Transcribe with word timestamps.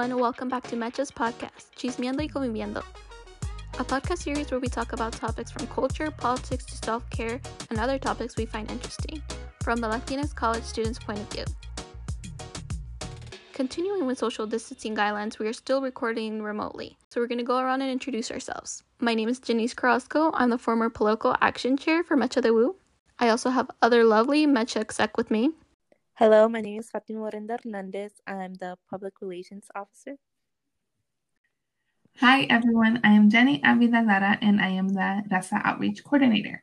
Everyone, 0.00 0.22
welcome 0.22 0.48
back 0.48 0.66
to 0.68 0.76
Mecha's 0.76 1.10
podcast, 1.10 1.76
Chismeando 1.76 2.20
y 2.20 2.28
Conviviendo, 2.28 2.82
a 3.78 3.84
podcast 3.84 4.22
series 4.22 4.50
where 4.50 4.58
we 4.58 4.66
talk 4.66 4.94
about 4.94 5.12
topics 5.12 5.50
from 5.50 5.66
culture, 5.66 6.10
politics 6.10 6.64
to 6.64 6.76
self 6.76 7.08
care, 7.10 7.38
and 7.68 7.78
other 7.78 7.98
topics 7.98 8.34
we 8.38 8.46
find 8.46 8.70
interesting 8.70 9.22
from 9.62 9.78
the 9.78 9.86
Latinx 9.86 10.34
college 10.34 10.62
student's 10.62 10.98
point 10.98 11.18
of 11.18 11.30
view. 11.30 11.44
Continuing 13.52 14.06
with 14.06 14.16
social 14.16 14.46
distancing 14.46 14.96
guidelines, 14.96 15.38
we 15.38 15.46
are 15.46 15.52
still 15.52 15.82
recording 15.82 16.40
remotely, 16.40 16.96
so 17.10 17.20
we're 17.20 17.26
going 17.26 17.36
to 17.36 17.44
go 17.44 17.58
around 17.58 17.82
and 17.82 17.90
introduce 17.90 18.30
ourselves. 18.30 18.82
My 19.00 19.14
name 19.14 19.28
is 19.28 19.38
Janice 19.38 19.74
Carrasco. 19.74 20.30
I'm 20.32 20.48
the 20.48 20.56
former 20.56 20.88
political 20.88 21.36
action 21.42 21.76
chair 21.76 22.02
for 22.02 22.16
Mecha 22.16 22.40
de 22.40 22.54
Woo. 22.54 22.74
I 23.18 23.28
also 23.28 23.50
have 23.50 23.70
other 23.82 24.04
lovely 24.04 24.46
Mecha 24.46 24.80
exec 24.80 25.18
with 25.18 25.30
me. 25.30 25.50
Hello, 26.20 26.46
my 26.50 26.60
name 26.60 26.78
is 26.78 26.90
Fatima 26.90 27.20
Morenda 27.20 27.56
Hernandez. 27.64 28.12
I'm 28.26 28.52
the 28.52 28.76
public 28.90 29.22
relations 29.22 29.68
officer. 29.74 30.16
Hi, 32.18 32.42
everyone. 32.42 33.00
I 33.02 33.12
am 33.12 33.30
Jenny 33.30 33.58
Avila 33.64 34.04
Lara, 34.04 34.36
and 34.42 34.60
I 34.60 34.68
am 34.68 34.88
the 34.88 35.22
Raza 35.32 35.62
Outreach 35.64 36.04
Coordinator. 36.04 36.62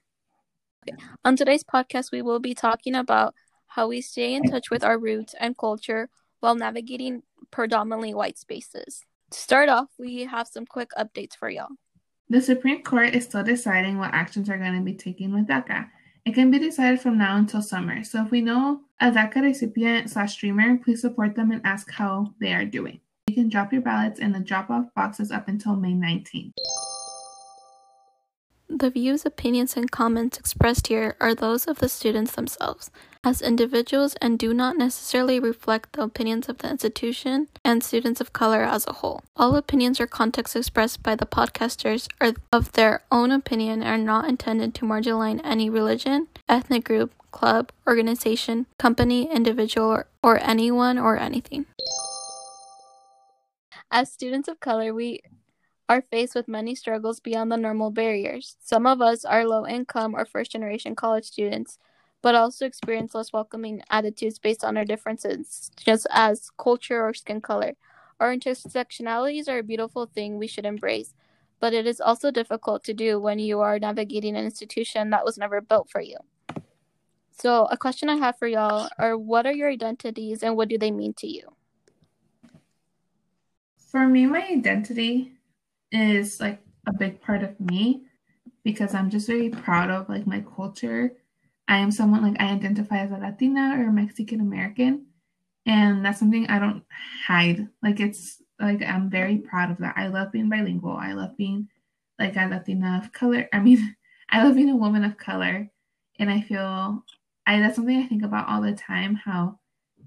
Okay. 0.88 0.96
On 1.26 1.36
today's 1.36 1.64
podcast, 1.64 2.12
we 2.12 2.22
will 2.22 2.40
be 2.40 2.54
talking 2.54 2.94
about 2.94 3.34
how 3.66 3.88
we 3.88 4.00
stay 4.00 4.36
in 4.36 4.44
touch 4.44 4.70
with 4.70 4.84
our 4.84 5.00
roots 5.00 5.34
and 5.40 5.58
culture 5.58 6.08
while 6.40 6.54
navigating 6.54 7.24
predominantly 7.50 8.14
white 8.14 8.38
spaces. 8.38 9.02
To 9.32 9.40
start 9.40 9.70
off, 9.70 9.90
we 9.98 10.26
have 10.26 10.48
some 10.48 10.68
quick 10.68 10.92
updates 10.96 11.36
for 11.36 11.50
y'all. 11.50 11.74
The 12.30 12.44
Supreme 12.44 12.84
Court 12.84 13.16
is 13.16 13.24
still 13.24 13.44
deciding 13.44 13.98
what 13.98 14.14
actions 14.14 14.52
are 14.52 14.60
going 14.60 14.76
to 14.76 14.82
be 14.82 14.94
taken 14.94 15.34
with 15.34 15.48
DACA. 15.48 15.90
It 16.28 16.34
can 16.34 16.52
be 16.52 16.60
decided 16.60 17.00
from 17.00 17.18
now 17.18 17.38
until 17.38 17.62
summer, 17.62 18.04
so 18.04 18.22
if 18.22 18.32
we 18.32 18.42
know 18.42 18.82
a 19.00 19.10
DACA 19.12 19.44
recipient 19.44 20.10
slash 20.10 20.36
Dreamer, 20.36 20.78
please 20.78 21.00
support 21.00 21.36
them 21.38 21.52
and 21.52 21.62
ask 21.64 21.90
how 21.90 22.34
they 22.42 22.54
are 22.54 22.66
doing. 22.66 23.00
You 23.28 23.36
can 23.36 23.48
drop 23.48 23.72
your 23.72 23.82
ballots 23.82 24.20
in 24.20 24.34
the 24.34 24.42
drop 24.42 24.70
off 24.70 24.94
boxes 24.94 25.32
up 25.32 25.48
until 25.48 25.78
May 25.78 25.94
19th. 25.94 26.52
The 28.70 28.90
views, 28.90 29.26
opinions, 29.26 29.78
and 29.78 29.90
comments 29.90 30.38
expressed 30.38 30.88
here 30.88 31.16
are 31.22 31.34
those 31.34 31.66
of 31.68 31.80
the 31.80 31.88
students 31.88 32.34
themselves 32.34 32.92
as 33.24 33.42
individuals 33.42 34.16
and 34.22 34.40
do 34.40 34.54
not 34.54 34.78
necessarily 34.78 35.40
reflect 35.40 35.94
the 35.94 36.04
opinions 36.04 36.48
of 36.48 36.60
the 36.60 36.70
institution 36.70 37.48
and 37.64 37.84
students 37.84 38.22
of 38.22 38.32
color 38.32 38.64
as 38.64 38.88
a 38.88 38.94
whole. 38.94 39.22
All 39.36 39.56
opinions 39.56 40.00
or 40.00 40.08
contexts 40.08 40.56
expressed 40.56 41.04
by 41.04 41.16
the 41.16 41.26
podcasters 41.26 42.08
are 42.22 42.34
of 42.54 42.72
their 42.72 43.04
own 43.12 43.32
opinion 43.32 43.84
and 43.84 43.90
are 43.90 44.06
not 44.06 44.30
intended 44.30 44.74
to 44.76 44.86
marginalize 44.86 45.42
any 45.44 45.70
religion, 45.70 46.28
ethnic 46.48 46.86
group, 46.86 47.12
club, 47.32 47.72
organization, 47.86 48.66
company, 48.78 49.30
individual, 49.30 49.88
or, 49.88 50.08
or 50.24 50.40
anyone 50.42 50.98
or 50.98 51.18
anything. 51.18 51.66
As 53.92 54.12
students 54.12 54.48
of 54.48 54.60
color, 54.60 54.94
we 54.94 55.22
are 55.90 56.02
faced 56.02 56.36
with 56.36 56.48
many 56.48 56.76
struggles 56.76 57.20
beyond 57.20 57.52
the 57.52 57.58
normal 57.58 57.92
barriers. 57.92 58.58
Some 58.60 58.86
of 58.86 59.02
us 59.02 59.24
are 59.24 59.48
low 59.48 59.66
income 59.66 60.16
or 60.16 60.26
first 60.26 60.52
generation 60.52 60.96
college 60.96 61.26
students, 61.26 61.80
but 62.22 62.36
also 62.36 62.66
experience 62.66 63.16
less 63.16 63.32
welcoming 63.32 63.82
attitudes 63.90 64.40
based 64.40 64.64
on 64.64 64.76
our 64.76 64.86
differences, 64.86 65.72
just 65.78 66.08
as 66.12 66.50
culture 66.58 67.06
or 67.06 67.14
skin 67.14 67.40
color. 67.40 67.74
Our 68.20 68.36
intersectionalities 68.36 69.48
are 69.48 69.60
a 69.60 69.64
beautiful 69.64 70.08
thing 70.08 70.38
we 70.38 70.48
should 70.48 70.66
embrace, 70.66 71.14
but 71.60 71.74
it 71.74 71.88
is 71.88 72.02
also 72.02 72.32
difficult 72.32 72.84
to 72.86 72.94
do 72.94 73.20
when 73.20 73.40
you 73.40 73.62
are 73.62 73.80
navigating 73.80 74.36
an 74.36 74.46
institution 74.46 75.12
that 75.12 75.24
was 75.24 75.38
never 75.38 75.62
built 75.62 75.90
for 75.90 76.02
you. 76.02 76.18
So, 77.32 77.66
a 77.66 77.78
question 77.78 78.10
I 78.10 78.16
have 78.16 78.38
for 78.40 78.48
y'all 78.48 78.90
are 78.98 79.16
what 79.16 79.46
are 79.46 79.54
your 79.54 79.70
identities 79.70 80.42
and 80.42 80.58
what 80.58 80.70
do 80.70 80.78
they 80.78 80.90
mean 80.90 81.14
to 81.20 81.28
you? 81.28 81.54
For 83.78 84.08
me, 84.08 84.26
my 84.26 84.46
identity 84.48 85.37
is 85.98 86.40
like 86.40 86.62
a 86.88 86.94
big 86.94 87.22
part 87.22 87.44
of 87.44 87.60
me 87.60 88.04
because 88.64 88.94
I'm 88.94 89.10
just 89.10 89.28
very 89.28 89.50
proud 89.50 89.90
of 89.90 90.10
like 90.10 90.28
my 90.28 90.44
culture. 90.56 91.14
I 91.68 91.78
am 91.78 91.92
someone 91.92 92.24
like 92.24 92.42
I 92.42 92.54
identify 92.54 93.00
as 93.00 93.12
a 93.12 93.18
Latina 93.18 93.76
or 93.80 93.92
Mexican 93.92 94.42
American, 94.42 95.08
and 95.66 96.06
that's 96.06 96.20
something 96.20 96.48
I 96.48 96.60
don't 96.60 96.84
hide. 97.26 97.68
Like 97.84 98.00
it's 98.00 98.42
like 98.60 98.82
I'm 98.82 99.10
very 99.10 99.38
proud 99.40 99.72
of 99.72 99.78
that. 99.80 99.96
I 99.98 100.08
love 100.08 100.32
being 100.32 100.50
bilingual. 100.50 100.96
I 100.96 101.14
love 101.14 101.36
being 101.38 101.68
like 102.20 102.36
a 102.36 102.48
Latina 102.48 103.02
of 103.04 103.12
color. 103.12 103.48
I 103.54 103.60
mean, 103.60 103.96
I 104.30 104.44
love 104.44 104.56
being 104.56 104.70
a 104.70 104.76
woman 104.76 105.04
of 105.04 105.18
color, 105.18 105.70
and 106.20 106.30
I 106.30 106.42
feel 106.42 107.04
I 107.46 107.60
that's 107.60 107.76
something 107.76 107.98
I 107.98 108.08
think 108.08 108.24
about 108.24 108.48
all 108.48 108.62
the 108.62 108.74
time. 108.74 109.16
How 109.16 109.60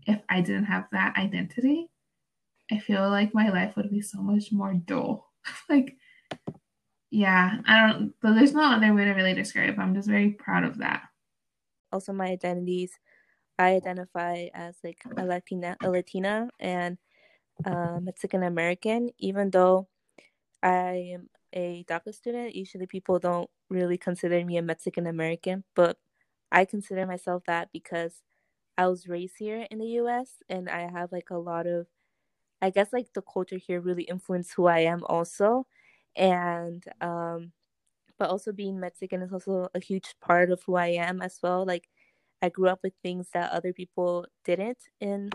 if 0.07 0.21
I 0.29 0.41
didn't 0.41 0.65
have 0.65 0.87
that 0.93 1.17
identity, 1.17 1.89
I 2.71 2.79
feel 2.79 3.09
like 3.11 3.35
my 3.35 3.51
life 3.51 3.77
would 3.77 3.91
be 3.91 4.01
so 4.01 4.23
much 4.23 4.53
more 4.53 4.75
dull. 4.75 5.30
like, 5.69 5.97
yeah, 7.11 7.59
I 7.67 7.89
don't, 7.89 8.15
but 8.23 8.35
there's 8.35 8.55
no 8.55 8.63
other 8.63 8.95
way 8.95 9.05
to 9.05 9.13
really 9.13 9.35
describe. 9.35 9.79
I'm 9.79 9.95
just 9.95 10.09
very 10.09 10.31
proud 10.31 10.65
of 10.65 10.79
that. 10.79 11.03
Also, 11.93 12.13
my 12.13 12.27
identities, 12.27 12.93
I 13.59 13.75
identify 13.75 14.49
as 14.55 14.77
like 14.85 15.03
a 15.17 15.25
Latina, 15.25 15.77
a 15.83 15.91
Latina, 15.91 16.49
and 16.61 16.99
uh, 17.65 17.99
Mexican 18.01 18.45
American. 18.45 19.11
Even 19.19 19.51
though 19.51 19.89
I 20.63 21.15
am 21.15 21.29
a 21.53 21.85
DACA 21.89 22.15
student, 22.15 22.55
usually 22.55 22.87
people 22.87 23.19
don't 23.19 23.51
really 23.69 23.99
consider 23.99 24.45
me 24.45 24.57
a 24.57 24.63
Mexican 24.63 25.07
American, 25.07 25.65
but 25.75 25.97
I 26.53 26.65
consider 26.65 27.07
myself 27.07 27.43
that 27.47 27.71
because 27.73 28.23
I 28.79 28.87
was 28.87 29.09
raised 29.09 29.35
here 29.39 29.67
in 29.71 29.79
the 29.79 29.87
U.S. 30.03 30.43
and 30.49 30.69
I 30.69 30.91
have 30.91 31.13
like 31.13 31.31
a 31.31 31.39
lot 31.39 31.67
of 31.67 31.87
I 32.63 32.71
guess 32.71 32.93
like 32.93 33.13
the 33.15 33.23
culture 33.23 33.59
here 33.59 33.81
really 33.81 34.05
influenced 34.05 34.55
who 34.55 34.67
I 34.67 34.81
am 34.81 35.05
also. 35.07 35.67
And 36.17 36.85
um 37.01 37.53
but 38.19 38.31
also 38.31 38.53
being 38.53 38.81
Mexican 38.81 39.23
is 39.23 39.33
also 39.33 39.69
a 39.75 39.81
huge 39.81 40.15
part 40.21 40.51
of 40.53 40.63
who 40.65 40.77
I 40.77 40.89
am 40.89 41.23
as 41.23 41.39
well. 41.43 41.67
Like 41.67 41.89
I 42.43 42.51
grew 42.51 42.69
up 42.69 42.81
with 42.85 42.95
things 43.03 43.31
that 43.35 43.53
other 43.53 43.73
people 43.73 44.27
didn't 44.45 44.79
in 45.01 45.31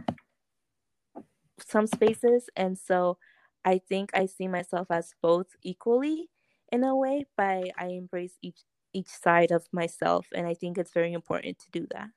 some 1.60 1.88
spaces 1.88 2.50
and 2.56 2.78
so 2.78 3.18
I 3.64 3.80
think 3.80 4.12
I 4.14 4.26
see 4.28 4.48
myself 4.48 4.88
as 4.92 5.16
both 5.22 5.48
equally 5.64 6.30
in 6.72 6.84
a 6.84 6.96
way, 6.96 7.26
but 7.38 7.72
I 7.78 7.88
embrace 7.88 8.38
each 8.42 8.60
each 8.94 9.08
side 9.10 9.52
of 9.52 9.68
myself 9.74 10.28
and 10.34 10.48
I 10.48 10.54
think 10.54 10.78
it's 10.78 10.94
very 10.94 11.14
important 11.14 11.60
to 11.60 11.72
do 11.72 11.88
that. 11.92 12.10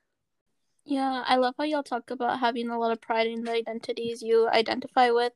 Yeah, 0.89 1.23
I 1.27 1.37
love 1.37 1.55
how 1.59 1.65
y'all 1.65 1.83
talk 1.83 2.11
about 2.11 2.41
having 2.41 2.71
a 2.71 2.79
lot 2.79 2.93
of 2.93 3.01
pride 3.03 3.27
in 3.27 3.45
the 3.45 3.53
identities 3.53 4.23
you 4.23 4.49
identify 4.49 5.11
with. 5.11 5.35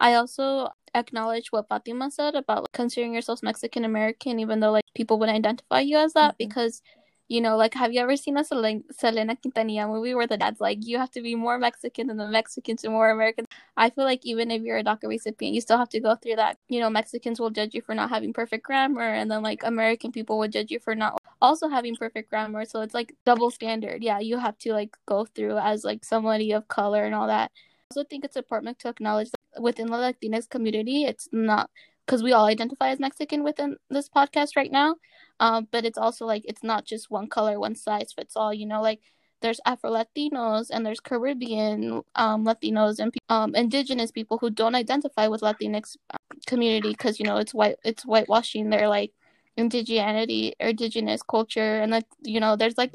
I 0.00 0.14
also 0.14 0.70
acknowledge 0.94 1.52
what 1.52 1.68
Fatima 1.68 2.10
said 2.10 2.34
about 2.34 2.62
like, 2.62 2.72
considering 2.72 3.14
yourself 3.14 3.40
Mexican 3.42 3.84
American, 3.84 4.40
even 4.40 4.58
though 4.58 4.72
like 4.72 4.84
people 4.96 5.18
wouldn't 5.20 5.38
identify 5.38 5.80
you 5.80 5.98
as 5.98 6.14
that, 6.14 6.32
mm-hmm. 6.32 6.48
because 6.48 6.82
you 7.28 7.40
know, 7.42 7.56
like 7.56 7.74
have 7.74 7.92
you 7.92 8.00
ever 8.00 8.16
seen 8.16 8.38
a 8.38 8.44
Selena, 8.44 8.82
Quintanilla 8.92 9.86
movie 9.86 10.14
where 10.14 10.26
the 10.26 10.38
dad's 10.38 10.60
like, 10.60 10.78
you 10.80 10.96
have 10.98 11.10
to 11.10 11.20
be 11.20 11.34
more 11.34 11.58
Mexican 11.58 12.06
than 12.06 12.16
the 12.16 12.26
Mexicans 12.26 12.84
and 12.84 12.92
more 12.92 13.10
American? 13.10 13.44
I 13.76 13.90
feel 13.90 14.04
like 14.04 14.24
even 14.24 14.50
if 14.50 14.62
you're 14.62 14.78
a 14.78 14.84
DACA 14.84 15.08
recipient, 15.08 15.54
you 15.54 15.60
still 15.60 15.76
have 15.76 15.90
to 15.90 16.00
go 16.00 16.14
through 16.14 16.36
that. 16.36 16.56
You 16.68 16.80
know, 16.80 16.88
Mexicans 16.88 17.38
will 17.38 17.50
judge 17.50 17.74
you 17.74 17.82
for 17.82 17.94
not 17.94 18.08
having 18.08 18.32
perfect 18.32 18.64
grammar, 18.64 19.02
and 19.02 19.30
then 19.30 19.42
like 19.42 19.62
American 19.62 20.10
people 20.10 20.38
would 20.38 20.52
judge 20.52 20.70
you 20.70 20.80
for 20.80 20.94
not 20.94 21.20
also 21.42 21.68
having 21.68 21.96
perfect 21.96 22.30
grammar. 22.30 22.64
So 22.64 22.80
it's 22.80 22.94
like 22.94 23.14
double 23.26 23.50
standard. 23.50 24.02
Yeah, 24.02 24.20
you 24.20 24.38
have 24.38 24.56
to 24.58 24.72
like 24.72 24.96
go 25.06 25.26
through 25.26 25.58
as 25.58 25.84
like 25.84 26.04
somebody 26.04 26.52
of 26.52 26.66
color 26.68 27.04
and 27.04 27.14
all 27.14 27.26
that. 27.26 27.50
I 27.52 27.94
also 27.94 28.04
think 28.04 28.24
it's 28.24 28.36
important 28.36 28.78
to 28.80 28.88
acknowledge 28.88 29.30
that 29.30 29.62
within 29.62 29.88
the 29.88 29.96
Latinx 29.96 30.48
community, 30.48 31.04
it's 31.04 31.28
not 31.32 31.70
because 32.06 32.22
we 32.22 32.32
all 32.32 32.46
identify 32.46 32.88
as 32.88 32.98
Mexican 32.98 33.44
within 33.44 33.76
this 33.90 34.08
podcast 34.08 34.56
right 34.56 34.72
now. 34.72 34.96
Um, 35.40 35.68
but 35.70 35.84
it's 35.84 35.98
also 35.98 36.26
like 36.26 36.42
it's 36.46 36.64
not 36.64 36.84
just 36.84 37.10
one 37.10 37.28
color, 37.28 37.58
one 37.58 37.74
size 37.74 38.12
fits 38.12 38.36
all. 38.36 38.52
You 38.52 38.66
know, 38.66 38.82
like 38.82 39.00
there's 39.40 39.60
Afro 39.64 39.90
Latinos 39.90 40.70
and 40.70 40.84
there's 40.84 41.00
Caribbean 41.00 42.02
um, 42.14 42.44
Latinos 42.44 42.98
and 42.98 43.14
um, 43.28 43.54
Indigenous 43.54 44.10
people 44.10 44.38
who 44.38 44.50
don't 44.50 44.74
identify 44.74 45.28
with 45.28 45.42
Latinx 45.42 45.96
um, 46.10 46.38
community 46.46 46.90
because 46.90 47.20
you 47.20 47.26
know 47.26 47.36
it's 47.36 47.54
white, 47.54 47.76
it's 47.84 48.02
whitewashing 48.04 48.70
their 48.70 48.88
like 48.88 49.12
indigeneity 49.56 50.52
or 50.60 50.68
indigenous 50.68 51.22
culture, 51.22 51.80
and 51.80 51.92
like 51.92 52.06
you 52.22 52.40
know 52.40 52.56
there's 52.56 52.78
like 52.78 52.94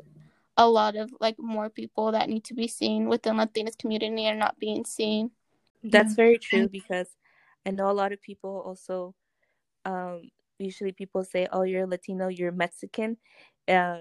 a 0.57 0.67
lot 0.67 0.95
of 0.95 1.11
like 1.19 1.39
more 1.39 1.69
people 1.69 2.11
that 2.11 2.29
need 2.29 2.43
to 2.43 2.53
be 2.53 2.67
seen 2.67 3.07
within 3.07 3.35
Latinx 3.35 3.77
community 3.77 4.25
and 4.25 4.39
not 4.39 4.59
being 4.59 4.85
seen. 4.85 5.31
That's 5.83 6.13
very 6.13 6.37
true 6.37 6.69
because 6.69 7.07
I 7.65 7.71
know 7.71 7.89
a 7.89 7.93
lot 7.93 8.11
of 8.11 8.21
people 8.21 8.63
also 8.65 9.15
um, 9.85 10.29
usually 10.63 10.91
people 10.91 11.23
say, 11.23 11.47
"Oh, 11.51 11.63
you're 11.63 11.87
Latino, 11.87 12.27
you're 12.27 12.51
Mexican." 12.51 13.17
Uh, 13.67 13.99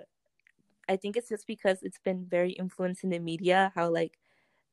I 0.89 0.97
think 0.97 1.17
it's 1.17 1.29
just 1.29 1.47
because 1.47 1.83
it's 1.83 1.99
been 1.99 2.27
very 2.27 2.53
influenced 2.53 3.05
in 3.05 3.11
the 3.11 3.19
media. 3.19 3.73
How 3.75 3.91
like 3.91 4.19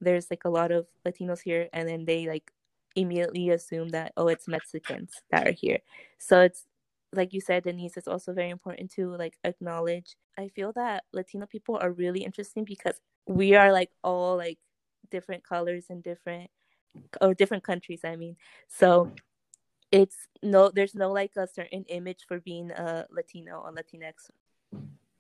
there's 0.01 0.29
like 0.29 0.45
a 0.45 0.49
lot 0.49 0.71
of 0.71 0.87
Latinos 1.05 1.41
here, 1.41 1.69
and 1.73 1.87
then 1.87 2.05
they 2.05 2.27
like 2.27 2.51
immediately 2.95 3.49
assume 3.49 3.89
that 3.89 4.13
oh, 4.17 4.27
it's 4.27 4.47
Mexicans 4.47 5.21
that 5.31 5.47
are 5.47 5.51
here. 5.51 5.79
So 6.17 6.41
it's 6.41 6.65
like 7.13 7.33
you 7.33 7.41
said, 7.41 7.63
Denise. 7.63 7.97
It's 7.97 8.07
also 8.07 8.33
very 8.33 8.49
important 8.49 8.91
to 8.91 9.15
like 9.15 9.37
acknowledge. 9.43 10.15
I 10.37 10.49
feel 10.49 10.71
that 10.73 11.03
Latino 11.13 11.45
people 11.45 11.77
are 11.81 11.91
really 11.91 12.23
interesting 12.23 12.63
because 12.63 12.99
we 13.27 13.55
are 13.55 13.71
like 13.71 13.91
all 14.03 14.37
like 14.37 14.59
different 15.11 15.43
colors 15.43 15.85
and 15.89 16.03
different 16.03 16.49
or 17.21 17.33
different 17.33 17.63
countries. 17.63 18.01
I 18.03 18.15
mean, 18.15 18.35
so 18.67 19.11
it's 19.91 20.15
no, 20.41 20.71
there's 20.73 20.95
no 20.95 21.11
like 21.11 21.31
a 21.35 21.47
certain 21.47 21.83
image 21.89 22.25
for 22.27 22.39
being 22.39 22.71
a 22.71 23.05
Latino 23.11 23.61
or 23.65 23.73
Latinx. 23.73 24.29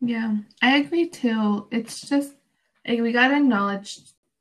Yeah, 0.01 0.37
I 0.61 0.77
agree 0.77 1.09
too. 1.09 1.67
It's 1.71 2.07
just 2.07 2.33
like, 2.87 2.99
we 3.01 3.11
gotta 3.11 3.37
acknowledge 3.37 3.99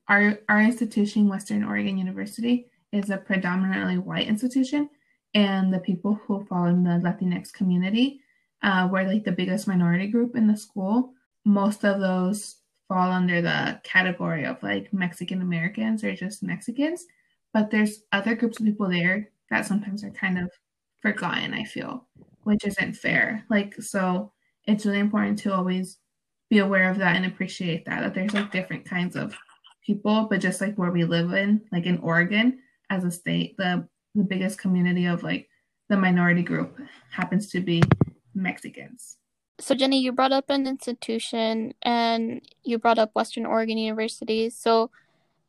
our 0.08 0.38
our 0.48 0.60
institution, 0.60 1.28
Western 1.28 1.64
Oregon 1.64 1.98
University, 1.98 2.66
is 2.92 3.10
a 3.10 3.16
predominantly 3.16 3.98
white 3.98 4.28
institution, 4.28 4.88
and 5.34 5.72
the 5.72 5.80
people 5.80 6.20
who 6.26 6.44
fall 6.46 6.66
in 6.66 6.84
the 6.84 7.00
Latinx 7.02 7.52
community, 7.52 8.20
uh, 8.62 8.88
we're 8.90 9.04
like 9.04 9.24
the 9.24 9.32
biggest 9.32 9.66
minority 9.66 10.06
group 10.06 10.36
in 10.36 10.46
the 10.46 10.56
school. 10.56 11.12
Most 11.44 11.84
of 11.84 12.00
those 12.00 12.56
fall 12.88 13.10
under 13.10 13.42
the 13.42 13.80
category 13.84 14.44
of 14.44 14.62
like 14.62 14.92
Mexican 14.92 15.42
Americans 15.42 16.04
or 16.04 16.14
just 16.14 16.42
Mexicans, 16.42 17.04
but 17.52 17.70
there's 17.70 18.04
other 18.12 18.34
groups 18.34 18.60
of 18.60 18.66
people 18.66 18.88
there 18.88 19.30
that 19.50 19.66
sometimes 19.66 20.04
are 20.04 20.10
kind 20.10 20.38
of 20.38 20.50
forgotten. 21.00 21.54
I 21.54 21.64
feel, 21.64 22.06
which 22.44 22.64
isn't 22.66 22.94
fair. 22.94 23.44
Like 23.50 23.74
so, 23.80 24.32
it's 24.66 24.86
really 24.86 24.98
important 24.98 25.38
to 25.40 25.54
always 25.54 25.98
be 26.50 26.58
aware 26.58 26.90
of 26.90 26.98
that 26.98 27.16
and 27.16 27.26
appreciate 27.26 27.84
that 27.84 28.00
that 28.00 28.14
there's 28.14 28.34
like 28.34 28.50
different 28.50 28.84
kinds 28.84 29.16
of 29.16 29.34
people, 29.84 30.26
but 30.30 30.40
just 30.40 30.60
like 30.60 30.76
where 30.76 30.90
we 30.90 31.04
live 31.04 31.32
in, 31.32 31.60
like 31.72 31.86
in 31.86 31.98
Oregon 31.98 32.58
as 32.90 33.04
a 33.04 33.10
state, 33.10 33.56
the 33.56 33.86
the 34.14 34.24
biggest 34.24 34.58
community 34.58 35.06
of 35.06 35.22
like 35.22 35.48
the 35.88 35.96
minority 35.96 36.42
group 36.42 36.78
happens 37.10 37.48
to 37.50 37.60
be 37.60 37.82
Mexicans. 38.34 39.16
So, 39.60 39.74
Jenny, 39.74 40.00
you 40.00 40.12
brought 40.12 40.32
up 40.32 40.50
an 40.50 40.66
institution 40.66 41.74
and 41.82 42.40
you 42.62 42.78
brought 42.78 42.98
up 42.98 43.14
Western 43.14 43.44
Oregon 43.44 43.76
University. 43.76 44.50
So, 44.50 44.90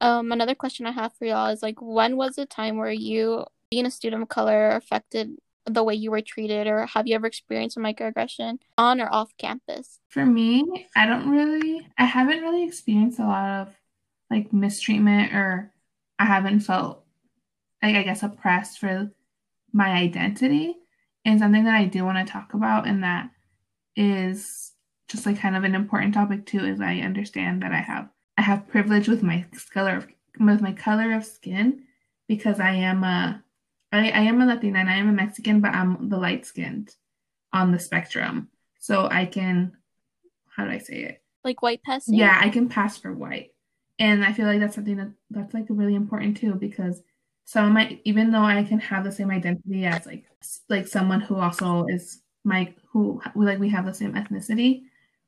um, 0.01 0.31
another 0.31 0.55
question 0.55 0.87
I 0.87 0.91
have 0.91 1.13
for 1.13 1.25
y'all 1.25 1.49
is 1.49 1.61
like, 1.61 1.79
when 1.79 2.17
was 2.17 2.35
the 2.35 2.45
time 2.45 2.77
where 2.77 2.91
you, 2.91 3.45
being 3.69 3.85
a 3.85 3.91
student 3.91 4.23
of 4.23 4.29
color, 4.29 4.71
affected 4.71 5.37
the 5.65 5.83
way 5.83 5.93
you 5.93 6.11
were 6.11 6.21
treated, 6.21 6.67
or 6.67 6.87
have 6.87 7.07
you 7.07 7.15
ever 7.15 7.27
experienced 7.27 7.77
a 7.77 7.79
microaggression 7.79 8.57
on 8.77 8.99
or 8.99 9.13
off 9.13 9.35
campus? 9.37 9.99
For 10.07 10.25
me, 10.25 10.87
I 10.95 11.05
don't 11.05 11.29
really, 11.29 11.87
I 11.97 12.05
haven't 12.05 12.41
really 12.41 12.63
experienced 12.63 13.19
a 13.19 13.23
lot 13.25 13.61
of 13.61 13.75
like 14.31 14.51
mistreatment, 14.51 15.33
or 15.33 15.71
I 16.17 16.25
haven't 16.25 16.61
felt 16.61 17.03
like 17.83 17.95
I 17.95 18.03
guess 18.03 18.23
oppressed 18.23 18.79
for 18.79 19.11
my 19.71 19.89
identity. 19.89 20.75
And 21.25 21.39
something 21.39 21.65
that 21.65 21.75
I 21.75 21.85
do 21.85 22.05
want 22.05 22.25
to 22.25 22.31
talk 22.31 22.53
about, 22.53 22.87
and 22.87 23.03
that 23.03 23.29
is 23.95 24.71
just 25.07 25.25
like 25.25 25.39
kind 25.39 25.55
of 25.55 25.63
an 25.63 25.75
important 25.75 26.13
topic 26.13 26.45
too, 26.45 26.63
is 26.65 26.81
I 26.81 26.99
understand 26.99 27.61
that 27.61 27.73
I 27.73 27.81
have 27.81 28.09
I 28.37 28.41
have 28.41 28.67
privilege 28.69 29.07
with 29.07 29.21
my 29.21 29.45
color 29.73 29.97
of 29.97 30.07
with 30.39 30.61
my 30.61 30.71
color 30.71 31.13
of 31.13 31.25
skin 31.25 31.83
because 32.27 32.59
I 32.59 32.71
am 32.71 33.03
a 33.03 33.43
I, 33.91 34.09
I 34.11 34.21
am 34.21 34.41
a 34.41 34.45
Latina 34.45 34.79
and 34.79 34.89
I 34.89 34.95
am 34.95 35.09
a 35.09 35.13
Mexican, 35.13 35.61
but 35.61 35.73
I'm 35.73 36.09
the 36.09 36.17
light 36.17 36.45
skinned 36.45 36.93
on 37.51 37.71
the 37.71 37.79
spectrum. 37.79 38.49
So 38.79 39.07
I 39.09 39.25
can 39.25 39.73
how 40.59 40.65
do 40.65 40.71
I 40.71 40.77
say 40.79 41.03
it? 41.03 41.23
Like 41.43 41.61
white 41.61 41.81
passing? 41.83 42.15
Yeah, 42.15 42.37
I 42.39 42.49
can 42.49 42.67
pass 42.67 42.97
for 42.97 43.13
white. 43.13 43.51
And 43.97 44.25
I 44.25 44.33
feel 44.33 44.45
like 44.45 44.59
that's 44.59 44.75
something 44.75 44.97
that 44.97 45.11
that's 45.29 45.53
like 45.53 45.65
really 45.69 45.95
important 45.95 46.37
too 46.37 46.55
because 46.55 47.01
some 47.45 47.65
of 47.65 47.71
my 47.71 47.99
even 48.03 48.31
though 48.31 48.43
I 48.43 48.63
can 48.63 48.79
have 48.79 49.03
the 49.03 49.11
same 49.11 49.31
identity 49.31 49.85
as 49.85 50.05
like 50.05 50.25
like 50.67 50.87
someone 50.87 51.21
who 51.21 51.37
also 51.37 51.85
is 51.87 52.21
my 52.43 52.73
who 52.91 53.21
like 53.35 53.59
we 53.59 53.69
have 53.69 53.85
the 53.85 53.93
same 53.93 54.13
ethnicity, 54.13 54.83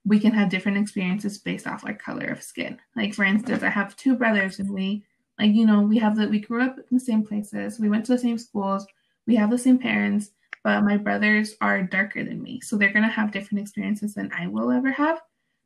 we 0.06 0.20
can 0.20 0.32
have 0.32 0.50
different 0.50 0.78
experiences 0.78 1.38
based 1.38 1.68
off 1.68 1.86
our 1.86 1.94
color 1.94 2.28
of 2.28 2.44
skin. 2.44 2.78
Like 2.96 3.14
for 3.14 3.24
instance, 3.24 3.64
I 3.64 3.70
have 3.70 3.96
two 3.96 4.16
brothers 4.16 4.60
and 4.60 4.70
we 4.70 5.04
like 5.42 5.54
you 5.54 5.66
know 5.66 5.82
we 5.82 5.98
have 5.98 6.16
the 6.16 6.28
we 6.28 6.40
grew 6.40 6.64
up 6.64 6.78
in 6.78 6.86
the 6.92 7.00
same 7.00 7.26
places, 7.26 7.80
we 7.80 7.90
went 7.90 8.06
to 8.06 8.14
the 8.14 8.20
same 8.20 8.38
schools, 8.38 8.86
we 9.28 9.36
have 9.36 9.50
the 9.50 9.58
same 9.58 9.80
parents, 9.80 10.32
but 10.64 10.84
my 10.84 10.98
brothers 10.98 11.56
are 11.60 11.82
darker 11.82 12.24
than 12.24 12.42
me, 12.42 12.62
so 12.62 12.78
they're 12.78 12.94
gonna 12.94 13.10
have 13.10 13.32
different 13.32 13.62
experiences 13.62 14.14
than 14.14 14.32
I 14.32 14.48
will 14.48 14.72
ever 14.72 14.92
have. 14.92 15.20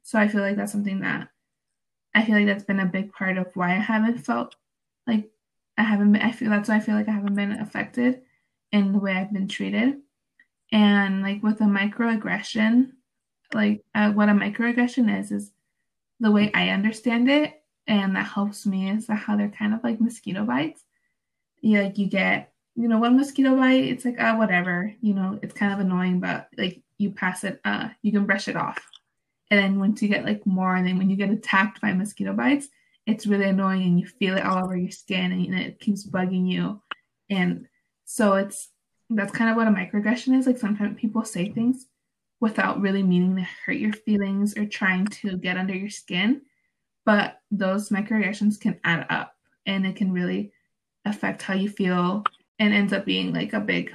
So 0.04 0.18
I 0.18 0.28
feel 0.28 0.42
like 0.42 0.56
that's 0.56 0.72
something 0.72 1.02
that 1.02 1.28
I 2.16 2.24
feel 2.24 2.36
like 2.36 2.46
that's 2.46 2.64
been 2.64 2.80
a 2.80 2.86
big 2.86 3.12
part 3.12 3.38
of 3.38 3.52
why 3.56 3.72
I 3.72 3.80
haven't 3.80 4.20
felt 4.20 4.56
like 5.06 5.30
I 5.78 5.84
haven't 5.84 6.14
been, 6.14 6.22
I 6.22 6.32
feel 6.32 6.50
that's 6.50 6.70
why 6.70 6.78
I 6.78 6.80
feel 6.80 6.96
like 6.96 7.10
I 7.10 7.12
haven't 7.12 7.36
been 7.36 7.52
affected 7.52 8.22
in 8.72 8.94
the 8.94 9.00
way 9.00 9.12
I've 9.12 9.34
been 9.34 9.50
treated. 9.50 9.98
And 10.72 11.22
like 11.22 11.44
with 11.44 11.60
a 11.60 11.66
microaggression, 11.66 12.92
like 13.54 13.84
uh, 13.94 14.12
what 14.14 14.30
a 14.30 14.32
microaggression 14.32 15.20
is, 15.20 15.32
is 15.32 15.52
the 16.22 16.32
way 16.32 16.52
I 16.54 16.70
understand 16.70 17.30
it, 17.30 17.62
and 17.88 18.16
that 18.16 18.28
helps 18.28 18.66
me 18.66 18.90
is 18.90 19.08
how 19.08 19.36
they're 19.36 19.50
kind 19.50 19.74
of 19.74 19.84
like 19.84 20.02
mosquito 20.02 20.44
bites. 20.44 20.84
You 21.62 21.82
like 21.84 21.98
you 21.98 22.08
get, 22.08 22.52
you 22.76 22.88
know, 22.88 23.00
one 23.00 23.18
mosquito 23.18 23.56
bite, 23.56 23.86
it's 23.86 24.06
like, 24.06 24.18
oh, 24.20 24.36
whatever, 24.36 24.94
you 25.02 25.14
know, 25.14 25.40
it's 25.42 25.54
kind 25.54 25.74
of 25.74 25.80
annoying, 25.80 26.20
but 26.20 26.48
like 26.58 26.82
you 26.98 27.12
pass 27.12 27.44
it, 27.44 27.60
uh, 27.66 27.90
you 28.02 28.12
can 28.12 28.26
brush 28.26 28.48
it 28.48 28.56
off. 28.56 28.84
And 29.52 29.60
then 29.60 29.80
once 29.80 30.02
you 30.02 30.08
get 30.08 30.26
like 30.26 30.46
more, 30.46 30.76
and 30.76 30.88
then 30.88 30.98
when 30.98 31.10
you 31.10 31.16
get 31.16 31.30
attacked 31.30 31.82
by 31.82 31.94
mosquito 31.94 32.34
bites, 32.34 32.68
it's 33.06 33.28
really 33.28 33.46
annoying 33.46 33.84
and 33.84 34.00
you 34.00 34.08
feel 34.08 34.36
it 34.36 34.46
all 34.46 34.64
over 34.64 34.76
your 34.76 34.92
skin 34.92 35.32
and 35.32 35.56
it 35.56 35.80
keeps 35.80 36.08
bugging 36.08 36.50
you. 36.50 36.82
And 37.30 37.68
so 38.06 38.34
it's 38.34 38.70
that's 39.10 39.32
kind 39.32 39.52
of 39.52 39.56
what 39.56 39.68
a 39.68 39.72
microaggression 39.72 40.38
is. 40.38 40.48
Like 40.48 40.58
sometimes 40.58 41.00
people 41.00 41.24
say 41.24 41.50
things 41.50 41.86
without 42.40 42.82
really 42.82 43.04
meaning 43.04 43.36
to 43.36 43.48
hurt 43.66 43.78
your 43.78 43.94
feelings 43.94 44.58
or 44.58 44.66
trying 44.66 45.06
to 45.08 45.38
get 45.38 45.58
under 45.58 45.76
your 45.76 45.90
skin. 45.90 46.42
But 47.06 47.40
those 47.52 47.90
microaggressions 47.90 48.60
can 48.60 48.80
add 48.84 49.06
up 49.10 49.36
and 49.66 49.86
it 49.86 49.96
can 49.96 50.12
really 50.12 50.52
affect 51.06 51.42
how 51.42 51.54
you 51.54 51.70
feel 51.70 52.24
and 52.60 52.74
ends 52.74 52.94
up 52.94 53.06
being 53.06 53.34
like 53.34 53.54
a 53.54 53.60
big 53.60 53.94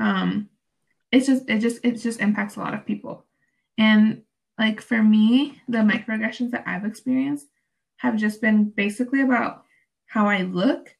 um 0.00 0.48
it's 1.12 1.26
just 1.26 1.48
it 1.48 1.58
just 1.58 1.84
it 1.84 1.92
just 1.92 2.20
impacts 2.20 2.56
a 2.56 2.60
lot 2.60 2.74
of 2.74 2.86
people. 2.86 3.24
And 3.76 4.22
like 4.58 4.80
for 4.80 5.02
me, 5.02 5.60
the 5.68 5.78
microaggressions 5.78 6.50
that 6.50 6.64
I've 6.66 6.84
experienced 6.84 7.46
have 7.98 8.16
just 8.16 8.40
been 8.40 8.70
basically 8.70 9.22
about 9.22 9.64
how 10.06 10.26
I 10.26 10.42
look 10.42 10.94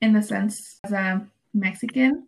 in 0.00 0.12
the 0.12 0.22
sense 0.22 0.78
as 0.84 0.92
a 0.92 1.26
Mexican. 1.54 2.26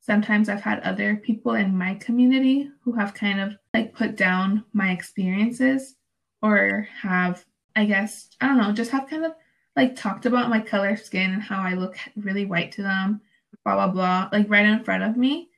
Sometimes 0.00 0.48
I've 0.48 0.62
had 0.62 0.80
other 0.80 1.16
people 1.16 1.54
in 1.54 1.76
my 1.76 1.94
community 1.94 2.68
who 2.82 2.92
have 2.92 3.14
kind 3.14 3.40
of 3.40 3.56
like 3.72 3.94
put 3.94 4.16
down 4.16 4.64
my 4.72 4.90
experiences 4.90 5.94
or 6.42 6.88
have, 7.00 7.44
I 7.76 7.84
guess, 7.86 8.28
I 8.40 8.48
don't 8.48 8.58
know, 8.58 8.72
just 8.72 8.90
have 8.90 9.08
kind 9.08 9.24
of 9.24 9.32
like 9.76 9.96
talked 9.96 10.26
about 10.26 10.50
my 10.50 10.60
color 10.60 10.96
skin 10.96 11.32
and 11.32 11.42
how 11.42 11.60
I 11.62 11.74
look 11.74 11.96
really 12.16 12.44
white 12.46 12.72
to 12.72 12.82
them, 12.82 13.20
blah, 13.64 13.74
blah, 13.74 13.88
blah, 13.88 14.28
like 14.32 14.50
right 14.50 14.66
in 14.66 14.84
front 14.84 15.02
of 15.02 15.16
me. 15.16 15.48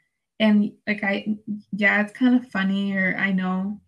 And 0.40 0.72
like, 0.86 1.02
I, 1.04 1.36
yeah, 1.72 2.02
it's 2.02 2.12
kind 2.12 2.34
of 2.36 2.50
funny, 2.50 2.94
or 2.96 3.16
I 3.18 3.32
know 3.32 3.80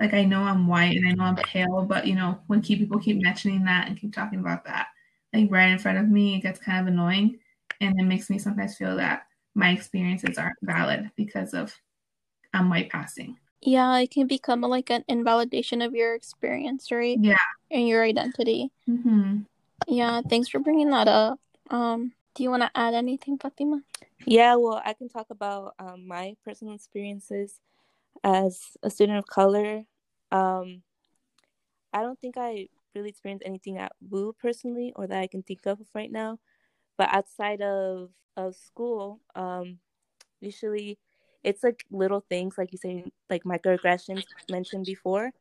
like 0.00 0.14
I 0.14 0.24
know 0.24 0.42
I'm 0.42 0.66
white 0.66 0.96
and 0.96 1.08
I 1.08 1.12
know 1.12 1.24
I'm 1.24 1.36
pale, 1.36 1.82
but 1.82 2.06
you 2.06 2.14
know, 2.16 2.40
when 2.48 2.60
keep 2.60 2.80
people 2.80 2.98
keep 2.98 3.22
mentioning 3.22 3.64
that 3.64 3.86
and 3.88 3.98
keep 3.98 4.12
talking 4.12 4.40
about 4.40 4.64
that, 4.64 4.88
like 5.32 5.48
right 5.50 5.70
in 5.70 5.78
front 5.78 5.98
of 5.98 6.08
me, 6.08 6.36
it 6.36 6.40
gets 6.40 6.58
kind 6.58 6.80
of 6.80 6.92
annoying. 6.92 7.38
And 7.80 7.98
it 7.98 8.04
makes 8.04 8.28
me 8.28 8.38
sometimes 8.38 8.76
feel 8.76 8.96
that 8.96 9.26
my 9.54 9.70
experiences 9.70 10.38
aren't 10.38 10.56
valid 10.62 11.10
because 11.16 11.54
of 11.54 11.74
I'm 12.52 12.68
white 12.68 12.90
passing. 12.90 13.36
Yeah, 13.62 13.96
it 13.98 14.10
can 14.10 14.26
become 14.26 14.62
like 14.62 14.90
an 14.90 15.04
invalidation 15.08 15.82
of 15.82 15.94
your 15.94 16.14
experience, 16.14 16.90
right? 16.90 17.18
Yeah. 17.20 17.36
And 17.70 17.86
your 17.86 18.02
identity. 18.04 18.70
Mm-hmm. 18.88 19.42
Yeah, 19.88 20.20
thanks 20.28 20.48
for 20.48 20.58
bringing 20.58 20.90
that 20.90 21.08
up. 21.08 21.38
Um, 21.70 22.12
do 22.34 22.42
you 22.42 22.50
want 22.50 22.62
to 22.62 22.70
add 22.74 22.94
anything, 22.94 23.38
Fatima? 23.38 23.82
Yeah, 24.26 24.56
well, 24.56 24.82
I 24.84 24.92
can 24.92 25.08
talk 25.08 25.28
about 25.30 25.74
um, 25.78 26.06
my 26.06 26.36
personal 26.44 26.74
experiences 26.74 27.60
as 28.24 28.76
a 28.82 28.90
student 28.90 29.18
of 29.18 29.26
color 29.26 29.84
um, 30.32 30.82
I 31.92 32.00
don't 32.00 32.18
think 32.18 32.36
I 32.38 32.68
really 32.94 33.10
experienced 33.10 33.44
anything 33.46 33.78
at 33.78 33.92
WU 34.10 34.34
personally, 34.40 34.92
or 34.96 35.06
that 35.06 35.20
I 35.20 35.26
can 35.26 35.42
think 35.42 35.66
of 35.66 35.78
right 35.94 36.10
now. 36.10 36.38
But 36.96 37.10
outside 37.12 37.60
of 37.60 38.10
of 38.36 38.56
school, 38.56 39.20
um, 39.36 39.78
usually 40.40 40.98
it's 41.44 41.62
like 41.62 41.84
little 41.90 42.24
things, 42.28 42.56
like 42.58 42.72
you 42.72 42.78
say, 42.78 43.04
like 43.30 43.44
microaggressions 43.44 44.24
mentioned 44.50 44.86
before. 44.86 45.32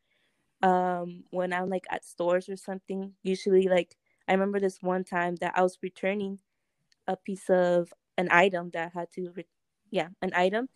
Um, 0.64 1.24
when 1.32 1.54
I'm 1.54 1.70
like 1.70 1.86
at 1.90 2.06
stores 2.06 2.50
or 2.50 2.56
something, 2.58 3.14
usually 3.24 3.68
like 3.68 3.96
I 4.28 4.34
remember 4.34 4.60
this 4.60 4.82
one 4.82 5.04
time 5.04 5.36
that 5.38 5.54
I 5.56 5.64
was 5.64 5.78
returning 5.82 6.40
a 7.08 7.16
piece 7.18 7.50
of 7.50 7.94
an 8.18 8.28
item 8.32 8.70
that 8.74 8.92
I 8.96 9.00
had 9.00 9.12
to, 9.14 9.32
re- 9.36 9.46
yeah, 9.90 10.10
an 10.22 10.32
item, 10.36 10.70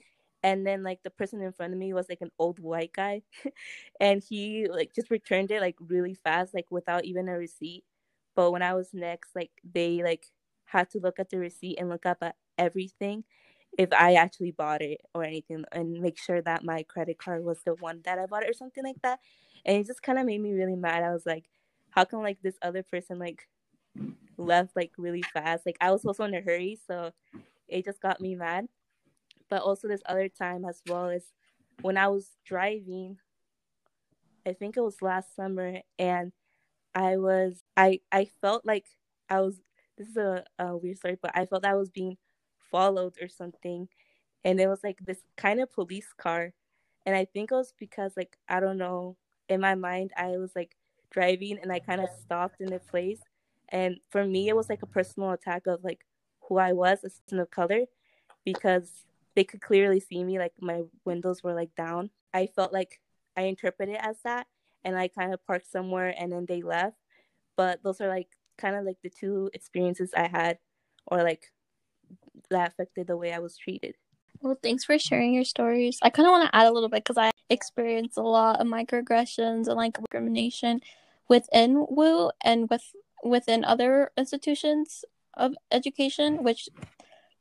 and 0.44 0.66
then 0.66 0.84
like 0.84 1.02
the 1.04 1.10
person 1.10 1.42
in 1.42 1.52
front 1.54 1.74
of 1.74 1.80
me 1.80 1.94
was 1.94 2.10
like 2.10 2.22
an 2.22 2.32
old 2.40 2.60
white 2.60 2.94
guy. 2.94 3.22
And 4.00 4.24
he 4.24 4.68
like 4.70 4.94
just 4.94 5.10
returned 5.12 5.52
it 5.52 5.62
like 5.62 5.76
really 5.80 6.16
fast 6.16 6.54
like 6.54 6.68
without 6.72 7.06
even 7.06 7.30
a 7.30 7.38
receipt. 7.38 7.84
But 8.36 8.52
when 8.52 8.62
i 8.62 8.74
was 8.74 8.94
next 8.94 9.36
like 9.36 9.52
they 9.64 10.04
like 10.04 10.26
had 10.66 10.90
to 10.92 11.00
look 11.00 11.20
at 11.20 11.30
the 11.30 11.38
receipt 11.40 11.78
and 11.80 11.90
look 11.90 12.06
up 12.06 12.18
at 12.22 12.36
everything 12.58 13.24
if 13.78 13.90
i 13.94 14.14
actually 14.16 14.52
bought 14.52 14.82
it 14.82 15.00
or 15.14 15.24
anything 15.24 15.64
and 15.72 16.02
make 16.02 16.18
sure 16.18 16.42
that 16.42 16.64
my 16.64 16.84
credit 16.84 17.18
card 17.18 17.44
was 17.44 17.60
the 17.66 17.76
one 17.76 18.02
that 18.06 18.20
i 18.20 18.26
bought 18.26 18.44
it 18.44 18.50
or 18.50 18.54
something 18.54 18.84
like 18.84 19.02
that 19.04 19.20
and 19.66 19.78
it 19.78 19.88
just 19.88 20.02
kind 20.04 20.20
of 20.20 20.26
made 20.26 20.42
me 20.42 20.54
really 20.54 20.76
mad 20.76 21.04
i 21.04 21.12
was 21.12 21.26
like 21.26 21.46
how 21.92 22.06
come 22.06 22.22
like 22.22 22.42
this 22.42 22.58
other 22.62 22.84
person 22.84 23.20
like 23.20 23.48
left 24.38 24.76
like 24.76 24.92
really 24.98 25.22
fast. 25.22 25.66
Like 25.66 25.78
I 25.82 25.92
was 25.92 26.06
also 26.06 26.24
in 26.24 26.34
a 26.34 26.42
hurry, 26.42 26.80
so 26.88 27.12
it 27.68 27.86
just 27.86 28.02
got 28.02 28.22
me 28.22 28.36
mad. 28.36 28.68
But 29.50 29.62
also 29.62 29.88
this 29.88 30.02
other 30.06 30.30
time 30.30 30.66
as 30.66 30.82
well 30.88 31.10
is 31.10 31.34
when 31.82 31.98
I 31.98 32.08
was 32.08 32.32
driving. 32.46 33.18
I 34.46 34.54
think 34.54 34.78
it 34.78 34.82
was 34.82 35.02
last 35.02 35.36
summer, 35.36 35.82
and 35.98 36.32
I 36.94 37.18
was 37.18 37.64
I 37.78 38.02
I 38.12 38.26
felt 38.42 38.66
like 38.66 38.86
I 39.30 39.42
was. 39.42 39.60
This 39.98 40.10
is 40.10 40.18
a, 40.18 40.44
a 40.60 40.76
weird 40.76 40.98
story, 40.98 41.18
but 41.22 41.32
I 41.36 41.46
felt 41.46 41.66
I 41.66 41.76
was 41.76 41.90
being 41.90 42.18
followed 42.76 43.16
or 43.22 43.30
something, 43.30 43.88
and 44.44 44.60
it 44.60 44.68
was 44.68 44.84
like 44.84 45.00
this 45.00 45.22
kind 45.38 45.62
of 45.62 45.72
police 45.72 46.12
car, 46.26 46.52
and 47.06 47.16
I 47.16 47.24
think 47.24 47.52
it 47.52 47.56
was 47.56 47.74
because 47.80 48.12
like 48.18 48.38
I 48.50 48.60
don't 48.60 48.78
know. 48.86 49.16
In 49.48 49.62
my 49.62 49.76
mind, 49.76 50.12
I 50.18 50.38
was 50.44 50.52
like 50.60 50.76
driving, 51.10 51.58
and 51.62 51.72
I 51.72 51.80
kind 51.80 52.02
of 52.02 52.10
stopped 52.24 52.60
in 52.60 52.74
a 52.74 52.80
place, 52.80 53.22
and 53.70 53.92
for 54.10 54.26
me, 54.26 54.50
it 54.50 54.56
was 54.60 54.70
like 54.70 54.84
a 54.84 54.94
personal 54.98 55.32
attack 55.32 55.68
of 55.68 55.84
like 55.84 56.02
who 56.46 56.58
I 56.58 56.74
was, 56.74 57.00
a 57.00 57.10
person 57.10 57.40
of 57.40 57.50
color, 57.50 57.82
because 58.44 59.06
they 59.36 59.46
could 59.46 59.62
clearly 59.62 60.02
see 60.02 60.22
me. 60.24 60.38
Like 60.38 60.56
my 60.60 60.82
windows 61.06 61.44
were 61.44 61.56
like 61.62 61.74
down. 61.76 62.10
I 62.34 62.48
felt 62.48 62.74
like 62.74 63.00
I 63.38 63.44
interpreted 63.44 63.98
as 64.02 64.18
that, 64.24 64.48
and 64.84 64.98
I 64.98 65.08
kind 65.08 65.34
of 65.34 65.46
parked 65.48 65.72
somewhere, 65.72 66.14
and 66.20 66.32
then 66.32 66.46
they 66.46 66.62
left. 66.62 66.98
But 67.56 67.84
those 67.84 68.02
are 68.02 68.10
like 68.10 68.32
kind 68.58 68.76
of 68.76 68.84
like 68.84 69.00
the 69.02 69.10
two 69.22 69.50
experiences 69.54 70.12
I 70.14 70.28
had, 70.28 70.60
or 71.08 71.24
like 71.24 71.54
that 72.50 72.70
affected 72.70 73.08
the 73.08 73.18
way 73.18 73.34
I 73.34 73.40
was 73.40 73.58
treated. 73.58 73.96
Well, 74.42 74.58
thanks 74.62 74.84
for 74.84 75.00
sharing 75.00 75.34
your 75.34 75.44
stories. 75.44 76.00
I 76.02 76.10
kind 76.10 76.28
of 76.28 76.32
want 76.32 76.50
to 76.50 76.56
add 76.56 76.68
a 76.68 76.72
little 76.72 76.90
bit 76.90 77.04
because 77.04 77.18
I 77.18 77.32
experienced 77.50 78.18
a 78.18 78.22
lot 78.22 78.60
of 78.60 78.68
microaggressions 78.68 79.68
and 79.68 79.76
like 79.76 79.98
discrimination 79.98 80.82
within 81.28 81.86
WU 81.90 82.32
and 82.44 82.70
with 82.70 82.84
within 83.24 83.66
other 83.66 84.12
institutions 84.18 85.04
of 85.34 85.56
education, 85.72 86.44
which 86.44 86.70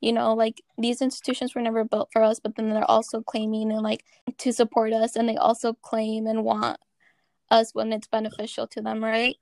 you 0.01 0.13
know, 0.13 0.33
like 0.33 0.61
these 0.77 1.01
institutions 1.01 1.55
were 1.55 1.61
never 1.61 1.83
built 1.83 2.09
for 2.11 2.21
us, 2.21 2.39
but 2.39 2.55
then 2.55 2.69
they're 2.69 2.89
also 2.89 3.21
claiming 3.21 3.71
and 3.71 3.81
like 3.81 4.03
to 4.37 4.51
support 4.51 4.93
us, 4.93 5.15
and 5.15 5.27
they 5.27 5.37
also 5.37 5.73
claim 5.73 6.27
and 6.27 6.43
want 6.43 6.77
us 7.49 7.73
when 7.73 7.93
it's 7.93 8.07
beneficial 8.07 8.67
to 8.67 8.81
them, 8.81 9.03
right? 9.03 9.35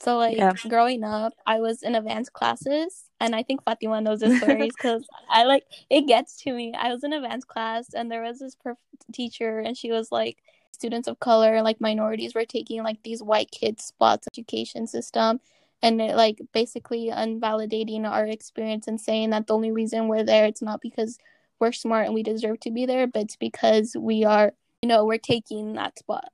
So 0.00 0.16
like 0.16 0.36
yeah. 0.36 0.54
growing 0.68 1.04
up, 1.04 1.34
I 1.46 1.60
was 1.60 1.82
in 1.82 1.94
advanced 1.94 2.32
classes, 2.32 3.04
and 3.20 3.34
I 3.34 3.42
think 3.42 3.64
Fatima 3.64 4.00
knows 4.00 4.20
this 4.20 4.38
stories 4.40 4.72
because 4.76 5.06
I 5.28 5.44
like 5.44 5.64
it 5.90 6.02
gets 6.02 6.36
to 6.42 6.52
me. 6.52 6.74
I 6.78 6.92
was 6.92 7.04
in 7.04 7.12
advanced 7.12 7.48
class, 7.48 7.92
and 7.94 8.10
there 8.10 8.22
was 8.22 8.38
this 8.38 8.56
perf- 8.56 8.76
teacher, 9.12 9.58
and 9.58 9.76
she 9.76 9.92
was 9.92 10.10
like, 10.10 10.38
students 10.72 11.06
of 11.06 11.20
color, 11.20 11.60
like 11.62 11.80
minorities, 11.80 12.34
were 12.34 12.46
taking 12.46 12.82
like 12.82 13.02
these 13.02 13.22
white 13.22 13.50
kids' 13.50 13.84
spots 13.84 14.26
education 14.32 14.86
system, 14.86 15.40
and 15.82 16.00
it 16.00 16.16
like 16.16 16.40
basically 16.52 17.08
invalidating 17.08 18.04
our 18.04 18.26
experience 18.26 18.86
and 18.86 19.00
saying 19.00 19.30
that 19.30 19.46
the 19.46 19.54
only 19.54 19.72
reason 19.72 20.08
we're 20.08 20.24
there 20.24 20.46
it's 20.46 20.62
not 20.62 20.80
because 20.80 21.18
we're 21.58 21.72
smart 21.72 22.06
and 22.06 22.14
we 22.14 22.22
deserve 22.22 22.60
to 22.60 22.70
be 22.70 22.86
there 22.86 23.06
but 23.06 23.22
it's 23.22 23.36
because 23.36 23.96
we 23.98 24.24
are 24.24 24.52
you 24.82 24.88
know 24.88 25.04
we're 25.04 25.18
taking 25.18 25.74
that 25.74 25.98
spot 25.98 26.30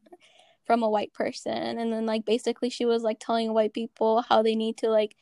from 0.67 0.83
a 0.83 0.89
white 0.89 1.13
person 1.13 1.79
and 1.79 1.93
then 1.93 2.07
like 2.07 2.25
basically 2.25 2.71
she 2.71 2.85
was 2.85 3.03
like 3.03 3.19
telling 3.21 3.53
white 3.53 3.73
people 3.73 4.23
how 4.29 4.43
they 4.43 4.55
need 4.55 4.77
to 4.77 4.89
like 4.89 5.17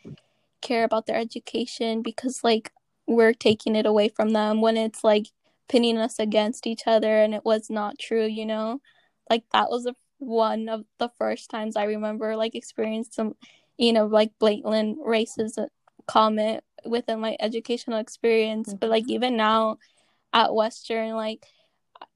care 0.60 0.84
about 0.84 1.06
their 1.06 1.16
education 1.16 2.02
because 2.02 2.42
like 2.42 2.72
we're 3.06 3.34
taking 3.34 3.76
it 3.76 3.84
away 3.84 4.08
from 4.08 4.30
them 4.30 4.60
when 4.60 4.76
it's 4.76 5.04
like 5.04 5.26
pinning 5.68 5.98
us 5.98 6.18
against 6.18 6.66
each 6.66 6.82
other 6.86 7.18
and 7.18 7.34
it 7.34 7.44
was 7.44 7.68
not 7.68 7.98
true 7.98 8.24
you 8.24 8.46
know 8.46 8.80
like 9.30 9.44
that 9.52 9.68
was 9.70 9.86
one 10.18 10.68
of 10.68 10.84
the 10.98 11.10
first 11.18 11.50
times 11.50 11.76
i 11.76 11.84
remember 11.84 12.36
like 12.36 12.54
experienced 12.54 13.14
some 13.14 13.34
you 13.76 13.92
know, 13.92 14.06
like 14.06 14.30
blatant 14.38 14.98
racist 15.00 15.58
comment 16.06 16.62
within 16.84 17.20
my 17.20 17.36
educational 17.40 17.98
experience. 17.98 18.68
Mm-hmm. 18.68 18.78
But 18.78 18.90
like 18.90 19.04
even 19.08 19.36
now 19.36 19.78
at 20.32 20.54
Western, 20.54 21.14
like 21.14 21.46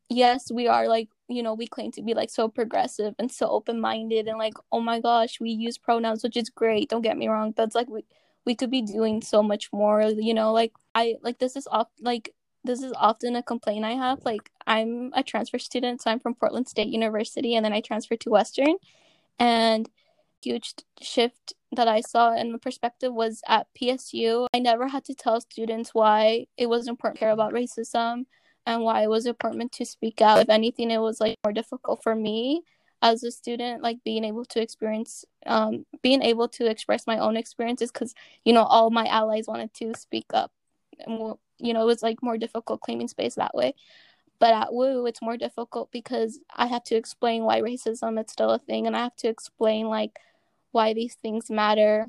yes, 0.08 0.50
we 0.52 0.68
are 0.68 0.88
like, 0.88 1.08
you 1.28 1.42
know, 1.42 1.54
we 1.54 1.66
claim 1.66 1.92
to 1.92 2.02
be 2.02 2.14
like 2.14 2.30
so 2.30 2.48
progressive 2.48 3.14
and 3.18 3.30
so 3.30 3.48
open 3.48 3.80
minded 3.80 4.28
and 4.28 4.38
like, 4.38 4.54
oh 4.72 4.80
my 4.80 5.00
gosh, 5.00 5.40
we 5.40 5.50
use 5.50 5.78
pronouns, 5.78 6.22
which 6.22 6.36
is 6.36 6.50
great, 6.50 6.88
don't 6.88 7.02
get 7.02 7.18
me 7.18 7.28
wrong. 7.28 7.52
But 7.52 7.64
it's 7.64 7.74
like 7.74 7.88
we 7.88 8.04
we 8.46 8.54
could 8.54 8.70
be 8.70 8.82
doing 8.82 9.20
so 9.22 9.42
much 9.42 9.70
more, 9.72 10.02
you 10.02 10.32
know, 10.34 10.52
like 10.52 10.72
I 10.94 11.16
like 11.22 11.38
this 11.38 11.56
is 11.56 11.68
off 11.70 11.88
like 12.00 12.34
this 12.64 12.82
is 12.82 12.92
often 12.96 13.36
a 13.36 13.42
complaint 13.42 13.84
I 13.84 13.92
have. 13.92 14.24
Like 14.24 14.50
I'm 14.66 15.12
a 15.14 15.22
transfer 15.22 15.58
student, 15.58 16.02
so 16.02 16.10
I'm 16.10 16.20
from 16.20 16.34
Portland 16.34 16.68
State 16.68 16.88
University 16.88 17.54
and 17.54 17.64
then 17.64 17.72
I 17.72 17.80
transferred 17.80 18.20
to 18.20 18.30
Western 18.30 18.76
and 19.38 19.88
huge 20.42 20.74
shift 21.00 21.52
that 21.72 21.88
I 21.88 22.00
saw 22.00 22.34
in 22.34 22.52
the 22.52 22.58
perspective 22.58 23.12
was 23.12 23.42
at 23.46 23.66
PSU. 23.80 24.46
I 24.54 24.60
never 24.60 24.88
had 24.88 25.04
to 25.06 25.14
tell 25.14 25.40
students 25.40 25.90
why 25.92 26.46
it 26.56 26.66
was 26.68 26.88
important 26.88 27.18
to 27.18 27.20
care 27.20 27.32
about 27.32 27.52
racism 27.52 28.24
and 28.68 28.82
why 28.82 29.02
it 29.02 29.08
was 29.08 29.24
important 29.24 29.72
to 29.72 29.86
speak 29.86 30.20
out. 30.20 30.40
If 30.40 30.50
anything, 30.50 30.90
it 30.90 30.98
was 30.98 31.20
like 31.20 31.38
more 31.42 31.54
difficult 31.54 32.02
for 32.02 32.14
me 32.14 32.62
as 33.00 33.24
a 33.24 33.30
student, 33.30 33.82
like 33.82 34.04
being 34.04 34.24
able 34.24 34.44
to 34.44 34.60
experience, 34.60 35.24
um, 35.46 35.86
being 36.02 36.22
able 36.22 36.48
to 36.48 36.66
express 36.66 37.06
my 37.06 37.18
own 37.18 37.38
experiences 37.38 37.90
because, 37.90 38.14
you 38.44 38.52
know, 38.52 38.64
all 38.64 38.90
my 38.90 39.06
allies 39.06 39.46
wanted 39.48 39.72
to 39.74 39.94
speak 39.94 40.26
up. 40.34 40.52
And, 40.98 41.36
you 41.58 41.72
know, 41.72 41.80
it 41.80 41.86
was 41.86 42.02
like 42.02 42.22
more 42.22 42.36
difficult 42.36 42.82
claiming 42.82 43.08
space 43.08 43.36
that 43.36 43.54
way. 43.54 43.74
But 44.38 44.52
at 44.52 44.72
WU, 44.72 45.06
it's 45.06 45.22
more 45.22 45.38
difficult 45.38 45.90
because 45.90 46.38
I 46.54 46.66
have 46.66 46.84
to 46.84 46.94
explain 46.94 47.44
why 47.44 47.62
racism 47.62 48.22
is 48.22 48.30
still 48.30 48.50
a 48.50 48.58
thing 48.58 48.86
and 48.86 48.94
I 48.94 49.00
have 49.00 49.16
to 49.16 49.28
explain, 49.28 49.88
like, 49.88 50.18
why 50.72 50.92
these 50.92 51.14
things 51.14 51.50
matter 51.50 52.08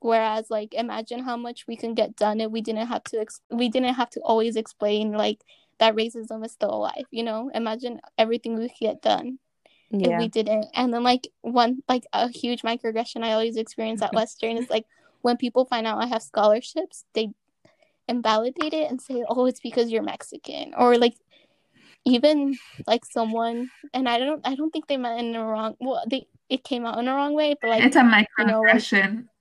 whereas 0.00 0.50
like 0.50 0.74
imagine 0.74 1.20
how 1.24 1.36
much 1.36 1.66
we 1.66 1.74
can 1.74 1.94
get 1.94 2.14
done 2.14 2.40
if 2.40 2.50
we 2.50 2.60
didn't 2.60 2.86
have 2.86 3.02
to 3.02 3.18
ex- 3.18 3.40
we 3.50 3.68
didn't 3.68 3.94
have 3.94 4.10
to 4.10 4.20
always 4.20 4.54
explain 4.54 5.12
like 5.12 5.42
that 5.78 5.94
racism 5.94 6.44
is 6.44 6.52
still 6.52 6.74
alive 6.74 7.04
you 7.10 7.22
know 7.22 7.50
imagine 7.54 8.00
everything 8.18 8.56
we 8.56 8.68
could 8.68 8.78
get 8.80 9.02
done 9.02 9.38
yeah. 9.90 10.08
if 10.08 10.18
we 10.18 10.28
didn't 10.28 10.66
and 10.74 10.92
then 10.92 11.02
like 11.02 11.28
one 11.42 11.82
like 11.88 12.04
a 12.12 12.28
huge 12.28 12.62
microaggression 12.62 13.22
i 13.22 13.32
always 13.32 13.56
experience 13.56 14.02
at 14.02 14.12
western 14.14 14.56
is 14.56 14.70
like 14.70 14.86
when 15.22 15.36
people 15.36 15.64
find 15.64 15.86
out 15.86 16.02
i 16.02 16.06
have 16.06 16.22
scholarships 16.22 17.04
they 17.14 17.28
invalidate 18.08 18.72
it 18.72 18.88
and 18.90 19.00
say 19.00 19.24
oh 19.28 19.46
it's 19.46 19.60
because 19.60 19.90
you're 19.90 20.02
mexican 20.02 20.72
or 20.76 20.96
like 20.96 21.14
even 22.04 22.56
like 22.86 23.04
someone 23.04 23.68
and 23.92 24.08
i 24.08 24.18
don't 24.18 24.46
i 24.46 24.54
don't 24.54 24.70
think 24.70 24.86
they 24.86 24.96
meant 24.96 25.18
in 25.18 25.32
the 25.32 25.40
wrong 25.40 25.74
well 25.80 26.04
they 26.08 26.26
it 26.48 26.64
came 26.64 26.86
out 26.86 26.98
in 26.98 27.06
the 27.06 27.12
wrong 27.12 27.34
way, 27.34 27.54
but 27.60 27.70
like 27.70 27.82
it's 27.82 27.96
a 27.96 28.00
microaggression. 28.00 28.28
You 28.38 28.46
know, 28.46 28.60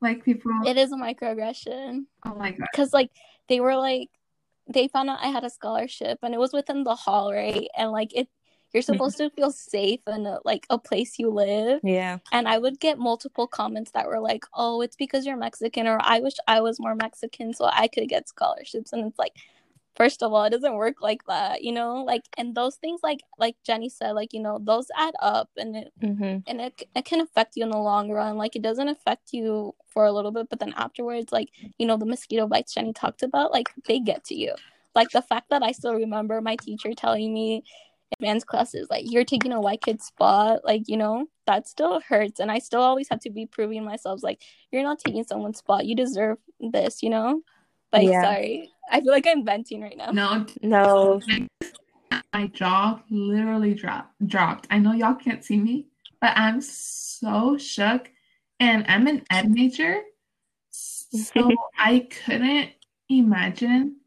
like, 0.02 0.18
like, 0.18 0.26
people, 0.26 0.52
it 0.66 0.78
is 0.78 0.92
a 0.92 0.96
microaggression. 0.96 2.06
Oh 2.26 2.36
my 2.36 2.52
god! 2.52 2.68
Because 2.72 2.94
like 2.94 3.12
they 3.48 3.60
were 3.60 3.76
like 3.76 4.10
they 4.68 4.88
found 4.88 5.10
out 5.10 5.20
I 5.22 5.28
had 5.28 5.44
a 5.44 5.50
scholarship, 5.50 6.20
and 6.24 6.34
it 6.34 6.40
was 6.40 6.54
within 6.54 6.84
the 6.84 6.96
hall, 6.96 7.32
right? 7.34 7.68
And 7.78 7.92
like 7.92 8.16
it, 8.16 8.28
you're 8.74 8.82
mm-hmm. 8.82 8.94
supposed 8.94 9.18
to 9.18 9.30
feel 9.30 9.52
safe 9.52 10.02
in 10.08 10.26
a, 10.26 10.40
like 10.44 10.66
a 10.70 10.78
place 10.78 11.18
you 11.20 11.30
live. 11.30 11.82
Yeah. 11.84 12.20
And 12.32 12.48
I 12.48 12.58
would 12.58 12.80
get 12.80 12.98
multiple 12.98 13.48
comments 13.48 13.92
that 13.92 14.08
were 14.08 14.20
like, 14.20 14.46
"Oh, 14.54 14.82
it's 14.82 14.96
because 14.96 15.26
you're 15.26 15.38
Mexican," 15.38 15.88
or 15.88 16.00
"I 16.02 16.20
wish 16.20 16.36
I 16.48 16.62
was 16.62 16.80
more 16.80 16.96
Mexican 16.96 17.54
so 17.54 17.66
I 17.66 17.88
could 17.88 18.10
get 18.10 18.28
scholarships," 18.28 18.92
and 18.94 19.06
it's 19.06 19.20
like 19.20 19.34
first 19.96 20.22
of 20.22 20.34
all 20.34 20.44
it 20.44 20.50
doesn't 20.50 20.76
work 20.76 21.02
like 21.02 21.26
that 21.28 21.64
you 21.64 21.72
know? 21.72 22.04
Like 22.04 22.24
and 22.38 22.56
those 22.56 22.76
things 22.76 23.02
like 23.04 23.22
like 23.40 23.56
jenny 23.66 23.90
said 23.90 24.12
like 24.12 24.34
you 24.34 24.42
know 24.42 24.60
those 24.62 24.88
add 24.98 25.14
up 25.22 25.50
and 25.58 25.76
it 25.76 25.94
mm-hmm. 26.02 26.40
and 26.48 26.62
it, 26.62 26.84
it 26.96 27.06
can 27.06 27.22
affect 27.22 27.56
you 27.56 27.64
in 27.64 27.70
the 27.70 27.78
long 27.78 28.12
run. 28.12 28.38
Like 28.38 28.56
it 28.56 28.62
doesn't 28.62 28.88
affect 28.90 29.34
you 29.34 29.74
for 29.88 30.06
a 30.06 30.12
little 30.12 30.32
bit 30.32 30.50
but 30.50 30.60
then 30.60 30.74
afterwards 30.76 31.32
like 31.32 31.50
you 31.78 31.88
know 31.88 31.98
the 31.98 32.06
mosquito 32.06 32.48
bites 32.48 32.74
jenny 32.74 32.92
talked 32.94 33.24
about 33.24 33.52
like 33.52 33.70
they 33.88 34.00
get 34.00 34.24
to 34.26 34.36
you. 34.36 34.54
Like 34.94 35.10
the 35.10 35.22
fact 35.22 35.50
that 35.50 35.64
i 35.64 35.72
still 35.72 35.96
remember 35.96 36.42
my 36.42 36.56
teacher 36.56 36.94
telling 36.94 37.34
me 37.34 37.56
in 37.56 37.62
advanced 38.20 38.48
classes 38.48 38.88
like 38.90 39.04
you're 39.08 39.26
taking 39.26 39.52
a 39.52 39.60
white 39.60 39.82
kid 39.82 40.02
spot 40.02 40.60
like 40.64 40.84
you 40.88 40.98
know 40.98 41.28
that 41.48 41.68
still 41.68 42.02
hurts. 42.02 42.40
And 42.40 42.52
i 42.52 42.60
still 42.60 42.82
always 42.82 43.10
have 43.10 43.20
to 43.22 43.30
be 43.30 43.46
proving 43.46 43.84
myself 43.84 44.24
like 44.24 44.42
you're 44.72 44.84
not 44.84 45.00
taking 45.00 45.24
someone's 45.24 45.60
spot. 45.60 45.86
You 45.86 45.96
deserve 45.96 46.38
this 46.60 47.02
you 47.02 47.10
know 47.10 47.42
like 47.98 48.08
yeah. 48.08 48.24
sorry 48.24 48.72
I 48.92 49.02
feel 49.02 49.12
like 49.12 49.28
I'm 49.28 49.46
venting 49.46 49.82
right 49.82 49.98
now. 49.98 50.12
No, 50.12 50.46
no. 50.62 51.22
My 52.34 52.48
jaw 52.48 53.02
literally 53.10 53.74
dropped. 53.74 54.14
Dropped. 54.28 54.68
I 54.70 54.78
know 54.78 54.94
y'all 54.94 55.16
can't 55.16 55.44
see 55.44 55.58
me, 55.58 55.88
but 56.22 56.34
I'm 56.36 56.62
so 56.62 57.58
shook, 57.58 58.10
and 58.60 58.86
I'm 58.88 59.08
an 59.08 59.24
ed 59.32 59.50
major, 59.52 60.02
so 60.72 61.50
I 61.78 62.08
couldn't 62.26 62.72
imagine. 63.10 63.98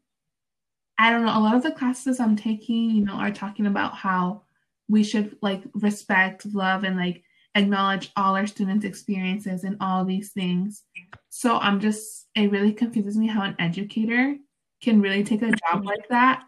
I 0.97 1.11
don't 1.11 1.25
know. 1.25 1.37
A 1.37 1.39
lot 1.39 1.55
of 1.55 1.63
the 1.63 1.71
classes 1.71 2.19
I'm 2.19 2.35
taking, 2.35 2.91
you 2.91 3.05
know, 3.05 3.13
are 3.13 3.31
talking 3.31 3.67
about 3.67 3.95
how 3.95 4.43
we 4.87 5.03
should 5.03 5.37
like 5.41 5.63
respect, 5.73 6.45
love, 6.45 6.83
and 6.83 6.97
like 6.97 7.23
acknowledge 7.55 8.11
all 8.15 8.35
our 8.35 8.47
students' 8.47 8.85
experiences 8.85 9.63
and 9.63 9.77
all 9.81 10.05
these 10.05 10.31
things. 10.31 10.83
So 11.29 11.57
I'm 11.57 11.79
just, 11.79 12.27
it 12.35 12.51
really 12.51 12.73
confuses 12.73 13.17
me 13.17 13.27
how 13.27 13.43
an 13.43 13.55
educator 13.59 14.35
can 14.81 15.01
really 15.01 15.23
take 15.23 15.41
a 15.41 15.51
job 15.51 15.85
like 15.85 16.07
that 16.09 16.43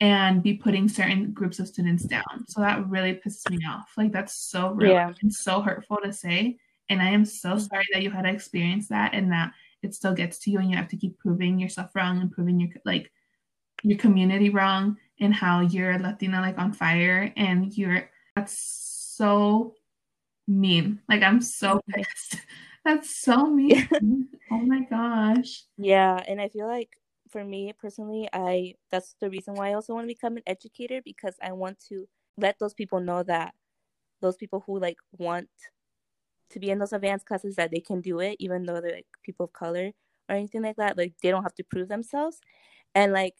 and 0.00 0.42
be 0.42 0.54
putting 0.54 0.88
certain 0.88 1.32
groups 1.32 1.58
of 1.58 1.68
students 1.68 2.04
down. 2.04 2.46
So 2.46 2.60
that 2.60 2.88
really 2.88 3.14
pisses 3.14 3.50
me 3.50 3.58
off. 3.68 3.92
Like 3.96 4.12
that's 4.12 4.34
so 4.34 4.70
real 4.70 4.92
yeah. 4.92 5.12
and 5.20 5.32
so 5.32 5.60
hurtful 5.60 5.98
to 6.02 6.12
say. 6.12 6.58
And 6.88 7.02
I 7.02 7.10
am 7.10 7.24
so 7.24 7.58
sorry 7.58 7.84
that 7.92 8.02
you 8.02 8.10
had 8.10 8.22
to 8.22 8.30
experience 8.30 8.88
that 8.88 9.14
and 9.14 9.30
that 9.30 9.52
it 9.82 9.94
still 9.94 10.14
gets 10.14 10.38
to 10.40 10.50
you 10.50 10.58
and 10.58 10.70
you 10.70 10.76
have 10.76 10.88
to 10.88 10.96
keep 10.96 11.18
proving 11.18 11.58
yourself 11.58 11.94
wrong 11.94 12.20
and 12.20 12.32
proving 12.32 12.60
your 12.60 12.70
like 12.84 13.10
your 13.82 13.98
community 13.98 14.50
wrong 14.50 14.96
and 15.20 15.34
how 15.34 15.60
you're 15.60 15.98
Latina 15.98 16.40
like 16.40 16.58
on 16.58 16.72
fire 16.72 17.32
and 17.36 17.76
you're 17.76 18.10
that's 18.36 18.52
so 19.16 19.74
mean. 20.46 21.00
Like 21.08 21.22
I'm 21.22 21.40
so 21.40 21.80
pissed. 21.88 22.36
That's 22.84 23.14
so 23.20 23.46
mean. 23.46 23.88
oh 24.50 24.58
my 24.58 24.80
gosh. 24.88 25.64
Yeah, 25.76 26.22
and 26.26 26.40
I 26.40 26.48
feel 26.48 26.66
like 26.66 26.90
for 27.30 27.44
me 27.44 27.72
personally, 27.78 28.28
I 28.32 28.74
that's 28.90 29.14
the 29.20 29.30
reason 29.30 29.54
why 29.54 29.70
I 29.70 29.74
also 29.74 29.94
want 29.94 30.04
to 30.04 30.14
become 30.14 30.36
an 30.36 30.42
educator 30.46 31.00
because 31.04 31.34
I 31.42 31.52
want 31.52 31.78
to 31.88 32.08
let 32.36 32.58
those 32.58 32.74
people 32.74 33.00
know 33.00 33.22
that 33.24 33.54
those 34.20 34.36
people 34.36 34.62
who 34.66 34.78
like 34.78 34.96
want 35.18 35.48
to 36.50 36.58
be 36.58 36.70
in 36.70 36.78
those 36.78 36.92
advanced 36.92 37.26
classes 37.26 37.56
that 37.56 37.70
they 37.70 37.80
can 37.80 38.00
do 38.00 38.18
it 38.20 38.36
even 38.40 38.64
though 38.64 38.80
they're 38.80 38.96
like 38.96 39.06
people 39.22 39.44
of 39.44 39.52
color 39.52 39.92
or 40.28 40.34
anything 40.36 40.62
like 40.62 40.76
that. 40.76 40.96
Like 40.96 41.14
they 41.22 41.30
don't 41.30 41.42
have 41.42 41.54
to 41.56 41.64
prove 41.64 41.88
themselves. 41.88 42.40
And 42.94 43.12
like 43.12 43.34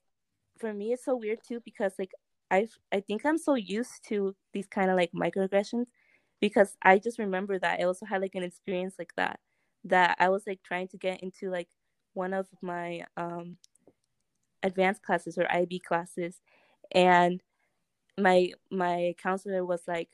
for 0.58 0.72
me 0.72 0.92
it's 0.92 1.04
so 1.04 1.16
weird 1.16 1.38
too 1.46 1.60
because 1.64 1.94
like 1.98 2.12
I 2.50 2.68
I 2.92 3.00
think 3.00 3.24
I'm 3.24 3.38
so 3.38 3.54
used 3.54 4.04
to 4.08 4.34
these 4.52 4.66
kind 4.66 4.90
of 4.90 4.96
like 4.96 5.12
microaggressions 5.12 5.86
because 6.40 6.76
I 6.82 6.98
just 6.98 7.18
remember 7.18 7.58
that 7.58 7.80
I 7.80 7.84
also 7.84 8.06
had 8.06 8.22
like 8.22 8.34
an 8.34 8.42
experience 8.42 8.94
like 8.98 9.12
that 9.16 9.40
that 9.84 10.16
I 10.20 10.28
was 10.28 10.44
like 10.46 10.62
trying 10.62 10.88
to 10.88 10.98
get 10.98 11.22
into 11.22 11.50
like 11.50 11.68
one 12.14 12.34
of 12.34 12.48
my 12.62 13.04
um 13.16 13.56
advanced 14.62 15.02
classes 15.02 15.38
or 15.38 15.50
IB 15.50 15.78
classes 15.80 16.40
and 16.92 17.42
my 18.18 18.52
my 18.70 19.14
counselor 19.22 19.64
was 19.66 19.82
like, 19.88 20.10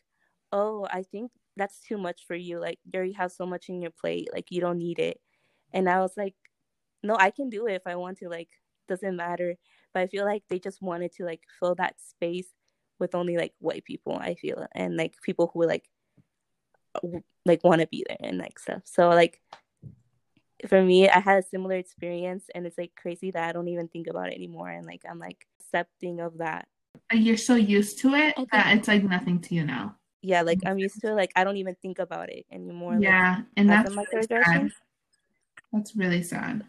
"Oh, 0.53 0.87
I 0.93 1.03
think 1.05 1.33
that's 1.57 1.81
too 1.81 1.99
much 1.99 2.27
for 2.27 2.37
you. 2.37 2.61
Like, 2.61 2.79
you 2.85 2.93
already 2.99 3.13
have 3.15 3.33
so 3.33 3.47
much 3.47 3.69
in 3.71 3.83
your 3.83 3.93
plate. 3.93 4.29
Like, 4.33 4.51
you 4.51 4.61
don't 4.61 4.79
need 4.79 4.99
it." 5.01 5.21
And 5.75 5.89
I 5.91 6.01
was 6.01 6.17
like, 6.17 6.35
"No, 7.05 7.17
I 7.19 7.31
can 7.33 7.51
do 7.51 7.67
it 7.69 7.75
if 7.75 7.83
I 7.87 7.97
want 7.97 8.19
to. 8.19 8.29
Like, 8.31 8.51
doesn't 8.89 9.17
matter." 9.17 9.57
But 9.95 10.03
I 10.03 10.07
feel 10.09 10.25
like 10.27 10.45
they 10.49 10.59
just 10.61 10.83
wanted 10.83 11.13
to 11.15 11.25
like 11.27 11.43
fill 11.61 11.75
that 11.77 12.01
space 12.01 12.55
with 13.01 13.15
only 13.17 13.37
like 13.39 13.55
white 13.61 13.85
people. 13.85 14.17
I 14.19 14.35
feel 14.37 14.67
and 14.75 14.97
like 14.97 15.15
people 15.25 15.51
who 15.55 15.61
were 15.61 15.67
like 15.69 15.89
like 17.45 17.63
want 17.65 17.81
to 17.81 17.87
be 17.87 18.05
there 18.07 18.17
and 18.21 18.39
like 18.39 18.59
stuff. 18.59 18.83
So 18.85 19.09
like 19.11 19.41
for 20.69 20.83
me, 20.83 21.09
I 21.09 21.21
had 21.21 21.39
a 21.39 21.47
similar 21.47 21.77
experience, 21.77 22.45
and 22.55 22.67
it's 22.67 22.79
like 22.79 22.93
crazy 22.97 23.31
that 23.31 23.49
I 23.49 23.53
don't 23.53 23.69
even 23.69 23.89
think 23.89 24.07
about 24.07 24.29
it 24.29 24.35
anymore. 24.35 24.71
And 24.71 24.87
like 24.87 25.03
I'm 25.09 25.19
like 25.19 25.47
accepting 25.61 26.21
of 26.21 26.39
that. 26.39 26.69
You're 27.13 27.37
so 27.37 27.55
used 27.55 27.99
to 28.01 28.15
it 28.15 28.35
that 28.53 28.77
it's 28.77 28.89
like 28.89 29.05
nothing 29.05 29.41
to 29.43 29.55
you 29.55 29.65
now. 29.65 29.97
Yeah, 30.23 30.43
like 30.43 30.61
I'm 30.65 30.79
used 30.79 31.01
to 31.03 31.09
it. 31.09 31.15
Like 31.15 31.33
I 31.37 31.45
don't 31.45 31.59
even 31.59 31.77
think 31.83 31.99
about 31.99 32.31
it 32.31 32.47
anymore. 32.51 32.97
Yeah, 32.99 33.37
like, 33.37 33.45
and 33.57 33.71
that's 33.71 33.95
really 33.95 34.23
sad. 34.23 34.71
That's 35.73 35.95
really 35.95 36.23
sad. 36.23 36.65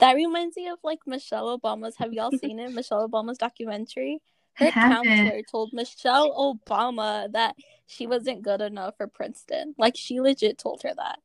That 0.00 0.14
reminds 0.14 0.56
me 0.56 0.68
of 0.68 0.78
like 0.82 1.00
Michelle 1.06 1.58
Obama's. 1.58 1.96
Have 1.96 2.12
y'all 2.12 2.30
seen 2.30 2.58
it? 2.58 2.72
Michelle 2.72 3.08
Obama's 3.08 3.38
documentary. 3.38 4.20
Her 4.54 4.70
counselor 4.72 5.42
told 5.48 5.72
Michelle 5.72 6.32
Obama 6.32 7.30
that 7.32 7.54
she 7.88 8.06
wasn't 8.06 8.42
good 8.42 8.60
enough 8.60 8.96
for 8.96 9.08
Princeton. 9.08 9.74
Like 9.76 9.96
she 9.96 10.20
legit 10.20 10.58
told 10.58 10.82
her 10.82 10.92
that 10.94 11.18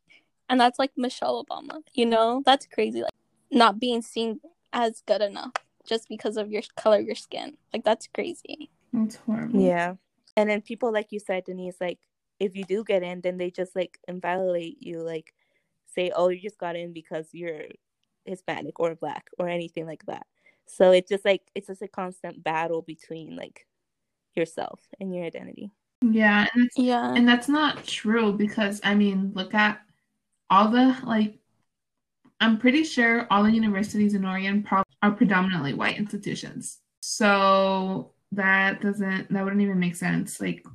and 0.50 0.60
that's 0.60 0.80
like 0.80 0.92
Michelle 0.96 1.44
Obama. 1.44 1.82
You 1.94 2.06
know, 2.06 2.44
that's 2.46 2.68
crazy. 2.68 3.02
Like 3.02 3.12
not 3.52 3.80
being 3.80 4.02
seen 4.02 4.40
as 4.72 5.02
good 5.06 5.22
enough 5.22 5.54
just 5.86 6.08
because 6.08 6.38
of 6.38 6.52
your 6.52 6.62
color 6.78 7.00
of 7.00 7.06
your 7.06 7.16
skin. 7.16 7.58
Like 7.74 7.84
that's 7.84 8.08
crazy. 8.14 8.70
That's 8.92 9.16
horrible. 9.16 9.60
Yeah, 9.60 9.96
and 10.38 10.50
then 10.50 10.62
people 10.62 10.92
like 10.92 11.12
you 11.12 11.20
said, 11.20 11.46
Denise, 11.46 11.78
like 11.82 12.00
if 12.40 12.56
you 12.56 12.64
do 12.66 12.84
get 12.84 13.04
in, 13.04 13.22
then 13.22 13.38
they 13.38 13.52
just 13.52 13.76
like 13.76 14.00
invalidate 14.08 14.78
you, 14.82 15.00
like 15.00 15.34
say, 15.94 16.12
oh, 16.16 16.30
you 16.30 16.42
just 16.42 16.60
got 16.60 16.76
in 16.76 16.94
because 16.94 17.30
you're 17.32 17.64
Hispanic 18.26 18.80
or 18.80 18.96
black 18.96 19.30
or 19.38 19.48
anything 19.48 19.86
like 19.86 20.06
that. 20.06 20.26
So 20.66 20.92
it's 20.92 21.10
just 21.10 21.26
like 21.26 21.42
it's 21.56 21.68
just 21.68 21.82
a 21.82 21.88
constant 21.88 22.44
battle 22.44 22.82
between 22.82 23.36
like 23.36 23.66
yourself 24.36 24.82
and 25.00 25.14
your 25.14 25.26
identity. 25.26 25.72
Yeah, 26.12 26.48
and 26.54 26.70
yeah, 26.76 27.14
and 27.14 27.28
that's 27.28 27.48
not 27.48 27.86
true 27.86 28.34
because 28.34 28.82
I 28.84 28.94
mean, 28.94 29.32
look 29.34 29.54
at 29.54 29.80
all 30.50 30.70
the 30.70 30.98
like 31.04 31.40
I'm 32.40 32.58
pretty 32.58 32.84
sure 32.84 33.26
all 33.32 33.44
the 33.44 33.52
universities 33.52 34.14
in 34.14 34.26
Oregon 34.26 34.64
pro- 34.64 34.84
are 35.02 35.12
predominantly 35.12 35.74
white 35.74 35.98
institutions. 35.98 36.80
So 37.00 38.12
that 38.34 38.82
doesn't 38.82 39.32
that 39.32 39.44
wouldn't 39.44 39.62
even 39.62 39.80
make 39.80 39.96
sense. 39.96 40.42
Like 40.42 40.66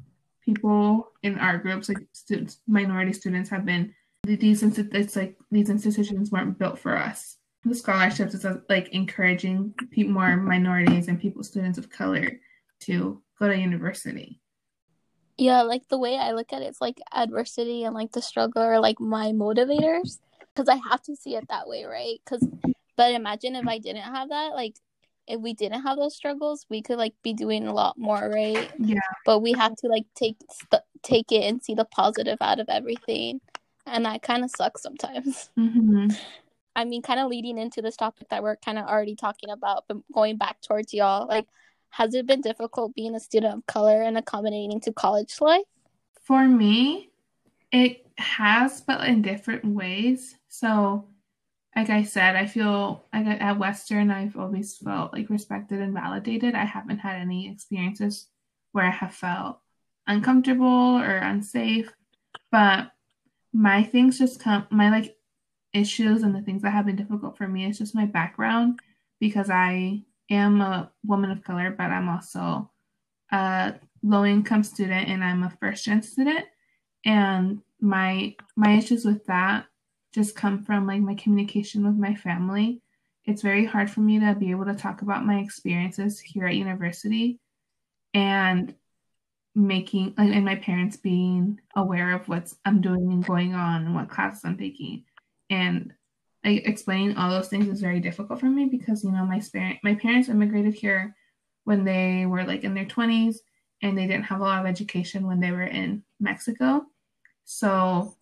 people 0.43 1.13
in 1.23 1.39
our 1.39 1.59
groups, 1.59 1.91
like 1.91 1.99
students, 2.13 2.61
minority 2.67 3.13
students, 3.13 3.51
have 3.51 3.67
been 3.67 3.95
these 4.25 4.63
it's 4.63 5.17
like 5.17 5.37
these 5.51 5.69
institutions 5.69 6.31
weren't 6.31 6.59
built 6.59 6.79
for 6.79 6.97
us. 6.97 7.37
The 7.65 7.75
scholarships 7.75 8.33
is 8.35 8.47
like 8.71 8.89
encouraging 8.89 9.75
people, 9.91 10.15
more 10.15 10.37
minorities 10.37 11.09
and 11.09 11.21
people, 11.21 11.43
students 11.43 11.77
of 11.77 11.91
color, 11.91 12.41
to 12.81 13.23
go 13.39 13.49
to 13.49 13.57
university. 13.57 14.41
Yeah, 15.39 15.63
like 15.63 15.89
the 15.89 15.99
way 15.99 16.17
I 16.17 16.33
look 16.33 16.53
at 16.53 16.63
it, 16.63 16.67
it's 16.67 16.81
like 16.81 16.99
adversity 17.15 17.85
and 17.85 17.95
like 17.95 18.13
the 18.13 18.21
struggle 18.21 18.63
are 18.63 18.81
like 18.81 18.99
my 18.99 19.29
motivators 19.29 20.19
because 20.55 20.69
I 20.69 20.81
have 20.91 21.01
to 21.03 21.15
see 21.15 21.37
it 21.37 21.47
that 21.49 21.69
way, 21.69 21.85
right? 21.85 22.19
Because, 22.25 22.47
but 22.97 23.13
imagine 23.13 23.55
if 23.55 23.67
I 23.67 23.79
didn't 23.79 24.03
have 24.03 24.31
that, 24.31 24.55
like 24.55 24.75
if 25.29 25.41
we 25.41 25.55
didn't 25.55 25.83
have 25.83 25.97
those 25.97 26.17
struggles, 26.17 26.67
we 26.69 26.83
could 26.83 26.99
like 26.99 27.15
be 27.23 27.33
doing 27.35 27.69
a 27.69 27.73
lot 27.73 27.97
more, 27.97 28.31
right? 28.35 28.69
Yeah. 28.79 28.99
But 29.25 29.41
we 29.41 29.53
have 29.53 29.77
to 29.77 29.87
like 29.87 30.07
take 30.17 30.37
st- 30.51 30.83
take 31.05 31.31
it 31.31 31.45
and 31.45 31.63
see 31.63 31.75
the 31.75 31.85
positive 31.85 32.39
out 32.41 32.59
of 32.59 32.69
everything, 32.69 33.41
and 33.87 34.05
that 34.07 34.23
kind 34.23 34.43
of 34.43 34.51
sucks 34.51 34.83
sometimes. 34.83 35.51
Mm-hmm. 35.57 36.09
I 36.75 36.85
mean, 36.85 37.03
kind 37.03 37.21
of 37.21 37.29
leading 37.29 37.59
into 37.59 37.83
this 37.83 37.97
topic 37.97 38.29
that 38.31 38.43
we're 38.43 38.57
kind 38.57 38.79
of 38.79 38.87
already 38.87 39.17
talking 39.17 39.51
about, 39.51 39.85
but 39.87 39.99
going 40.13 40.37
back 40.37 40.61
towards 40.63 40.95
y'all, 40.95 41.27
like 41.29 41.47
has 41.91 42.15
it 42.15 42.27
been 42.27 42.41
difficult 42.41 42.95
being 42.95 43.15
a 43.15 43.21
student 43.21 43.55
of 43.55 43.67
color 43.67 44.03
and 44.03 44.17
accommodating 44.17 44.81
to 44.81 44.93
college 44.93 45.41
life? 45.41 45.65
For 46.25 46.47
me, 46.47 47.11
it 47.73 48.07
has, 48.19 48.81
but 48.81 49.07
in 49.07 49.23
different 49.23 49.65
ways. 49.65 50.37
So, 50.49 51.07
like 51.77 51.91
I 51.91 52.03
said, 52.03 52.37
I 52.37 52.47
feel 52.47 53.05
like 53.13 53.27
at 53.27 53.59
Western, 53.59 54.11
I've 54.11 54.37
always 54.37 54.77
felt 54.77 55.13
like 55.13 55.31
respected 55.31 55.81
and 55.81 55.95
validated. 55.95 56.55
I 56.55 56.65
haven't 56.65 56.99
had 56.99 57.21
any 57.21 57.51
experiences 57.51 58.29
where 58.73 58.85
I 58.85 58.91
have 58.91 59.15
felt 59.15 59.61
uncomfortable 60.07 60.99
or 60.99 61.17
unsafe. 61.17 61.93
But 62.51 62.93
my 63.53 63.85
things 63.85 64.19
just 64.19 64.41
come, 64.41 64.67
my 64.71 64.91
like 64.91 65.17
issues 65.73 66.23
and 66.23 66.35
the 66.35 66.43
things 66.43 66.63
that 66.63 66.71
have 66.71 66.87
been 66.87 66.97
difficult 66.97 67.37
for 67.37 67.47
me 67.47 67.67
is 67.67 67.79
just 67.79 67.95
my 67.95 68.07
background 68.07 68.81
because 69.21 69.51
I 69.51 70.03
am 70.31 70.61
a 70.61 70.91
woman 71.05 71.31
of 71.31 71.43
color, 71.43 71.71
but 71.71 71.91
I'm 71.91 72.09
also 72.09 72.71
a 73.31 73.75
low 74.03 74.25
income 74.25 74.63
student 74.63 75.09
and 75.09 75.23
I'm 75.23 75.43
a 75.43 75.51
first 75.61 75.85
gen 75.85 76.03
student. 76.03 76.45
And 77.05 77.63
my 77.81 78.35
my 78.57 78.73
issues 78.73 79.05
with 79.05 79.25
that 79.27 79.67
just 80.13 80.35
come 80.35 80.65
from 80.65 80.87
like 80.87 81.01
my 81.01 81.15
communication 81.15 81.87
with 81.87 81.97
my 81.97 82.15
family. 82.15 82.83
It's 83.25 83.43
very 83.43 83.67
hard 83.67 83.91
for 83.91 84.01
me 84.01 84.19
to 84.21 84.35
be 84.35 84.51
able 84.51 84.65
to 84.65 84.75
talk 84.75 85.03
about 85.03 85.27
my 85.27 85.39
experiences 85.39 86.19
here 86.19 86.47
at 86.47 86.55
university 86.55 87.39
and 88.15 88.75
making 89.55 90.15
like, 90.17 90.33
and 90.33 90.45
my 90.45 90.55
parents 90.57 90.97
being 90.97 91.61
aware 91.77 92.13
of 92.13 92.27
what 92.29 92.53
I'm 92.65 92.81
doing 92.81 93.13
and 93.13 93.25
going 93.25 93.55
on 93.55 93.85
and 93.85 93.95
what 93.95 94.09
classes 94.09 94.45
I'm 94.45 94.57
taking. 94.57 95.05
And 95.51 95.93
like 96.45 96.67
explaining 96.67 97.17
all 97.17 97.31
those 97.31 97.49
things 97.49 97.69
is 97.69 97.81
very 97.81 98.01
difficult 98.01 98.41
for 98.41 98.47
me 98.47 98.67
because 98.67 99.05
you 99.05 99.11
know 99.11 99.27
my 99.27 99.41
parent 99.53 99.79
my 99.83 99.95
parents 99.95 100.29
immigrated 100.29 100.75
here 100.75 101.15
when 101.65 101.85
they 101.85 102.27
were 102.27 102.45
like 102.45 102.65
in 102.65 102.75
their 102.75 102.87
20s 102.87 103.39
and 103.83 103.97
they 103.97 104.07
didn't 104.07 104.25
have 104.25 104.41
a 104.41 104.45
lot 104.45 104.61
of 104.61 104.67
education 104.67 105.27
when 105.27 105.41
they 105.41 105.51
were 105.51 105.63
in 105.63 106.03
Mexico. 106.21 106.83
So 107.45 108.17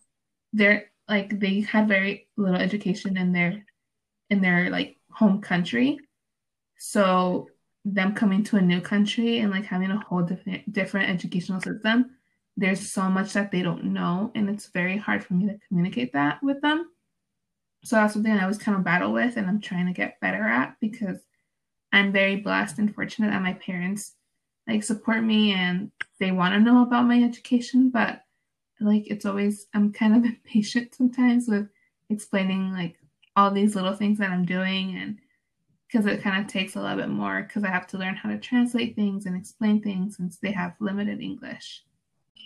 they're 0.53 0.91
like 1.07 1.39
they 1.39 1.61
had 1.61 1.87
very 1.87 2.27
little 2.37 2.59
education 2.59 3.17
in 3.17 3.31
their 3.31 3.65
in 4.29 4.41
their 4.41 4.69
like 4.69 4.97
home 5.11 5.41
country. 5.41 5.99
So 6.77 7.47
them 7.85 8.13
coming 8.13 8.43
to 8.43 8.57
a 8.57 8.61
new 8.61 8.81
country 8.81 9.39
and 9.39 9.51
like 9.51 9.65
having 9.65 9.91
a 9.91 9.99
whole 9.99 10.23
different 10.23 10.71
different 10.71 11.09
educational 11.09 11.61
system, 11.61 12.11
there's 12.57 12.91
so 12.91 13.03
much 13.03 13.33
that 13.33 13.51
they 13.51 13.61
don't 13.61 13.85
know 13.85 14.31
and 14.35 14.49
it's 14.49 14.67
very 14.67 14.97
hard 14.97 15.23
for 15.23 15.33
me 15.33 15.47
to 15.47 15.59
communicate 15.67 16.13
that 16.13 16.43
with 16.43 16.61
them. 16.61 16.89
So 17.83 17.95
that's 17.95 18.13
something 18.13 18.31
I 18.31 18.47
was 18.47 18.57
kind 18.57 18.77
of 18.77 18.83
battle 18.83 19.13
with 19.13 19.37
and 19.37 19.47
I'm 19.47 19.61
trying 19.61 19.87
to 19.87 19.93
get 19.93 20.19
better 20.19 20.43
at 20.43 20.75
because 20.81 21.19
I'm 21.91 22.11
very 22.11 22.37
blessed 22.37 22.79
and 22.79 22.93
fortunate 22.93 23.31
that 23.31 23.41
my 23.41 23.53
parents 23.53 24.13
like 24.67 24.83
support 24.83 25.23
me 25.23 25.53
and 25.53 25.91
they 26.19 26.31
want 26.31 26.53
to 26.53 26.59
know 26.59 26.83
about 26.83 27.05
my 27.05 27.23
education, 27.23 27.89
but 27.89 28.21
like 28.79 29.07
it's 29.07 29.25
always 29.25 29.67
I'm 29.73 29.93
kind 29.93 30.15
of 30.15 30.25
impatient 30.25 30.95
sometimes 30.95 31.47
with 31.47 31.69
explaining 32.09 32.73
like 32.73 32.97
all 33.35 33.51
these 33.51 33.75
little 33.75 33.93
things 33.93 34.17
that 34.19 34.31
I'm 34.31 34.45
doing 34.45 34.97
and 34.97 35.19
because 35.87 36.05
it 36.05 36.21
kind 36.21 36.43
of 36.43 36.51
takes 36.51 36.75
a 36.75 36.81
little 36.81 36.97
bit 36.97 37.09
more 37.09 37.43
because 37.43 37.63
I 37.63 37.69
have 37.69 37.87
to 37.87 37.97
learn 37.97 38.15
how 38.15 38.29
to 38.29 38.37
translate 38.37 38.95
things 38.95 39.25
and 39.25 39.37
explain 39.37 39.81
things 39.81 40.17
since 40.17 40.37
they 40.37 40.51
have 40.51 40.75
limited 40.79 41.21
English. 41.21 41.83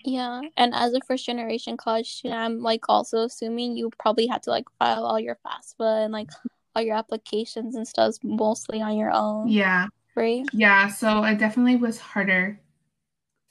Yeah, 0.03 0.41
and 0.57 0.73
as 0.73 0.93
a 0.93 0.99
first 1.07 1.25
generation 1.25 1.77
college 1.77 2.11
student, 2.11 2.39
I'm 2.39 2.61
like 2.61 2.85
also 2.89 3.19
assuming 3.19 3.77
you 3.77 3.91
probably 3.99 4.27
had 4.27 4.43
to 4.43 4.49
like 4.49 4.65
file 4.79 5.05
all 5.05 5.19
your 5.19 5.37
FAFSA 5.45 6.05
and 6.05 6.13
like 6.13 6.29
all 6.75 6.81
your 6.81 6.95
applications 6.95 7.75
and 7.75 7.87
stuff 7.87 8.15
mostly 8.23 8.81
on 8.81 8.97
your 8.97 9.11
own. 9.11 9.47
Yeah. 9.47 9.87
Right? 10.15 10.45
Yeah, 10.53 10.87
so 10.89 11.23
it 11.23 11.37
definitely 11.37 11.77
was 11.77 11.99
harder 11.99 12.59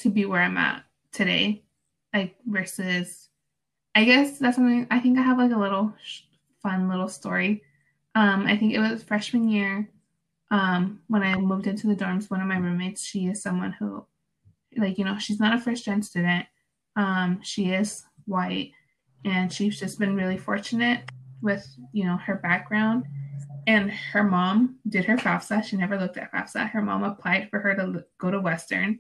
to 0.01 0.11
be 0.11 0.25
where 0.25 0.43
I'm 0.43 0.59
at 0.59 0.85
today, 1.13 1.63
like 2.13 2.37
versus 2.47 3.29
I 3.95 4.05
guess 4.05 4.39
that's 4.39 4.57
something 4.57 4.87
I 4.91 5.01
think 5.01 5.19
I 5.19 5.23
have 5.23 5.39
like 5.39 5.53
a 5.53 5.59
little 5.59 5.95
fun 6.63 6.89
little 6.89 7.09
story. 7.09 7.63
Um, 8.15 8.47
I 8.47 8.57
think 8.57 8.75
it 8.75 8.81
was 8.81 9.03
freshman 9.03 9.49
year 9.49 9.89
um, 10.51 11.01
when 11.09 11.23
I 11.23 11.37
moved 11.37 11.67
into 11.67 11.87
the 11.87 11.97
dorms. 11.97 12.31
One 12.31 12.41
of 12.41 12.47
my 12.47 12.59
roommates, 12.59 13.05
she 13.05 13.27
is 13.27 13.43
someone 13.43 13.73
who 13.73 14.05
like 14.81 14.99
you 14.99 15.05
know 15.05 15.19
she's 15.19 15.41
not 15.41 15.55
a 15.55 15.61
first 15.61 15.85
gen 15.85 16.03
student 16.03 16.47
um 16.97 17.41
she 17.43 17.71
is 17.71 18.05
white 18.27 18.73
and 19.25 19.53
she's 19.53 19.79
just 19.79 19.99
been 19.99 20.17
really 20.17 20.39
fortunate 20.39 21.03
with 21.43 21.67
you 21.93 22.05
know 22.05 22.17
her 22.17 22.37
background 22.37 23.05
and 23.67 23.91
her 23.91 24.25
mom 24.25 24.77
did 24.89 25.05
her 25.05 25.17
FAFSA. 25.17 25.65
She 25.65 25.77
never 25.77 25.99
looked 25.99 26.17
at 26.17 26.33
FAFSA. 26.33 26.71
Her 26.71 26.83
mom 26.83 27.05
applied 27.05 27.49
for 27.51 27.61
her 27.61 27.75
to 27.75 28.05
go 28.19 28.31
to 28.31 28.41
Western. 28.41 28.99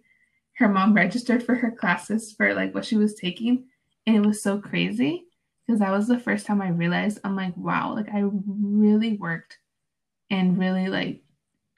Her 0.54 0.68
mom 0.68 0.94
registered 0.94 1.42
for 1.42 1.54
her 1.54 1.70
classes 1.70 2.32
for 2.32 2.54
like 2.54 2.74
what 2.74 2.84
she 2.84 2.96
was 2.96 3.14
taking. 3.14 3.64
And 4.06 4.16
it 4.16 4.26
was 4.26 4.42
so 4.42 4.60
crazy 4.60 5.24
because 5.66 5.80
that 5.80 5.90
was 5.90 6.08
the 6.08 6.18
first 6.18 6.46
time 6.46 6.60
I 6.60 6.68
realized 6.68 7.20
I'm 7.24 7.36
like, 7.36 7.56
wow, 7.56 7.94
like 7.94 8.08
I 8.12 8.22
really 8.46 9.16
worked 9.16 9.58
and 10.30 10.58
really 10.58 10.88
like, 10.88 11.22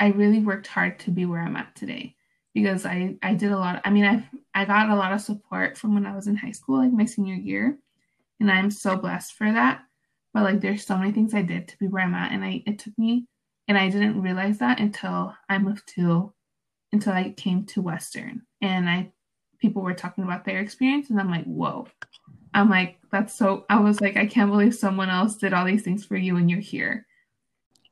I 0.01 0.09
really 0.09 0.41
worked 0.41 0.67
hard 0.67 0.99
to 1.01 1.11
be 1.11 1.25
where 1.25 1.41
I'm 1.41 1.57
at 1.57 1.75
today 1.77 2.17
because 2.55 2.85
I 2.87 3.17
I 3.23 3.35
did 3.35 3.53
a 3.53 3.59
lot. 3.59 3.77
Of, 3.77 3.83
I 3.85 3.91
mean, 3.91 4.05
I 4.05 4.29
I 4.55 4.65
got 4.65 4.91
a 4.91 4.95
lot 4.97 5.13
of 5.13 5.21
support 5.21 5.79
from 5.79 5.95
when 5.95 6.07
I 6.07 6.15
was 6.15 6.27
in 6.27 6.37
high 6.37 6.53
school, 6.53 6.79
like 6.79 6.93
my 6.93 7.05
senior 7.05 7.35
year, 7.35 7.79
and 8.41 8.51
I'm 8.51 8.71
so 8.71 8.97
blessed 8.97 9.35
for 9.35 9.51
that. 9.51 9.83
But 10.35 10.45
like, 10.45 10.61
there's 10.61 10.87
so 10.87 10.97
many 10.97 11.13
things 11.13 11.35
I 11.35 11.43
did 11.43 11.69
to 11.69 11.79
be 11.79 11.89
where 11.89 12.03
I'm 12.03 12.15
at, 12.15 12.33
and 12.33 12.45
I 12.45 12.63
it 12.67 12.79
took 12.79 12.97
me, 12.99 13.27
and 13.69 13.77
I 13.79 13.89
didn't 13.89 14.21
realize 14.21 14.59
that 14.59 14.81
until 14.81 15.35
I 15.49 15.59
moved 15.59 15.89
to, 15.95 16.33
until 16.93 17.13
I 17.13 17.31
came 17.31 17.65
to 17.67 17.83
Western, 17.83 18.43
and 18.61 18.89
I 18.89 19.13
people 19.59 19.83
were 19.83 19.95
talking 19.95 20.25
about 20.25 20.45
their 20.45 20.61
experience, 20.61 21.11
and 21.11 21.21
I'm 21.21 21.31
like, 21.31 21.45
whoa. 21.45 21.87
I'm 22.55 22.69
like, 22.69 22.99
that's 23.11 23.35
so. 23.35 23.65
I 23.71 23.81
was 23.81 24.03
like, 24.03 24.19
I 24.19 24.27
can't 24.27 24.51
believe 24.51 24.75
someone 24.75 25.09
else 25.09 25.37
did 25.37 25.55
all 25.55 25.65
these 25.65 25.83
things 25.83 26.05
for 26.05 26.17
you, 26.17 26.37
and 26.37 26.51
you're 26.51 26.61
here. 26.61 27.07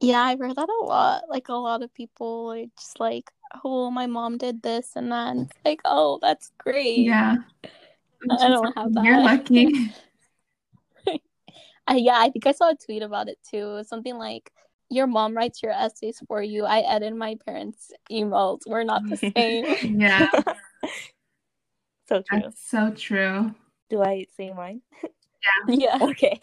Yeah, 0.01 0.21
I've 0.21 0.39
heard 0.39 0.57
that 0.57 0.69
a 0.69 0.85
lot. 0.85 1.23
Like 1.29 1.49
a 1.49 1.55
lot 1.55 1.83
of 1.83 1.95
people 1.95 2.53
are 2.53 2.67
just 2.79 3.01
like, 3.01 3.31
oh, 3.65 3.91
my 3.91 4.07
mom 4.07 4.39
did 4.39 4.63
this 4.63 4.93
and 4.97 5.11
that. 5.13 5.29
And 5.29 5.43
it's 5.43 5.59
like, 5.65 5.81
oh, 5.85 6.19
that's 6.23 6.53
great. 6.59 6.99
Yeah. 6.99 7.37
I 8.31 8.49
don't 8.49 8.77
have 8.77 8.93
that. 8.95 9.05
You're 9.05 9.21
lucky. 9.21 9.93
uh, 11.07 11.95
yeah, 11.97 12.19
I 12.19 12.31
think 12.31 12.47
I 12.47 12.53
saw 12.53 12.71
a 12.71 12.77
tweet 12.77 13.03
about 13.03 13.29
it 13.29 13.39
too. 13.49 13.59
It 13.71 13.75
was 13.75 13.89
something 13.89 14.17
like, 14.17 14.51
your 14.93 15.07
mom 15.07 15.37
writes 15.37 15.63
your 15.63 15.73
essays 15.73 16.21
for 16.27 16.43
you. 16.43 16.65
I 16.65 16.81
edit 16.81 17.15
my 17.17 17.37
parents' 17.47 17.93
emails. 18.11 18.61
We're 18.67 18.83
not 18.83 19.09
the 19.09 19.17
same. 19.17 20.01
yeah. 20.01 20.29
so 22.09 22.23
true. 22.29 22.41
That's 22.43 22.69
so 22.69 22.91
true. 22.91 23.55
Do 23.89 24.03
I 24.03 24.27
say 24.37 24.53
mine? 24.53 24.83
Yeah. 25.69 25.75
Yeah. 25.75 25.99
okay. 26.03 26.39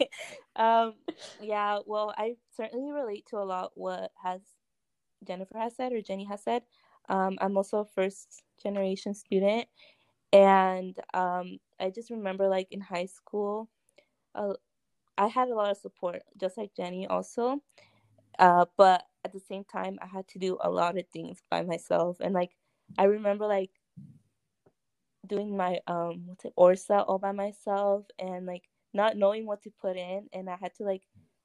Um 0.56 0.94
yeah, 1.40 1.80
well, 1.86 2.14
I 2.16 2.36
certainly 2.56 2.90
relate 2.90 3.26
to 3.30 3.36
a 3.36 3.44
lot 3.44 3.72
what 3.74 4.10
has 4.22 4.40
Jennifer 5.26 5.58
has 5.58 5.76
said 5.76 5.92
or 5.92 6.00
Jenny 6.00 6.24
has 6.24 6.42
said. 6.42 6.62
Um, 7.08 7.38
I'm 7.40 7.56
also 7.56 7.80
a 7.80 7.84
first 7.84 8.42
generation 8.62 9.14
student, 9.14 9.66
and 10.32 10.96
um, 11.14 11.58
I 11.80 11.90
just 11.90 12.10
remember 12.10 12.48
like 12.48 12.68
in 12.70 12.80
high 12.80 13.06
school, 13.06 13.68
uh, 14.34 14.54
I 15.18 15.28
had 15.28 15.48
a 15.48 15.54
lot 15.54 15.70
of 15.70 15.76
support, 15.78 16.22
just 16.40 16.58
like 16.58 16.74
Jenny 16.76 17.06
also. 17.06 17.62
Uh, 18.38 18.66
but 18.76 19.04
at 19.24 19.32
the 19.32 19.40
same 19.40 19.64
time, 19.64 19.98
I 20.02 20.06
had 20.06 20.28
to 20.28 20.38
do 20.38 20.58
a 20.62 20.70
lot 20.70 20.98
of 20.98 21.06
things 21.12 21.42
by 21.50 21.62
myself, 21.62 22.18
and 22.20 22.34
like 22.34 22.52
I 22.98 23.04
remember 23.04 23.46
like 23.46 23.70
doing 25.26 25.56
my 25.56 25.80
um 25.86 26.24
what's 26.26 26.44
it 26.44 26.52
ORSAA 26.58 27.04
all 27.08 27.18
by 27.18 27.32
myself, 27.32 28.06
and 28.18 28.46
like 28.46 28.64
not 28.94 29.16
knowing 29.16 29.46
what 29.46 29.62
to 29.62 29.70
put 29.80 29.96
in, 29.96 30.28
and 30.32 30.48
I 30.50 30.56
had 30.56 30.74
to 30.76 30.84
like 30.84 31.02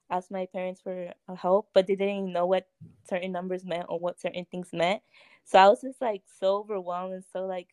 ask 0.10 0.30
my 0.32 0.46
parents 0.46 0.82
for 0.82 1.14
help, 1.36 1.70
but 1.74 1.88
they 1.88 1.96
didn't 1.96 2.32
know 2.32 2.46
what 2.46 2.68
certain 3.08 3.32
numbers 3.32 3.66
meant 3.66 3.86
or 3.90 4.00
what 4.00 4.20
certain 4.20 4.46
things 4.52 4.70
meant. 4.74 5.02
So 5.46 5.60
I 5.60 5.68
was 5.68 5.82
just 5.82 6.02
like 6.02 6.24
so 6.40 6.58
overwhelmed 6.58 7.14
and 7.14 7.24
so 7.32 7.46
like 7.46 7.70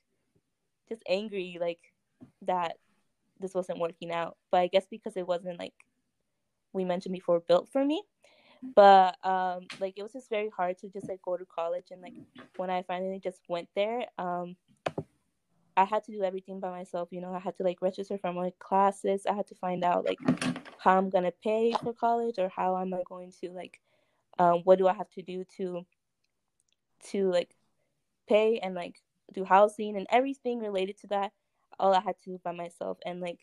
just 0.88 1.02
angry 1.08 1.58
like 1.60 1.80
that 2.42 2.76
this 3.38 3.54
wasn't 3.54 3.78
working 3.78 4.12
out. 4.12 4.36
But 4.50 4.60
I 4.60 4.66
guess 4.68 4.86
because 4.90 5.16
it 5.16 5.26
wasn't 5.26 5.58
like 5.58 5.74
we 6.72 6.84
mentioned 6.84 7.12
before 7.12 7.40
built 7.40 7.68
for 7.70 7.84
me. 7.84 8.02
But 8.74 9.16
um 9.24 9.66
like 9.80 9.94
it 9.96 10.02
was 10.02 10.12
just 10.12 10.30
very 10.30 10.50
hard 10.54 10.78
to 10.78 10.88
just 10.88 11.08
like 11.08 11.22
go 11.22 11.36
to 11.36 11.46
college 11.46 11.86
and 11.90 12.02
like 12.02 12.14
when 12.56 12.70
I 12.70 12.82
finally 12.82 13.20
just 13.22 13.40
went 13.48 13.68
there, 13.74 14.04
um 14.18 14.56
I 15.76 15.84
had 15.84 16.04
to 16.04 16.12
do 16.12 16.22
everything 16.22 16.60
by 16.60 16.70
myself, 16.70 17.08
you 17.10 17.20
know. 17.22 17.32
I 17.32 17.38
had 17.38 17.56
to 17.56 17.62
like 17.62 17.80
register 17.80 18.18
for 18.18 18.32
my 18.32 18.52
classes. 18.58 19.24
I 19.26 19.32
had 19.32 19.46
to 19.46 19.54
find 19.54 19.82
out 19.82 20.04
like 20.04 20.18
how 20.80 20.96
I'm 20.96 21.10
gonna 21.10 21.32
pay 21.42 21.72
for 21.82 21.92
college 21.92 22.38
or 22.38 22.48
how 22.48 22.78
am 22.78 22.94
I 22.94 23.02
going 23.08 23.32
to 23.40 23.50
like 23.50 23.80
um 24.38 24.60
what 24.64 24.78
do 24.78 24.88
I 24.88 24.94
have 24.94 25.10
to 25.10 25.22
do 25.22 25.44
to 25.56 25.86
to 27.10 27.30
like 27.30 27.54
pay 28.28 28.58
and 28.58 28.74
like 28.74 29.00
do 29.32 29.44
housing 29.44 29.96
and 29.96 30.06
everything 30.10 30.58
related 30.58 30.98
to 30.98 31.06
that 31.08 31.32
all 31.78 31.94
i 31.94 32.00
had 32.00 32.16
to 32.18 32.30
do 32.30 32.40
by 32.44 32.52
myself. 32.52 32.98
And 33.04 33.20
like 33.20 33.40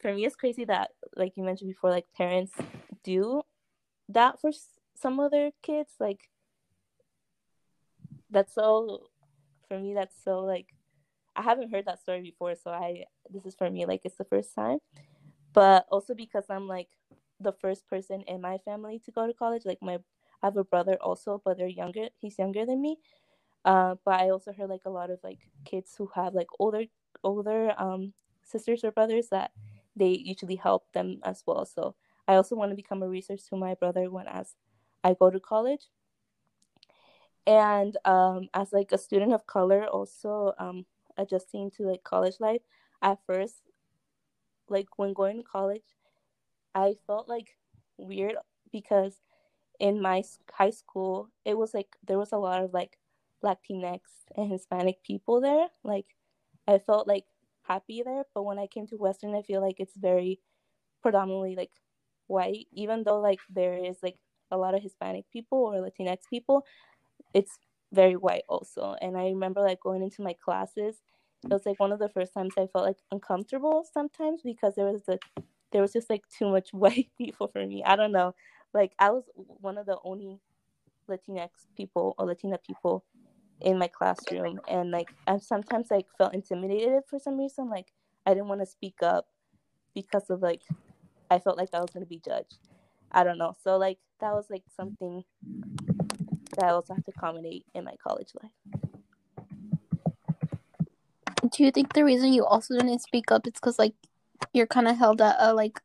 for 0.00 0.14
me 0.14 0.24
it's 0.24 0.36
crazy 0.36 0.64
that 0.64 0.92
like 1.16 1.36
you 1.36 1.42
mentioned 1.42 1.70
before 1.70 1.90
like 1.90 2.06
parents 2.16 2.52
do 3.02 3.42
that 4.08 4.40
for 4.40 4.50
some 4.94 5.18
other 5.18 5.50
kids 5.62 5.90
like 5.98 6.28
that's 8.30 8.54
so 8.54 9.06
for 9.68 9.78
me 9.78 9.94
that's 9.94 10.14
so 10.24 10.40
like 10.40 10.66
i 11.36 11.42
haven't 11.42 11.70
heard 11.70 11.86
that 11.86 12.00
story 12.00 12.20
before 12.20 12.54
so 12.54 12.70
i 12.70 13.04
this 13.30 13.46
is 13.46 13.54
for 13.54 13.70
me 13.70 13.86
like 13.86 14.02
it's 14.04 14.16
the 14.16 14.24
first 14.24 14.54
time 14.54 14.78
but 15.54 15.86
also 15.90 16.14
because 16.14 16.44
i'm 16.50 16.68
like 16.68 16.88
the 17.40 17.52
first 17.52 17.88
person 17.88 18.22
in 18.28 18.40
my 18.42 18.58
family 18.58 19.00
to 19.04 19.12
go 19.12 19.26
to 19.26 19.34
college 19.34 19.62
like 19.64 19.78
my 19.82 19.94
i 20.42 20.46
have 20.46 20.58
a 20.58 20.64
brother 20.64 20.96
also 21.02 21.42
but 21.44 21.58
they're 21.58 21.68
younger 21.68 22.08
he's 22.20 22.38
younger 22.38 22.66
than 22.66 22.82
me 22.82 22.98
uh, 23.64 23.96
but 24.04 24.20
I 24.20 24.30
also 24.30 24.52
heard 24.52 24.70
like 24.70 24.84
a 24.84 24.90
lot 24.90 25.10
of 25.10 25.20
like 25.24 25.40
kids 25.64 25.94
who 25.96 26.10
have 26.14 26.34
like 26.34 26.48
older 26.58 26.84
older 27.22 27.74
um, 27.80 28.12
sisters 28.42 28.84
or 28.84 28.92
brothers 28.92 29.28
that 29.30 29.52
they 29.96 30.10
usually 30.10 30.56
help 30.56 30.92
them 30.92 31.20
as 31.24 31.42
well. 31.46 31.64
So 31.64 31.94
I 32.28 32.34
also 32.34 32.56
want 32.56 32.72
to 32.72 32.76
become 32.76 33.02
a 33.02 33.08
resource 33.08 33.46
to 33.48 33.56
my 33.56 33.74
brother 33.74 34.10
when 34.10 34.26
as 34.28 34.54
I 35.02 35.14
go 35.14 35.30
to 35.30 35.40
college. 35.40 35.88
And 37.46 37.96
um, 38.04 38.48
as 38.54 38.72
like 38.72 38.92
a 38.92 38.98
student 38.98 39.32
of 39.32 39.46
color, 39.46 39.84
also 39.86 40.54
um, 40.58 40.86
adjusting 41.16 41.70
to 41.72 41.84
like 41.84 42.02
college 42.02 42.36
life. 42.40 42.62
At 43.02 43.18
first, 43.26 43.56
like 44.68 44.88
when 44.98 45.12
going 45.12 45.38
to 45.38 45.42
college, 45.44 45.84
I 46.74 46.96
felt 47.06 47.28
like 47.28 47.56
weird 47.98 48.36
because 48.72 49.16
in 49.80 50.00
my 50.02 50.22
high 50.52 50.70
school 50.70 51.30
it 51.44 51.58
was 51.58 51.74
like 51.74 51.96
there 52.06 52.18
was 52.18 52.32
a 52.32 52.38
lot 52.38 52.62
of 52.62 52.72
like 52.74 52.98
Latinx 53.44 54.00
and 54.36 54.50
Hispanic 54.50 55.02
people 55.04 55.40
there. 55.40 55.68
Like 55.84 56.06
I 56.66 56.78
felt 56.78 57.08
like 57.08 57.24
happy 57.64 58.02
there, 58.04 58.24
but 58.34 58.44
when 58.44 58.58
I 58.58 58.66
came 58.66 58.86
to 58.88 58.96
Western, 58.96 59.34
I 59.34 59.42
feel 59.42 59.60
like 59.60 59.80
it's 59.80 59.96
very 59.96 60.40
predominantly 61.02 61.56
like 61.56 61.72
white. 62.26 62.66
Even 62.72 63.04
though 63.04 63.20
like 63.20 63.40
there 63.50 63.74
is 63.76 63.98
like 64.02 64.18
a 64.50 64.56
lot 64.58 64.74
of 64.74 64.82
Hispanic 64.82 65.26
people 65.32 65.58
or 65.58 65.74
Latinx 65.76 66.18
people, 66.30 66.64
it's 67.34 67.58
very 67.92 68.16
white 68.16 68.44
also. 68.48 68.96
And 69.00 69.16
I 69.16 69.24
remember 69.26 69.60
like 69.60 69.80
going 69.80 70.02
into 70.02 70.22
my 70.22 70.34
classes, 70.44 70.96
it 71.44 71.52
was 71.52 71.66
like 71.66 71.78
one 71.78 71.92
of 71.92 71.98
the 71.98 72.08
first 72.08 72.32
times 72.32 72.54
I 72.56 72.66
felt 72.66 72.86
like 72.86 72.98
uncomfortable 73.10 73.84
sometimes 73.92 74.42
because 74.42 74.74
there 74.74 74.86
was 74.86 75.02
the 75.02 75.18
there 75.72 75.82
was 75.82 75.92
just 75.92 76.08
like 76.08 76.22
too 76.28 76.48
much 76.48 76.68
white 76.72 77.10
people 77.18 77.48
for 77.48 77.66
me. 77.66 77.82
I 77.84 77.96
don't 77.96 78.12
know. 78.12 78.34
Like 78.72 78.92
I 78.98 79.10
was 79.10 79.24
one 79.36 79.78
of 79.78 79.86
the 79.86 79.98
only 80.04 80.40
Latinx 81.08 81.50
people 81.76 82.14
or 82.18 82.26
Latina 82.26 82.58
people 82.58 83.04
in 83.60 83.78
my 83.78 83.88
classroom 83.88 84.60
and 84.68 84.90
like 84.90 85.08
I 85.26 85.38
sometimes 85.38 85.90
like 85.90 86.06
felt 86.18 86.34
intimidated 86.34 87.02
for 87.08 87.18
some 87.18 87.38
reason 87.38 87.70
like 87.70 87.92
I 88.26 88.34
didn't 88.34 88.48
want 88.48 88.60
to 88.60 88.66
speak 88.66 89.02
up 89.02 89.26
because 89.94 90.30
of 90.30 90.42
like 90.42 90.62
I 91.30 91.38
felt 91.38 91.58
like 91.58 91.70
I 91.72 91.80
was 91.80 91.90
to 91.90 92.06
be 92.06 92.20
judged. 92.24 92.58
I 93.12 93.24
don't 93.24 93.38
know. 93.38 93.54
So 93.62 93.76
like 93.76 93.98
that 94.20 94.32
was 94.32 94.46
like 94.50 94.64
something 94.76 95.24
that 96.56 96.64
I 96.64 96.70
also 96.70 96.94
have 96.94 97.04
to 97.04 97.12
accommodate 97.16 97.66
in 97.74 97.84
my 97.84 97.94
college 98.02 98.32
life. 98.42 98.92
Do 101.50 101.64
you 101.64 101.70
think 101.70 101.92
the 101.92 102.04
reason 102.04 102.32
you 102.32 102.44
also 102.44 102.74
didn't 102.74 103.00
speak 103.00 103.30
up 103.30 103.46
is 103.46 103.54
because 103.54 103.78
like 103.78 103.94
you're 104.52 104.66
kind 104.66 104.88
of 104.88 104.96
held 104.96 105.20
at 105.20 105.36
a 105.38 105.52
like 105.54 105.80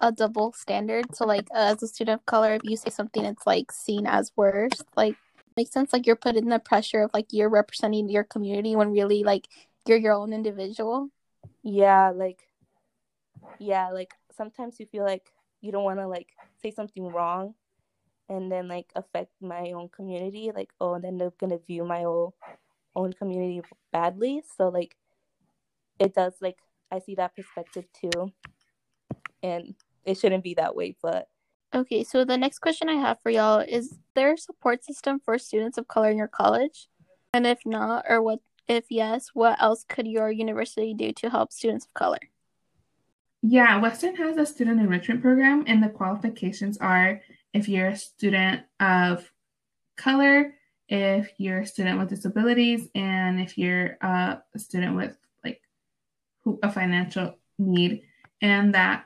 a 0.00 0.12
double 0.12 0.52
standard? 0.52 1.14
So 1.14 1.26
like 1.26 1.46
uh, 1.54 1.74
as 1.74 1.82
a 1.82 1.88
student 1.88 2.20
of 2.20 2.26
color, 2.26 2.54
if 2.54 2.62
you 2.64 2.76
say 2.76 2.90
something, 2.90 3.24
it's 3.24 3.46
like 3.46 3.72
seen 3.72 4.06
as 4.06 4.32
worse. 4.36 4.82
Like 4.96 5.16
makes 5.56 5.72
sense 5.72 5.92
like 5.92 6.06
you're 6.06 6.16
put 6.16 6.36
in 6.36 6.48
the 6.48 6.58
pressure 6.58 7.02
of 7.02 7.10
like 7.12 7.26
you're 7.32 7.48
representing 7.48 8.08
your 8.08 8.24
community 8.24 8.76
when 8.76 8.92
really 8.92 9.24
like 9.24 9.48
you're 9.86 9.98
your 9.98 10.14
own 10.14 10.32
individual 10.32 11.10
yeah, 11.62 12.10
like 12.10 12.40
yeah, 13.58 13.90
like 13.90 14.14
sometimes 14.36 14.80
you 14.80 14.86
feel 14.86 15.04
like 15.04 15.32
you 15.60 15.72
don't 15.72 15.84
want 15.84 15.98
to 15.98 16.08
like 16.08 16.28
say 16.62 16.70
something 16.70 17.04
wrong 17.04 17.54
and 18.28 18.50
then 18.50 18.68
like 18.68 18.90
affect 18.96 19.32
my 19.40 19.72
own 19.72 19.88
community 19.88 20.52
like 20.54 20.70
oh 20.80 20.94
and 20.94 21.04
then 21.04 21.18
they're 21.18 21.32
gonna 21.38 21.58
view 21.58 21.84
my 21.84 22.04
own 22.04 22.30
own 22.96 23.12
community 23.12 23.62
badly 23.92 24.42
so 24.56 24.68
like 24.68 24.96
it 25.98 26.14
does 26.14 26.34
like 26.40 26.58
i 26.90 26.98
see 26.98 27.14
that 27.14 27.34
perspective 27.34 27.84
too 27.92 28.32
and 29.42 29.74
it 30.04 30.18
shouldn't 30.18 30.44
be 30.44 30.54
that 30.54 30.74
way 30.74 30.96
but 31.02 31.28
Okay, 31.72 32.02
so 32.02 32.24
the 32.24 32.36
next 32.36 32.58
question 32.58 32.88
I 32.88 32.94
have 32.94 33.20
for 33.22 33.30
y'all 33.30 33.60
is 33.60 33.96
there 34.16 34.32
a 34.32 34.36
support 34.36 34.84
system 34.84 35.20
for 35.24 35.38
students 35.38 35.78
of 35.78 35.86
color 35.86 36.10
in 36.10 36.16
your 36.16 36.26
college? 36.26 36.88
And 37.32 37.46
if 37.46 37.60
not, 37.64 38.06
or 38.08 38.20
what 38.22 38.40
if 38.66 38.86
yes, 38.90 39.30
what 39.34 39.62
else 39.62 39.84
could 39.88 40.08
your 40.08 40.32
university 40.32 40.94
do 40.94 41.12
to 41.12 41.30
help 41.30 41.52
students 41.52 41.86
of 41.86 41.94
color? 41.94 42.18
Yeah, 43.42 43.78
Western 43.78 44.16
has 44.16 44.36
a 44.36 44.44
student 44.44 44.80
enrichment 44.80 45.22
program, 45.22 45.62
and 45.68 45.80
the 45.80 45.88
qualifications 45.88 46.76
are 46.78 47.20
if 47.54 47.68
you're 47.68 47.88
a 47.88 47.96
student 47.96 48.62
of 48.80 49.30
color, 49.96 50.54
if 50.90 51.32
you're 51.38 51.60
a 51.60 51.66
student 51.66 51.98
with 51.98 52.08
disabilities, 52.08 52.88
and 52.94 53.40
if 53.40 53.56
you're 53.56 53.96
a 54.02 54.42
student 54.56 54.96
with 54.96 55.16
like 55.44 55.62
a 56.62 56.70
financial 56.70 57.38
need. 57.58 58.02
And 58.42 58.74
that 58.74 59.04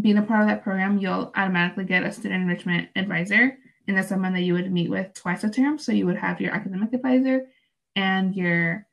being 0.00 0.18
a 0.18 0.22
part 0.22 0.42
of 0.42 0.48
that 0.48 0.62
program, 0.62 0.98
you'll 0.98 1.32
automatically 1.34 1.84
get 1.84 2.04
a 2.04 2.12
student 2.12 2.42
enrichment 2.42 2.88
advisor, 2.94 3.58
and 3.88 3.96
that's 3.96 4.08
someone 4.08 4.34
that 4.34 4.42
you 4.42 4.54
would 4.54 4.70
meet 4.70 4.88
with 4.88 5.12
twice 5.14 5.42
a 5.42 5.50
term. 5.50 5.78
So 5.78 5.92
you 5.92 6.06
would 6.06 6.16
have 6.16 6.40
your 6.40 6.54
academic 6.54 6.92
advisor 6.92 7.46
and 7.96 8.34
your 8.34 8.86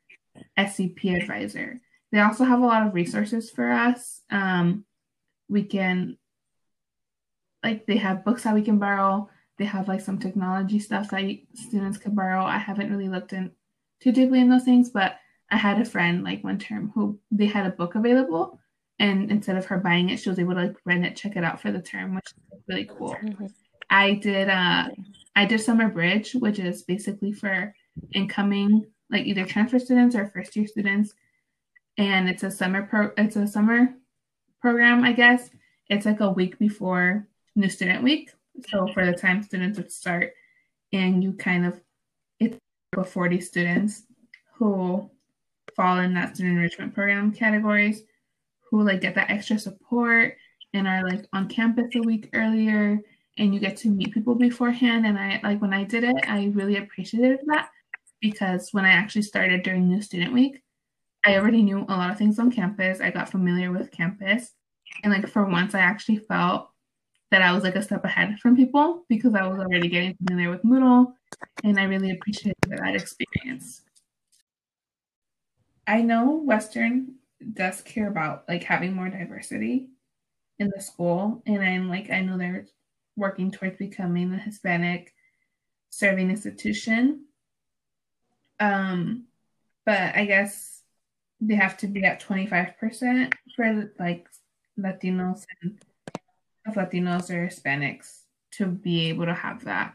SEP 0.58 1.04
advisor. 1.04 1.80
They 2.10 2.20
also 2.20 2.44
have 2.44 2.60
a 2.60 2.66
lot 2.66 2.86
of 2.86 2.94
resources 2.94 3.50
for 3.50 3.70
us. 3.70 4.22
Um, 4.30 4.84
we 5.48 5.64
can, 5.64 6.16
like, 7.62 7.86
they 7.86 7.98
have 7.98 8.24
books 8.24 8.44
that 8.44 8.54
we 8.54 8.62
can 8.62 8.78
borrow. 8.78 9.28
They 9.58 9.64
have 9.64 9.88
like 9.88 10.00
some 10.00 10.18
technology 10.18 10.78
stuff 10.78 11.10
that 11.10 11.38
students 11.54 11.98
can 11.98 12.14
borrow. 12.14 12.44
I 12.44 12.58
haven't 12.58 12.90
really 12.90 13.08
looked 13.08 13.32
in 13.32 13.52
too 14.00 14.12
deeply 14.12 14.40
in 14.40 14.50
those 14.50 14.64
things, 14.64 14.90
but 14.90 15.16
I 15.50 15.56
had 15.56 15.80
a 15.80 15.84
friend 15.84 16.24
like 16.24 16.42
one 16.42 16.58
term 16.58 16.90
who 16.94 17.18
they 17.30 17.46
had 17.46 17.66
a 17.66 17.70
book 17.70 17.94
available, 17.94 18.58
and 18.98 19.30
instead 19.30 19.56
of 19.56 19.66
her 19.66 19.78
buying 19.78 20.10
it, 20.10 20.18
she 20.18 20.28
was 20.28 20.38
able 20.38 20.54
to 20.54 20.62
like 20.62 20.76
rent 20.84 21.04
it, 21.04 21.16
check 21.16 21.36
it 21.36 21.44
out 21.44 21.60
for 21.60 21.70
the 21.70 21.82
term, 21.82 22.14
which 22.14 22.26
is 22.26 22.62
really 22.68 22.86
cool. 22.86 23.14
Mm-hmm. 23.14 23.46
I 23.90 24.14
did 24.14 24.48
uh 24.48 24.88
I 25.36 25.44
did 25.44 25.60
summer 25.60 25.88
bridge, 25.88 26.32
which 26.32 26.58
is 26.58 26.82
basically 26.82 27.32
for 27.32 27.74
incoming 28.12 28.86
like 29.10 29.26
either 29.26 29.44
transfer 29.44 29.78
students 29.78 30.16
or 30.16 30.26
first 30.26 30.56
year 30.56 30.66
students 30.66 31.14
and 31.98 32.28
it's 32.28 32.42
a 32.42 32.50
summer 32.50 32.82
pro 32.82 33.10
it's 33.16 33.36
a 33.36 33.46
summer 33.46 33.94
program, 34.60 35.04
I 35.04 35.12
guess. 35.12 35.50
It's 35.88 36.06
like 36.06 36.20
a 36.20 36.30
week 36.30 36.58
before 36.58 37.28
new 37.54 37.68
student 37.68 38.02
week. 38.02 38.30
So 38.68 38.86
for 38.92 39.04
the 39.04 39.12
time 39.12 39.42
students 39.42 39.78
would 39.78 39.92
start 39.92 40.32
and 40.92 41.22
you 41.22 41.32
kind 41.32 41.66
of 41.66 41.80
it's 42.38 42.58
about 42.92 43.08
40 43.08 43.40
students 43.40 44.04
who 44.54 45.10
fall 45.76 45.98
in 45.98 46.14
that 46.14 46.36
student 46.36 46.56
enrichment 46.56 46.94
program 46.94 47.32
categories 47.32 48.02
who 48.70 48.82
like 48.82 49.00
get 49.00 49.14
that 49.16 49.30
extra 49.30 49.58
support 49.58 50.36
and 50.72 50.86
are 50.86 51.02
like 51.02 51.26
on 51.32 51.48
campus 51.48 51.94
a 51.96 52.00
week 52.00 52.30
earlier 52.32 53.00
and 53.38 53.52
you 53.52 53.58
get 53.58 53.76
to 53.78 53.88
meet 53.88 54.14
people 54.14 54.34
beforehand 54.36 55.04
and 55.04 55.18
i 55.18 55.40
like 55.42 55.60
when 55.60 55.74
i 55.74 55.82
did 55.82 56.04
it 56.04 56.16
i 56.28 56.50
really 56.54 56.76
appreciated 56.76 57.40
that 57.46 57.70
because 58.20 58.68
when 58.72 58.84
i 58.84 58.90
actually 58.90 59.22
started 59.22 59.62
during 59.62 59.88
new 59.88 60.00
student 60.00 60.32
week 60.32 60.62
I 61.24 61.36
already 61.36 61.62
knew 61.62 61.86
a 61.88 61.96
lot 61.96 62.10
of 62.10 62.18
things 62.18 62.38
on 62.38 62.50
campus. 62.50 63.00
I 63.00 63.10
got 63.10 63.30
familiar 63.30 63.72
with 63.72 63.90
campus. 63.90 64.52
And 65.02 65.12
like 65.12 65.26
for 65.28 65.44
once 65.46 65.74
I 65.74 65.80
actually 65.80 66.18
felt 66.18 66.70
that 67.34 67.42
I 67.42 67.50
was 67.50 67.64
like 67.64 67.74
a 67.74 67.82
step 67.82 68.04
ahead 68.04 68.38
from 68.38 68.54
people 68.54 69.04
because 69.08 69.34
I 69.34 69.44
was 69.44 69.58
already 69.58 69.88
getting 69.88 70.14
familiar 70.14 70.50
with 70.50 70.62
Moodle 70.62 71.14
and 71.64 71.80
I 71.80 71.82
really 71.82 72.12
appreciated 72.12 72.54
that 72.68 72.94
experience. 72.94 73.82
I 75.84 76.02
know 76.02 76.36
Western 76.36 77.16
does 77.52 77.82
care 77.82 78.06
about 78.06 78.44
like 78.48 78.62
having 78.62 78.94
more 78.94 79.08
diversity 79.08 79.88
in 80.60 80.70
the 80.72 80.80
school 80.80 81.42
and 81.44 81.60
I'm 81.60 81.88
like 81.88 82.08
I 82.08 82.20
know 82.20 82.38
they're 82.38 82.66
working 83.16 83.50
towards 83.50 83.78
becoming 83.78 84.32
a 84.32 84.38
Hispanic 84.38 85.12
serving 85.90 86.30
institution. 86.30 87.24
Um 88.60 89.24
but 89.84 90.14
I 90.14 90.24
guess 90.24 90.82
they 91.40 91.56
have 91.56 91.78
to 91.78 91.88
be 91.88 92.04
at 92.04 92.22
25% 92.22 93.34
for 93.56 93.92
like 93.98 94.28
Latinos 94.78 95.46
and 95.62 95.80
Latinos 96.72 97.30
or 97.30 97.46
Hispanics 97.46 98.22
to 98.52 98.66
be 98.66 99.08
able 99.08 99.26
to 99.26 99.34
have 99.34 99.64
that. 99.64 99.94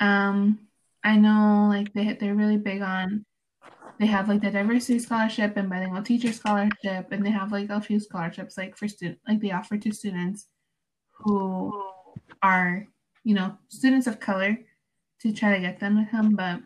Um, 0.00 0.58
I 1.04 1.16
know 1.16 1.68
like 1.68 1.92
they 1.92 2.14
they're 2.14 2.34
really 2.34 2.56
big 2.56 2.82
on 2.82 3.24
they 4.00 4.06
have 4.06 4.28
like 4.28 4.40
the 4.40 4.50
diversity 4.50 4.98
scholarship 4.98 5.56
and 5.56 5.70
bilingual 5.70 6.02
teacher 6.02 6.32
scholarship 6.32 7.12
and 7.12 7.24
they 7.24 7.30
have 7.30 7.52
like 7.52 7.70
a 7.70 7.80
few 7.80 8.00
scholarships 8.00 8.56
like 8.56 8.76
for 8.76 8.88
student 8.88 9.18
like 9.28 9.40
they 9.40 9.52
offer 9.52 9.76
to 9.76 9.92
students 9.92 10.46
who 11.12 11.72
are 12.42 12.86
you 13.22 13.34
know 13.34 13.56
students 13.68 14.06
of 14.06 14.18
color 14.18 14.58
to 15.20 15.32
try 15.32 15.54
to 15.54 15.60
get 15.60 15.78
them 15.78 16.04
to 16.04 16.10
come 16.10 16.34
but 16.34 16.60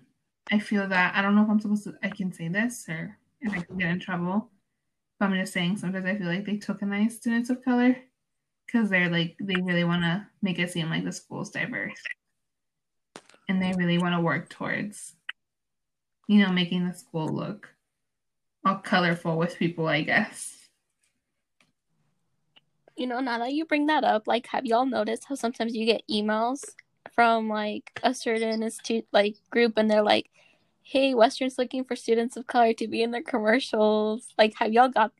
I 0.50 0.58
feel 0.58 0.86
that 0.88 1.14
I 1.14 1.22
don't 1.22 1.34
know 1.34 1.42
if 1.42 1.50
I'm 1.50 1.60
supposed 1.60 1.84
to 1.84 1.94
I 2.02 2.08
can 2.08 2.32
say 2.32 2.48
this 2.48 2.86
or 2.88 3.16
if 3.40 3.52
I 3.52 3.60
could 3.60 3.78
get 3.78 3.90
in 3.90 4.00
trouble. 4.00 4.50
But 5.18 5.26
I'm 5.26 5.34
just 5.34 5.52
saying 5.52 5.78
sometimes 5.78 6.06
I 6.06 6.16
feel 6.16 6.26
like 6.26 6.44
they 6.44 6.58
tokenize 6.58 7.12
students 7.12 7.50
of 7.50 7.64
color 7.64 7.96
because 8.66 8.90
they're 8.90 9.08
like 9.08 9.36
they 9.40 9.60
really 9.60 9.84
want 9.84 10.02
to 10.02 10.26
make 10.42 10.58
it 10.58 10.70
seem 10.70 10.90
like 10.90 11.04
the 11.04 11.12
school's 11.12 11.50
diverse, 11.50 12.00
and 13.48 13.62
they 13.62 13.72
really 13.76 13.98
want 13.98 14.14
to 14.14 14.20
work 14.20 14.48
towards, 14.48 15.14
you 16.28 16.44
know, 16.44 16.52
making 16.52 16.86
the 16.86 16.94
school 16.94 17.28
look 17.28 17.68
all 18.64 18.76
colorful 18.76 19.38
with 19.38 19.56
people. 19.58 19.86
I 19.86 20.02
guess. 20.02 20.52
You 22.96 23.06
know, 23.06 23.20
now 23.20 23.38
that 23.38 23.52
you 23.52 23.66
bring 23.66 23.86
that 23.86 24.04
up, 24.04 24.26
like, 24.26 24.46
have 24.46 24.64
y'all 24.64 24.86
noticed 24.86 25.26
how 25.28 25.34
sometimes 25.34 25.74
you 25.76 25.84
get 25.84 26.02
emails 26.10 26.64
from 27.14 27.48
like 27.48 27.90
a 28.02 28.14
certain 28.14 28.62
institute, 28.62 29.06
like 29.12 29.36
group, 29.50 29.74
and 29.76 29.90
they're 29.90 30.02
like, 30.02 30.30
hey, 30.82 31.14
Western's 31.14 31.58
looking 31.58 31.84
for 31.84 31.94
students 31.94 32.36
of 32.36 32.46
color 32.46 32.72
to 32.72 32.88
be 32.88 33.02
in 33.02 33.10
their 33.10 33.22
commercials. 33.22 34.28
Like, 34.38 34.54
have 34.58 34.72
y'all 34.72 34.88
got 34.88 35.12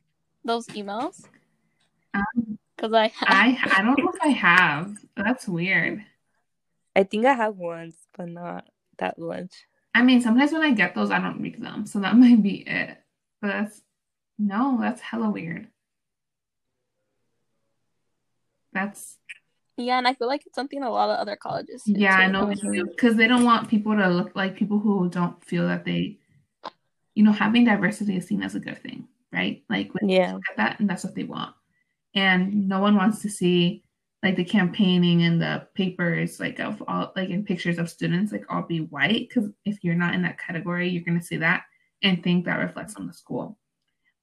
those 0.43 0.65
emails? 0.67 1.25
Um, 2.13 2.57
Because 2.77 2.93
I, 2.93 3.07
have. 3.07 3.27
I, 3.27 3.79
I 3.79 3.81
don't 3.81 3.97
know 3.97 4.11
if 4.13 4.21
I 4.21 4.29
have. 4.29 4.95
That's 5.15 5.47
weird. 5.47 6.05
I 6.95 7.03
think 7.03 7.25
I 7.25 7.33
have 7.33 7.57
once, 7.57 7.95
but 8.15 8.29
not 8.29 8.65
that 8.99 9.17
much. 9.17 9.53
I 9.95 10.03
mean, 10.03 10.21
sometimes 10.21 10.51
when 10.51 10.61
I 10.61 10.71
get 10.71 10.93
those, 10.93 11.09
I 11.09 11.19
don't 11.19 11.41
read 11.41 11.61
them, 11.61 11.87
so 11.87 11.99
that 11.99 12.15
might 12.17 12.41
be 12.41 12.67
it. 12.67 12.97
But 13.41 13.47
that's 13.47 13.81
no, 14.37 14.77
that's 14.79 15.01
hella 15.01 15.29
weird. 15.29 15.67
That's 18.73 19.17
yeah, 19.77 19.97
and 19.97 20.07
I 20.07 20.13
feel 20.13 20.27
like 20.27 20.45
it's 20.45 20.55
something 20.55 20.81
a 20.81 20.89
lot 20.89 21.09
of 21.09 21.19
other 21.19 21.35
colleges. 21.35 21.83
Yeah, 21.85 22.15
I 22.15 22.27
know 22.27 22.47
because 22.47 23.15
they 23.15 23.27
don't 23.27 23.43
want 23.43 23.69
people 23.69 23.95
to 23.95 24.07
look 24.09 24.35
like 24.35 24.55
people 24.55 24.79
who 24.79 25.07
don't 25.09 25.43
feel 25.43 25.67
that 25.67 25.85
they, 25.85 26.17
you 27.13 27.23
know, 27.23 27.31
having 27.31 27.63
diversity 27.65 28.17
is 28.17 28.27
seen 28.27 28.41
as 28.41 28.55
a 28.55 28.59
good 28.59 28.81
thing, 28.81 29.07
right? 29.31 29.63
Like, 29.69 29.91
yeah, 30.01 30.37
that, 30.57 30.79
and 30.79 30.89
that's 30.89 31.03
what 31.03 31.13
they 31.13 31.23
want. 31.23 31.53
And 32.17 32.67
no 32.67 32.79
one 32.79 32.95
wants 32.95 33.21
to 33.21 33.29
see 33.29 33.83
like 34.23 34.35
the 34.35 34.43
campaigning 34.43 35.21
and 35.21 35.39
the 35.39 35.67
papers, 35.75 36.39
like 36.39 36.59
of 36.59 36.81
all, 36.87 37.13
like 37.15 37.29
in 37.29 37.45
pictures 37.45 37.77
of 37.77 37.91
students, 37.91 38.31
like 38.31 38.43
all 38.49 38.63
be 38.63 38.81
white. 38.81 39.29
Because 39.29 39.51
if 39.65 39.83
you're 39.83 39.93
not 39.93 40.15
in 40.15 40.23
that 40.23 40.39
category, 40.39 40.89
you're 40.89 41.03
gonna 41.03 41.21
see 41.21 41.37
that 41.37 41.65
and 42.01 42.23
think 42.23 42.45
that 42.45 42.57
reflects 42.57 42.95
on 42.95 43.05
the 43.05 43.13
school. 43.13 43.59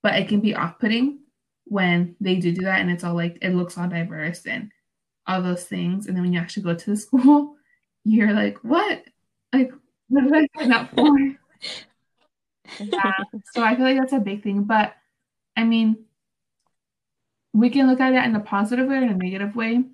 But 0.02 0.14
it 0.16 0.26
can 0.26 0.40
be 0.40 0.56
off-putting 0.56 1.20
when 1.66 2.16
they 2.20 2.34
do 2.34 2.52
do 2.52 2.62
that, 2.62 2.80
and 2.80 2.90
it's 2.90 3.04
all 3.04 3.14
like 3.14 3.38
it 3.42 3.50
looks 3.50 3.78
all 3.78 3.88
diverse 3.88 4.44
and 4.44 4.72
all 5.28 5.40
those 5.40 5.64
things. 5.64 6.08
And 6.08 6.16
then 6.16 6.24
when 6.24 6.32
you 6.32 6.40
actually 6.40 6.64
go 6.64 6.74
to 6.74 6.90
the 6.90 6.96
school, 7.06 7.54
you're 8.02 8.32
like, 8.32 8.58
what? 8.64 9.04
Like, 9.52 9.70
what 10.08 10.24
did 10.24 10.34
I 10.34 10.60
sign 10.60 10.72
up 10.72 10.90
for? 10.96 11.16
yeah. 12.80 13.12
So 13.52 13.62
I 13.62 13.76
feel 13.76 13.84
like 13.84 13.98
that's 13.98 14.12
a 14.12 14.18
big 14.18 14.42
thing. 14.42 14.64
But 14.64 14.94
I 15.56 15.62
mean, 15.62 16.04
we 17.54 17.70
can 17.70 17.86
look 17.88 18.00
at 18.00 18.12
it 18.12 18.24
in 18.24 18.34
a 18.36 18.40
positive 18.40 18.88
way 18.88 18.96
or 18.96 19.04
a 19.04 19.14
negative 19.14 19.56
way. 19.56 19.84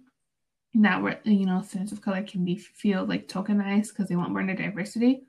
That 0.75 1.03
where 1.03 1.21
you 1.25 1.47
know 1.47 1.63
students 1.63 1.93
of 1.93 2.01
color 2.01 2.23
can 2.23 2.45
be 2.45 2.57
feel 2.57 3.05
like 3.05 3.29
tokenized 3.29 3.89
because 3.89 4.09
they 4.09 4.17
want 4.17 4.31
more 4.31 4.41
in 4.41 4.47
their 4.47 4.57
diversity, 4.57 5.23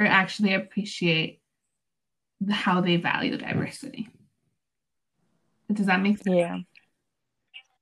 or 0.00 0.06
actually 0.06 0.54
appreciate 0.54 1.40
how 2.50 2.80
they 2.80 2.96
value 2.96 3.36
diversity. 3.36 4.08
Does 5.72 5.86
that 5.86 6.00
make 6.00 6.18
sense? 6.18 6.36
Yeah. 6.36 6.58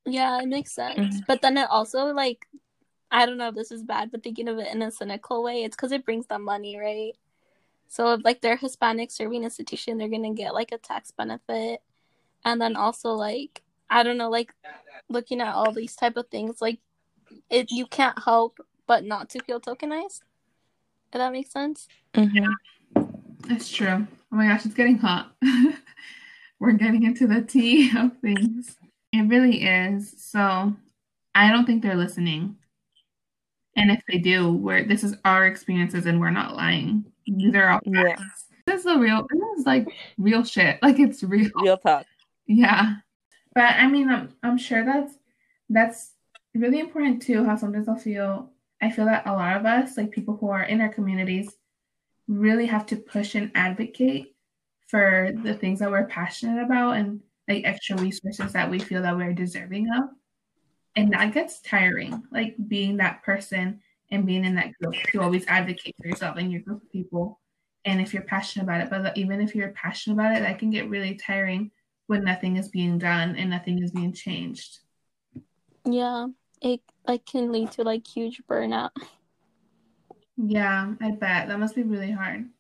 Yeah, 0.05 0.41
it 0.43 0.49
makes 0.49 0.73
sense. 0.73 0.99
Mm-hmm. 0.99 1.25
But 1.29 1.43
then 1.43 1.57
it 1.59 1.69
also 1.71 2.07
like 2.07 2.47
I 3.11 3.27
don't 3.27 3.37
know 3.37 3.49
if 3.49 3.55
this 3.55 3.71
is 3.71 3.83
bad, 3.85 4.11
but 4.11 4.23
thinking 4.23 4.49
of 4.49 4.59
it 4.59 4.73
in 4.73 4.83
a 4.83 4.91
cynical 4.91 5.43
way, 5.43 5.65
it's 5.65 5.77
because 5.77 5.93
it 5.93 6.05
brings 6.05 6.27
them 6.27 6.45
money, 6.45 6.79
right? 6.79 7.13
So 7.89 8.15
if 8.15 8.25
like 8.25 8.41
they're 8.41 8.57
Hispanic 8.57 9.11
serving 9.11 9.45
institution, 9.45 9.99
they're 9.99 10.09
gonna 10.09 10.35
get 10.35 10.55
like 10.55 10.73
a 10.73 10.79
tax 10.79 11.11
benefit. 11.13 11.83
and 12.45 12.61
then 12.61 12.77
also 12.77 13.13
like 13.13 13.63
I 13.93 14.03
don't 14.03 14.17
know, 14.17 14.31
like 14.31 14.55
looking 15.11 15.41
at 15.41 15.55
all 15.55 15.73
these 15.73 15.95
type 15.95 16.17
of 16.17 16.29
things, 16.29 16.63
like 16.63 16.79
it 17.51 17.71
you 17.71 17.87
can't 17.87 18.19
help 18.25 18.59
but 18.87 19.05
not 19.05 19.29
to 19.31 19.41
feel 19.41 19.61
tokenized. 19.61 20.23
If 21.13 21.19
that 21.19 21.33
makes 21.33 21.51
sense. 21.51 21.89
Mm-hmm. 22.15 23.03
That's 23.49 23.71
true. 23.71 24.07
Oh 24.33 24.37
my 24.37 24.49
gosh, 24.49 24.65
it's 24.65 24.75
getting 24.75 24.97
hot. 24.99 25.33
We're 26.59 26.73
getting 26.73 27.03
into 27.03 27.27
the 27.27 27.43
tea 27.43 27.91
of 27.97 28.17
things. 28.19 28.77
It 29.13 29.29
really 29.29 29.63
is. 29.63 30.15
So 30.17 30.75
I 31.35 31.51
don't 31.51 31.67
think 31.67 31.83
they're 31.83 31.95
listening. 31.95 32.57
And 33.77 33.91
if 33.91 34.03
they 34.09 34.19
do, 34.19 34.53
we're 34.53 34.85
this 34.85 35.05
is 35.05 35.17
our 35.25 35.47
experiences 35.47 36.07
and 36.07 36.21
we're 36.21 36.31
not 36.31 36.57
lying. 36.57 37.05
These 37.27 37.55
are 37.55 37.71
all 37.71 37.81
facts. 37.81 37.87
Yeah. 37.95 38.17
This 38.67 38.79
is 38.79 38.85
the 38.85 38.99
real 38.99 39.27
this 39.31 39.59
is 39.59 39.67
like 39.67 39.89
real 40.19 40.45
shit. 40.45 40.79
Like 40.83 40.99
it's 40.99 41.23
real. 41.23 41.51
Real 41.57 41.79
talk. 41.79 42.07
Yeah. 42.47 42.97
But 43.55 43.77
I 43.77 43.87
mean 43.89 44.09
I'm 44.09 44.35
I'm 44.43 44.59
sure 44.59 44.85
that's 44.85 45.15
that's 45.69 46.13
really 46.55 46.81
important 46.81 47.23
too, 47.23 47.45
how 47.45 47.57
sometimes 47.57 47.89
I'll 47.89 47.97
feel 47.97 48.51
I 48.81 48.91
feel 48.91 49.05
that 49.07 49.27
a 49.27 49.33
lot 49.33 49.57
of 49.57 49.65
us, 49.65 49.97
like 49.97 50.11
people 50.11 50.37
who 50.37 50.51
are 50.51 50.65
in 50.65 50.81
our 50.81 50.89
communities, 50.89 51.55
really 52.29 52.67
have 52.67 52.87
to 52.87 52.97
push 52.97 53.35
and 53.35 53.51
advocate 53.55 54.35
for 54.89 55.33
the 55.43 55.55
things 55.55 55.79
that 55.79 55.91
we're 55.91 56.07
passionate 56.07 56.63
about 56.63 56.97
and 56.97 57.21
like 57.49 57.65
extra 57.65 57.97
resources 57.97 58.53
that 58.53 58.71
we 58.71 58.79
feel 58.79 59.03
that 59.03 59.17
we're 59.17 59.33
deserving 59.33 59.89
of. 59.93 60.05
And 60.97 61.13
that 61.13 61.33
gets 61.33 61.61
tiring, 61.61 62.23
like 62.31 62.55
being 62.69 62.99
that 62.99 63.23
person 63.23 63.81
and 64.11 64.27
being 64.27 64.45
in 64.45 64.55
that 64.57 64.73
group 64.75 64.95
to 65.13 65.23
always 65.23 65.47
advocate 65.47 65.95
for 66.01 66.09
yourself 66.09 66.37
and 66.37 66.53
your 66.53 66.61
group 66.61 66.83
of 66.83 66.93
people. 66.93 67.41
And 67.85 68.01
if 68.01 68.13
you're 68.13 68.23
passionate 68.25 68.65
about 68.65 68.83
it, 68.83 68.91
but 68.91 69.17
even 69.17 69.41
if 69.41 69.55
you're 69.55 69.71
passionate 69.71 70.15
about 70.15 70.37
it, 70.37 70.41
that 70.41 70.59
can 70.59 70.71
get 70.71 70.91
really 70.91 71.15
tiring 71.15 71.71
when 72.13 72.25
nothing 72.25 72.59
is 72.59 72.69
being 72.69 72.99
done 72.99 73.37
and 73.37 73.49
nothing 73.49 73.83
is 73.83 73.91
being 73.91 74.13
changed. 74.13 74.81
Yeah, 75.87 76.27
it 76.61 76.83
like 77.09 77.25
can 77.25 77.51
lead 77.51 77.71
to 77.73 77.85
like 77.85 78.07
huge 78.07 78.43
burnout. 78.47 78.91
Yeah, 80.37 80.93
I 81.01 81.13
bet 81.13 81.49
that 81.49 81.59
must 81.59 81.75
be 81.75 81.83
really 81.83 82.11
hard. 82.11 82.51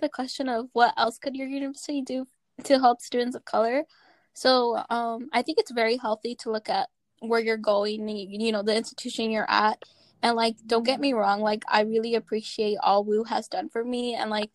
The 0.00 0.08
question 0.08 0.48
of 0.48 0.68
what 0.72 0.94
else 0.96 1.18
could 1.18 1.36
your 1.36 1.46
university 1.46 2.00
do 2.00 2.26
to 2.64 2.78
help 2.78 3.02
students 3.02 3.36
of 3.36 3.44
color? 3.44 3.84
So, 4.32 4.82
um, 4.88 5.28
I 5.30 5.42
think 5.42 5.58
it's 5.58 5.72
very 5.72 5.98
healthy 5.98 6.34
to 6.36 6.50
look 6.50 6.70
at 6.70 6.88
where 7.18 7.40
you're 7.40 7.58
going, 7.58 8.08
you 8.08 8.50
know, 8.50 8.62
the 8.62 8.74
institution 8.74 9.30
you're 9.30 9.50
at, 9.50 9.82
and 10.22 10.36
like, 10.36 10.56
don't 10.66 10.84
get 10.84 11.00
me 11.00 11.12
wrong, 11.12 11.42
like 11.42 11.64
I 11.68 11.82
really 11.82 12.14
appreciate 12.14 12.78
all 12.82 13.04
WOU 13.04 13.24
has 13.24 13.46
done 13.46 13.68
for 13.68 13.84
me 13.84 14.14
and 14.14 14.30
like 14.30 14.52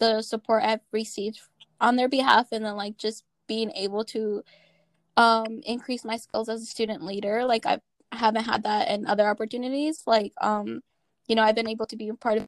the 0.00 0.22
support 0.22 0.64
I've 0.64 0.80
received 0.90 1.38
on 1.80 1.94
their 1.94 2.08
behalf, 2.08 2.48
and 2.50 2.64
then 2.64 2.74
like 2.74 2.96
just 2.96 3.22
being 3.48 3.72
able 3.72 4.04
to 4.04 4.42
um 5.16 5.60
increase 5.64 6.04
my 6.04 6.16
skills 6.16 6.48
as 6.48 6.62
a 6.62 6.66
student 6.66 7.02
leader. 7.02 7.44
Like 7.44 7.66
I 7.66 7.80
haven't 8.12 8.44
had 8.44 8.62
that 8.64 8.88
in 8.88 9.06
other 9.06 9.26
opportunities. 9.28 10.04
Like 10.06 10.32
um 10.40 10.82
you 11.26 11.34
know, 11.34 11.42
I've 11.42 11.56
been 11.56 11.68
able 11.68 11.86
to 11.86 11.96
be 11.96 12.08
a 12.08 12.14
part 12.14 12.38
of 12.38 12.46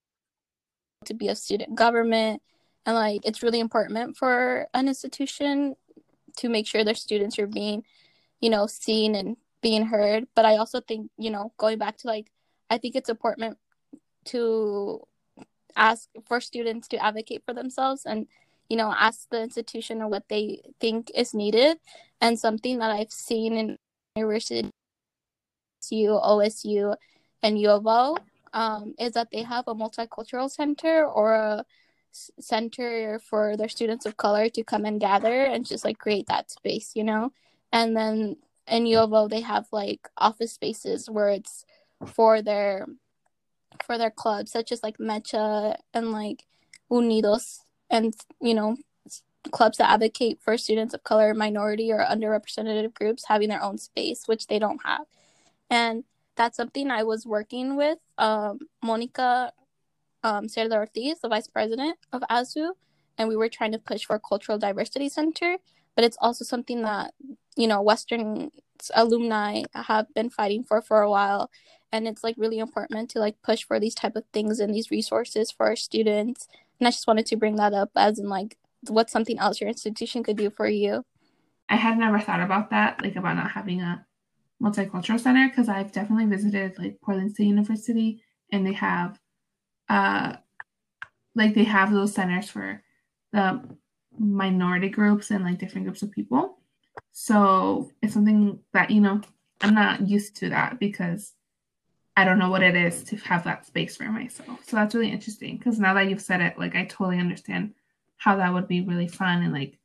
to 1.07 1.15
be 1.15 1.29
a 1.29 1.35
student 1.35 1.75
government 1.75 2.43
and 2.87 2.95
like 2.95 3.23
it's 3.25 3.43
really 3.43 3.61
important 3.61 4.17
for 4.17 4.69
an 4.75 4.89
institution 4.89 5.75
to 6.37 6.49
make 6.49 6.67
sure 6.67 6.85
their 6.85 6.95
students 6.95 7.39
are 7.39 7.47
being, 7.47 7.85
you 8.41 8.51
know, 8.51 8.67
seen 8.67 9.15
and 9.15 9.37
being 9.63 9.87
heard. 9.87 10.27
But 10.35 10.45
I 10.45 10.57
also 10.57 10.81
think, 10.81 11.11
you 11.19 11.31
know, 11.31 11.53
going 11.59 11.79
back 11.79 11.99
to 11.99 12.07
like 12.07 12.31
I 12.71 12.79
think 12.79 12.95
it's 12.97 13.09
important 13.09 13.59
to 14.27 15.03
ask 15.77 16.09
for 16.27 16.41
students 16.41 16.89
to 16.89 17.03
advocate 17.03 17.43
for 17.45 17.55
themselves 17.55 18.05
and 18.05 18.27
you 18.71 18.77
know 18.77 18.95
ask 18.97 19.29
the 19.31 19.43
institution 19.43 20.01
or 20.01 20.09
what 20.09 20.25
they 20.29 20.63
think 20.81 21.11
is 21.15 21.35
needed 21.35 21.77
and 22.21 22.39
something 22.39 22.79
that 22.79 22.91
i've 22.91 23.13
seen 23.13 23.57
in 23.57 23.77
university 24.17 24.71
osu 25.93 26.97
and 27.43 27.61
u 27.61 27.69
of 27.69 27.87
o 27.87 28.17
um, 28.53 28.95
is 28.99 29.13
that 29.13 29.29
they 29.33 29.43
have 29.43 29.69
a 29.69 29.75
multicultural 29.75 30.51
center 30.51 31.05
or 31.05 31.35
a 31.35 31.65
center 32.13 33.21
for 33.21 33.57
their 33.57 33.69
students 33.69 34.07
of 34.07 34.17
color 34.17 34.49
to 34.49 34.65
come 34.65 34.85
and 34.85 35.01
gather 35.01 35.45
and 35.45 35.67
just 35.67 35.85
like 35.85 35.99
create 35.99 36.27
that 36.27 36.51
space, 36.51 36.93
you 36.95 37.05
know? 37.05 37.33
And 37.73 37.97
then 37.97 38.37
in 38.67 38.87
U 38.87 38.99
of 38.99 39.13
O 39.13 39.29
they 39.29 39.41
have 39.41 39.67
like 39.73 40.09
office 40.17 40.53
spaces 40.53 41.09
where 41.09 41.29
it's 41.29 41.65
for 42.07 42.43
their 42.43 42.87
for 43.85 43.99
their 43.99 44.11
clubs 44.11 44.51
such 44.51 44.73
as 44.73 44.83
like 44.83 44.99
Mecha 44.99 45.77
and 45.95 46.13
like 46.13 46.47
Unidos 46.91 47.61
and 47.91 48.15
you 48.41 48.55
know 48.55 48.77
clubs 49.51 49.79
that 49.79 49.91
advocate 49.91 50.39
for 50.43 50.57
students 50.59 50.95
of 50.95 51.03
color, 51.03 51.35
minority 51.35 51.93
or 51.93 52.05
underrepresented 52.05 52.93
groups 52.95 53.25
having 53.27 53.49
their 53.49 53.63
own 53.63 53.79
space, 53.79 54.25
which 54.27 54.47
they 54.47 54.59
don't 54.59 54.81
have. 54.85 55.07
And 55.71 56.05
that's 56.37 56.57
something 56.57 56.91
I 56.91 57.05
was 57.05 57.27
working 57.27 57.77
with 57.77 57.99
um, 58.19 58.61
Monica 58.83 59.53
um, 60.23 60.47
Cerda 60.47 60.75
Ortiz, 60.75 61.21
the 61.21 61.29
vice 61.29 61.49
president 61.49 61.97
of 62.13 62.23
ASU, 62.31 62.71
and 63.19 63.29
we 63.29 63.37
were 63.37 63.49
trying 63.49 63.73
to 63.73 63.79
push 63.79 64.05
for 64.05 64.17
a 64.17 64.21
cultural 64.21 64.59
diversity 64.59 65.09
center. 65.09 65.57
But 65.95 66.05
it's 66.05 66.19
also 66.21 66.45
something 66.45 66.83
that 66.83 67.13
you 67.57 67.67
know 67.67 67.83
Western 67.83 68.51
alumni 68.95 69.63
have 69.75 70.13
been 70.15 70.31
fighting 70.31 70.65
for 70.65 70.81
for 70.83 71.01
a 71.03 71.11
while, 71.11 71.51
and 71.93 72.07
it's 72.07 72.23
like 72.23 72.37
really 72.39 72.59
important 72.59 73.11
to 73.11 73.19
like 73.19 73.43
push 73.43 73.65
for 73.65 73.81
these 73.81 73.95
type 73.95 74.17
of 74.17 74.25
things 74.33 74.61
and 74.61 74.75
these 74.75 74.91
resources 74.91 75.51
for 75.51 75.67
our 75.67 75.77
students. 75.77 76.49
And 76.81 76.89
I 76.89 76.91
just 76.91 77.07
wanted 77.07 77.27
to 77.27 77.37
bring 77.37 77.57
that 77.57 77.75
up 77.75 77.91
as 77.95 78.19
in 78.19 78.29
like 78.29 78.57
what's 78.89 79.13
something 79.13 79.39
else 79.39 79.61
your 79.61 79.69
institution 79.69 80.23
could 80.23 80.37
do 80.37 80.51
for 80.51 80.67
you. 80.67 81.05
I 81.69 81.77
had 81.77 81.99
never 81.99 82.19
thought 82.19 82.41
about 82.41 82.71
that, 82.71 83.03
like 83.03 83.17
about 83.17 83.37
not 83.37 83.53
having 83.53 83.81
a 83.81 84.05
multicultural 84.63 85.21
center 85.21 85.49
because 85.49 85.69
I've 85.69 85.93
definitely 85.93 86.27
visited 86.27 86.79
like 86.79 87.01
Portland 87.03 87.33
State 87.33 87.45
University 87.45 88.23
and 88.53 88.67
they 88.67 88.73
have 88.73 89.19
uh 89.89 90.37
like 91.35 91.55
they 91.55 91.65
have 91.65 91.93
those 91.93 92.15
centers 92.15 92.51
for 92.51 92.83
the 93.33 93.63
minority 94.19 94.89
groups 94.89 95.31
and 95.31 95.45
like 95.45 95.59
different 95.59 95.87
groups 95.87 96.03
of 96.03 96.11
people. 96.11 96.59
So 97.13 97.91
it's 98.03 98.15
something 98.15 98.61
that, 98.73 98.91
you 98.91 99.01
know, 99.01 99.21
I'm 99.61 99.75
not 99.75 100.09
used 100.09 100.37
to 100.37 100.51
that 100.51 100.79
because 100.79 101.33
I 102.21 102.25
don't 102.25 102.39
know 102.39 102.51
what 102.51 102.63
it 102.63 102.77
is 102.77 103.03
to 103.05 103.17
have 103.17 103.45
that 103.45 103.65
space 103.65 103.97
for 103.97 104.05
myself. 104.05 104.61
So 104.67 104.77
that's 104.77 104.95
really 104.95 105.11
interesting 105.11 105.57
because 105.57 105.79
now 105.79 105.95
that 105.95 106.11
you've 106.11 106.21
said 106.21 106.43
it, 106.43 106.59
like 106.59 106.77
I 106.77 106.85
totally 106.85 107.19
understand 107.19 107.73
how 108.19 108.37
that 108.37 108.53
would 108.53 108.69
be 108.69 108.83
really 108.83 109.09
fun 109.09 109.43
and 109.43 109.55
like 109.55 109.79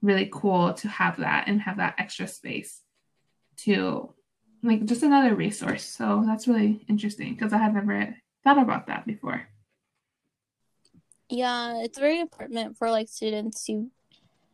really 0.00 0.30
cool 0.32 0.74
to 0.74 0.86
have 0.86 1.16
that 1.16 1.48
and 1.48 1.60
have 1.62 1.78
that 1.78 1.96
extra 1.98 2.28
space 2.28 2.82
to 3.64 4.14
like 4.62 4.84
just 4.84 5.02
another 5.02 5.34
resource. 5.34 5.82
So 5.82 6.22
that's 6.24 6.46
really 6.46 6.84
interesting 6.88 7.34
because 7.34 7.52
I 7.52 7.58
had 7.58 7.74
never 7.74 8.14
thought 8.44 8.62
about 8.62 8.86
that 8.86 9.04
before. 9.04 9.48
Yeah, 11.28 11.82
it's 11.82 11.98
very 11.98 12.20
important 12.20 12.76
for 12.76 12.92
like 12.92 13.08
students 13.08 13.64
to 13.64 13.90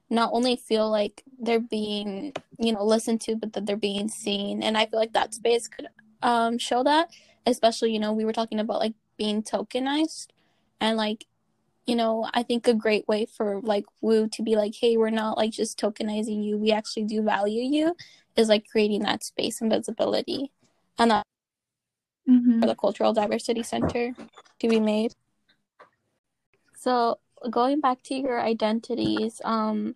not 0.08 0.30
only 0.32 0.56
feel 0.56 0.88
like 0.90 1.24
they're 1.38 1.60
being, 1.60 2.32
you 2.58 2.72
know, 2.72 2.86
listened 2.86 3.20
to, 3.22 3.36
but 3.36 3.52
that 3.52 3.66
they're 3.66 3.76
being 3.76 4.08
seen. 4.08 4.62
And 4.62 4.78
I 4.78 4.86
feel 4.86 4.98
like 4.98 5.12
that 5.12 5.34
space 5.34 5.68
could 5.68 5.88
um 6.22 6.58
show 6.58 6.82
that, 6.84 7.10
especially, 7.46 7.92
you 7.92 7.98
know, 7.98 8.12
we 8.12 8.24
were 8.24 8.32
talking 8.32 8.60
about 8.60 8.80
like 8.80 8.94
being 9.16 9.42
tokenized. 9.42 10.28
And 10.80 10.96
like 10.96 11.26
you 11.86 11.94
know, 11.94 12.28
I 12.34 12.42
think 12.42 12.66
a 12.66 12.74
great 12.74 13.06
way 13.06 13.26
for 13.26 13.60
like 13.62 13.84
WOU 14.02 14.28
to 14.32 14.42
be 14.42 14.56
like, 14.56 14.74
hey, 14.74 14.96
we're 14.96 15.10
not 15.10 15.36
like 15.36 15.52
just 15.52 15.78
tokenizing 15.78 16.44
you, 16.44 16.58
we 16.58 16.72
actually 16.72 17.04
do 17.04 17.22
value 17.22 17.62
you 17.62 17.94
is 18.36 18.48
like 18.48 18.66
creating 18.68 19.02
that 19.02 19.22
space 19.22 19.60
and 19.60 19.70
visibility. 19.70 20.50
And 20.98 21.12
that 21.12 21.24
mm-hmm. 22.28 22.60
for 22.60 22.66
the 22.66 22.74
cultural 22.74 23.12
diversity 23.12 23.62
center 23.62 24.14
to 24.58 24.68
be 24.68 24.80
made. 24.80 25.14
So 26.76 27.18
going 27.50 27.80
back 27.80 28.02
to 28.02 28.14
your 28.14 28.40
identities 28.40 29.40
um 29.44 29.94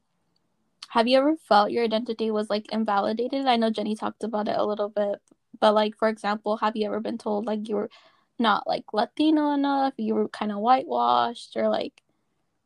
have 0.91 1.09
you 1.09 1.19
ever 1.19 1.37
felt 1.37 1.71
your 1.71 1.85
identity 1.85 2.31
was 2.31 2.51
like 2.51 2.71
invalidated? 2.73 3.47
I 3.47 3.57
know 3.57 3.71
jenny 3.71 3.97
talked 3.97 4.23
about 4.23 4.49
it 4.49 4.57
a 4.57 4.65
little 4.65 4.89
bit 4.89 5.17
but 5.61 5.75
like 5.75 5.97
for 5.97 6.09
example 6.09 6.57
have 6.57 6.77
you 6.77 6.87
ever 6.87 7.01
been 7.01 7.19
told 7.19 7.47
like 7.47 7.69
you 7.69 7.77
were 7.77 7.91
not 8.39 8.67
like 8.67 8.85
latino 8.93 9.53
enough 9.53 9.93
you 9.99 10.15
were 10.15 10.29
kind 10.29 10.51
of 10.51 10.59
whitewashed 10.59 11.57
or 11.57 11.69
like 11.69 12.03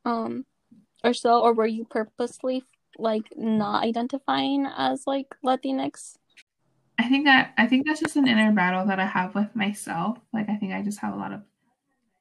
um 0.05 0.45
or 1.03 1.13
so 1.13 1.41
or 1.41 1.53
were 1.53 1.67
you 1.67 1.85
purposely 1.85 2.65
like 2.99 3.29
not 3.37 3.85
identifying 3.85 4.67
as 4.67 5.07
like 5.07 5.35
Latinx? 5.45 6.17
I 6.99 7.09
think 7.09 7.27
that 7.27 7.53
I 7.59 7.67
think 7.67 7.87
that's 7.87 8.01
just 8.01 8.17
an 8.17 8.29
inner 8.29 8.53
battle 8.53 8.87
that 8.87 9.01
I 9.01 9.07
have 9.07 9.35
with 9.35 9.55
myself. 9.55 10.19
Like 10.33 10.49
I 10.49 10.57
think 10.57 10.73
I 10.73 10.83
just 10.83 11.01
have 11.01 11.15
a 11.15 11.17
lot 11.17 11.33
of 11.33 11.43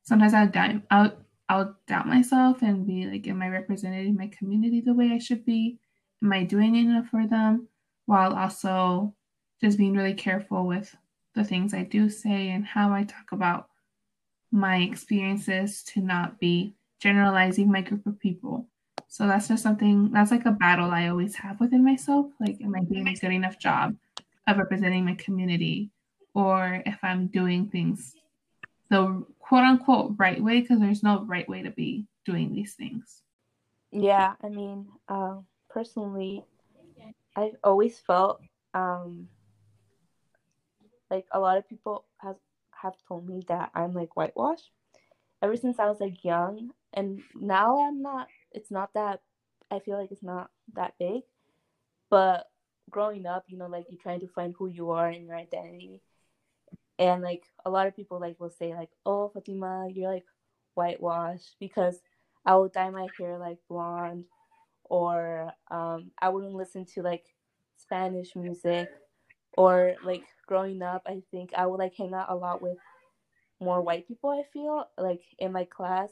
sometimes 0.03 0.33
I'll 0.33 0.47
doubt 0.47 0.81
I'll, 0.89 1.13
I'll 1.47 1.75
doubt 1.87 2.07
myself 2.07 2.61
and 2.61 2.87
be 2.87 3.05
like, 3.05 3.27
am 3.27 3.41
I 3.41 3.49
representing 3.49 4.15
my 4.15 4.27
community 4.27 4.81
the 4.81 4.93
way 4.93 5.11
I 5.11 5.19
should 5.19 5.45
be? 5.45 5.79
Am 6.23 6.33
I 6.33 6.43
doing 6.43 6.75
enough 6.75 7.07
for 7.07 7.27
them? 7.27 7.67
While 8.05 8.33
also 8.33 9.13
just 9.63 9.77
being 9.77 9.95
really 9.95 10.13
careful 10.13 10.67
with 10.67 10.95
the 11.35 11.43
things 11.43 11.73
I 11.73 11.83
do 11.83 12.09
say 12.09 12.49
and 12.49 12.65
how 12.65 12.91
I 12.91 13.05
talk 13.05 13.31
about 13.31 13.69
my 14.51 14.77
experiences 14.77 15.83
to 15.93 16.01
not 16.01 16.39
be 16.39 16.75
generalizing 16.99 17.71
my 17.71 17.81
group 17.81 18.05
of 18.05 18.19
people 18.19 18.67
So 19.07 19.27
that's 19.27 19.47
just 19.47 19.61
something 19.61 20.09
that's 20.11 20.31
like 20.31 20.45
a 20.47 20.51
battle 20.51 20.89
I 20.89 21.07
always 21.07 21.35
have 21.35 21.59
within 21.59 21.85
myself. 21.85 22.27
Like, 22.39 22.57
am 22.63 22.73
I 22.75 22.79
doing 22.79 23.07
a 23.07 23.13
good 23.13 23.31
enough 23.31 23.59
job 23.59 23.95
of 24.47 24.57
representing 24.57 25.05
my 25.05 25.13
community? 25.13 25.91
Or 26.33 26.81
if 26.85 26.97
I'm 27.03 27.27
doing 27.27 27.69
things 27.69 28.15
the 28.89 29.23
quote 29.37 29.63
unquote 29.63 30.15
right 30.17 30.41
way, 30.43 30.61
because 30.61 30.79
there's 30.79 31.03
no 31.03 31.23
right 31.25 31.47
way 31.47 31.61
to 31.61 31.69
be 31.69 32.07
doing 32.25 32.53
these 32.53 32.73
things. 32.73 33.21
Yeah, 33.91 34.33
I 34.43 34.49
mean, 34.49 34.87
uh, 35.07 35.37
personally, 35.69 36.43
I've 37.35 37.57
always 37.63 37.99
felt 37.99 38.41
um, 38.73 39.27
like 41.13 41.25
a 41.31 41.39
lot 41.39 41.57
of 41.57 41.69
people 41.69 42.05
has 42.17 42.35
have 42.81 42.93
told 43.07 43.29
me 43.29 43.43
that 43.47 43.71
I'm 43.75 43.93
like 43.93 44.15
whitewashed 44.17 44.71
ever 45.41 45.55
since 45.55 45.77
I 45.79 45.87
was 45.87 45.99
like 45.99 46.23
young, 46.23 46.71
and 46.93 47.21
now 47.35 47.85
I'm 47.85 48.01
not. 48.01 48.27
It's 48.51 48.71
not 48.71 48.93
that 48.95 49.21
I 49.69 49.79
feel 49.79 49.99
like 49.99 50.11
it's 50.11 50.23
not 50.23 50.49
that 50.73 50.95
big, 50.99 51.21
but 52.09 52.47
growing 52.89 53.25
up, 53.25 53.45
you 53.47 53.57
know, 53.57 53.67
like 53.67 53.85
you're 53.89 54.01
trying 54.01 54.21
to 54.21 54.27
find 54.27 54.55
who 54.57 54.67
you 54.67 54.91
are 54.91 55.09
and 55.09 55.25
your 55.25 55.35
identity, 55.35 56.01
and 56.97 57.21
like 57.21 57.43
a 57.65 57.69
lot 57.69 57.87
of 57.87 57.95
people 57.95 58.19
like 58.19 58.39
will 58.39 58.49
say 58.49 58.73
like, 58.73 58.89
"Oh, 59.05 59.29
Fatima, 59.29 59.87
you're 59.93 60.11
like 60.11 60.25
whitewashed," 60.73 61.55
because 61.59 62.01
I 62.45 62.55
will 62.55 62.69
dye 62.69 62.89
my 62.89 63.07
hair 63.19 63.37
like 63.37 63.59
blonde, 63.69 64.25
or 64.83 65.51
um, 65.69 66.11
I 66.21 66.29
wouldn't 66.29 66.53
listen 66.55 66.85
to 66.93 67.01
like 67.01 67.25
Spanish 67.77 68.35
music, 68.35 68.89
or 69.57 69.95
like 70.03 70.23
growing 70.47 70.81
up, 70.81 71.03
I 71.05 71.21
think 71.31 71.51
I 71.55 71.65
would 71.65 71.79
like 71.79 71.95
hang 71.95 72.13
out 72.13 72.29
a 72.29 72.35
lot 72.35 72.61
with 72.61 72.77
more 73.59 73.81
white 73.81 74.07
people. 74.07 74.29
I 74.29 74.43
feel 74.51 74.87
like 74.97 75.21
in 75.39 75.51
my 75.51 75.65
class, 75.65 76.09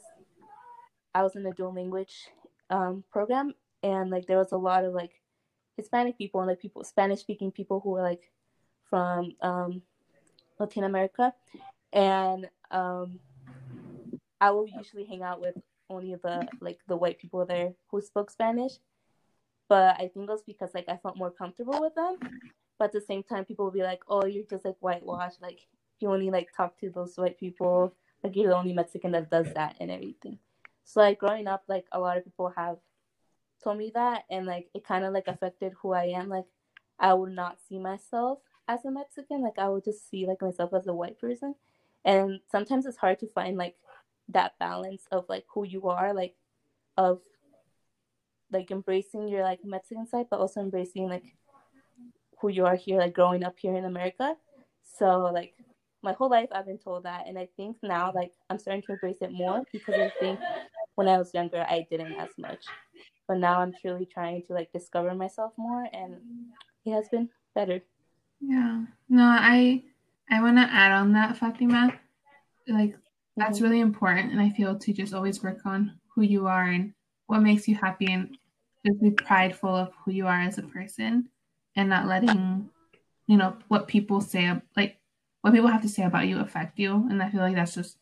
I 1.14 1.22
was 1.22 1.36
in 1.36 1.46
a 1.46 1.52
dual 1.52 1.74
language 1.74 2.28
um, 2.70 3.04
program, 3.10 3.54
and 3.82 4.10
like 4.10 4.26
there 4.26 4.38
was 4.38 4.52
a 4.52 4.56
lot 4.56 4.84
of 4.84 4.94
like 4.94 5.20
Hispanic 5.76 6.18
people 6.18 6.40
and 6.40 6.48
like 6.48 6.60
people 6.60 6.84
Spanish 6.84 7.20
speaking 7.20 7.50
people 7.50 7.80
who 7.80 7.90
were 7.90 8.02
like 8.02 8.30
from 8.88 9.32
um, 9.40 9.82
Latin 10.58 10.84
America, 10.84 11.34
and 11.92 12.48
um, 12.70 13.18
I 14.40 14.50
will 14.50 14.66
usually 14.66 15.04
hang 15.04 15.22
out 15.22 15.40
with 15.40 15.56
only 15.90 16.14
the 16.14 16.46
like 16.60 16.78
the 16.88 16.96
white 16.96 17.18
people 17.18 17.44
there 17.44 17.74
who 17.90 18.00
spoke 18.00 18.30
Spanish. 18.30 18.72
But 19.68 19.96
I 19.96 20.10
think 20.12 20.28
it 20.28 20.32
was 20.32 20.42
because 20.46 20.70
like 20.74 20.88
I 20.88 20.96
felt 20.96 21.16
more 21.16 21.30
comfortable 21.30 21.80
with 21.80 21.94
them. 21.94 22.18
But 22.82 22.86
at 22.86 23.00
the 23.00 23.06
same 23.06 23.22
time, 23.22 23.44
people 23.44 23.64
will 23.64 23.70
be 23.70 23.84
like, 23.84 24.02
"Oh, 24.08 24.26
you're 24.26 24.42
just 24.42 24.64
like 24.64 24.74
whitewashed. 24.80 25.40
Like 25.40 25.68
you 26.00 26.10
only 26.10 26.30
like 26.30 26.48
talk 26.52 26.76
to 26.80 26.90
those 26.90 27.16
white 27.16 27.38
people. 27.38 27.94
Like 28.24 28.34
you're 28.34 28.48
the 28.48 28.56
only 28.56 28.72
Mexican 28.72 29.12
that 29.12 29.30
does 29.30 29.54
that 29.54 29.76
and 29.78 29.88
everything." 29.88 30.40
So 30.82 30.98
like 30.98 31.20
growing 31.20 31.46
up, 31.46 31.62
like 31.68 31.86
a 31.92 32.00
lot 32.00 32.16
of 32.18 32.24
people 32.24 32.52
have 32.56 32.78
told 33.62 33.78
me 33.78 33.92
that, 33.94 34.24
and 34.28 34.46
like 34.46 34.68
it 34.74 34.84
kind 34.84 35.04
of 35.04 35.14
like 35.14 35.28
affected 35.28 35.74
who 35.80 35.92
I 35.92 36.06
am. 36.06 36.28
Like 36.28 36.46
I 36.98 37.14
would 37.14 37.30
not 37.30 37.58
see 37.68 37.78
myself 37.78 38.40
as 38.66 38.84
a 38.84 38.90
Mexican. 38.90 39.42
Like 39.42 39.60
I 39.60 39.68
would 39.68 39.84
just 39.84 40.10
see 40.10 40.26
like 40.26 40.42
myself 40.42 40.74
as 40.74 40.88
a 40.88 40.92
white 40.92 41.20
person. 41.20 41.54
And 42.04 42.40
sometimes 42.50 42.84
it's 42.84 42.98
hard 42.98 43.20
to 43.20 43.28
find 43.28 43.56
like 43.56 43.76
that 44.30 44.58
balance 44.58 45.04
of 45.12 45.26
like 45.28 45.44
who 45.54 45.64
you 45.64 45.86
are, 45.86 46.12
like 46.12 46.34
of 46.96 47.20
like 48.50 48.72
embracing 48.72 49.28
your 49.28 49.44
like 49.44 49.60
Mexican 49.64 50.08
side, 50.08 50.26
but 50.28 50.40
also 50.40 50.60
embracing 50.60 51.08
like 51.08 51.36
who 52.42 52.48
you 52.48 52.66
are 52.66 52.76
here, 52.76 52.98
like 52.98 53.14
growing 53.14 53.44
up 53.44 53.54
here 53.56 53.74
in 53.76 53.84
America. 53.84 54.34
So 54.98 55.30
like 55.32 55.54
my 56.02 56.12
whole 56.12 56.28
life 56.28 56.48
I've 56.52 56.66
been 56.66 56.78
told 56.78 57.04
that, 57.04 57.26
and 57.28 57.38
I 57.38 57.48
think 57.56 57.76
now 57.82 58.12
like 58.14 58.32
I'm 58.50 58.58
starting 58.58 58.82
to 58.82 58.92
embrace 58.92 59.18
it 59.22 59.32
more 59.32 59.62
because 59.72 59.94
I 59.94 60.12
think 60.20 60.40
when 60.96 61.08
I 61.08 61.16
was 61.16 61.32
younger 61.32 61.64
I 61.66 61.86
didn't 61.88 62.14
as 62.14 62.30
much, 62.36 62.64
but 63.28 63.38
now 63.38 63.60
I'm 63.60 63.72
truly 63.80 64.06
trying 64.06 64.42
to 64.48 64.52
like 64.52 64.72
discover 64.72 65.14
myself 65.14 65.52
more, 65.56 65.86
and 65.92 66.16
it 66.84 66.92
has 66.92 67.08
been 67.08 67.30
better. 67.54 67.80
Yeah. 68.40 68.84
No, 69.08 69.22
I 69.22 69.84
I 70.28 70.42
want 70.42 70.56
to 70.58 70.62
add 70.62 70.92
on 70.92 71.12
that, 71.12 71.36
Fatima. 71.36 71.98
Like 72.66 72.96
that's 73.36 73.58
mm-hmm. 73.58 73.64
really 73.64 73.80
important, 73.80 74.32
and 74.32 74.40
I 74.40 74.50
feel 74.50 74.76
to 74.76 74.92
just 74.92 75.14
always 75.14 75.42
work 75.42 75.64
on 75.64 75.92
who 76.14 76.22
you 76.22 76.48
are 76.48 76.64
and 76.64 76.92
what 77.28 77.40
makes 77.40 77.68
you 77.68 77.76
happy, 77.76 78.12
and 78.12 78.36
just 78.84 79.00
be 79.00 79.12
prideful 79.12 79.74
of 79.74 79.92
who 80.04 80.10
you 80.10 80.26
are 80.26 80.40
as 80.42 80.58
a 80.58 80.62
person, 80.62 81.28
and 81.76 81.88
not 81.88 82.06
letting 82.06 82.68
you 83.26 83.36
know 83.36 83.56
what 83.68 83.88
people 83.88 84.20
say 84.20 84.52
like 84.76 84.98
what 85.42 85.52
people 85.52 85.68
have 85.68 85.82
to 85.82 85.88
say 85.88 86.04
about 86.04 86.28
you 86.28 86.38
affect 86.38 86.78
you. 86.78 86.94
And 87.10 87.22
I 87.22 87.28
feel 87.28 87.40
like 87.40 87.56
that's 87.56 87.74
just 87.74 87.98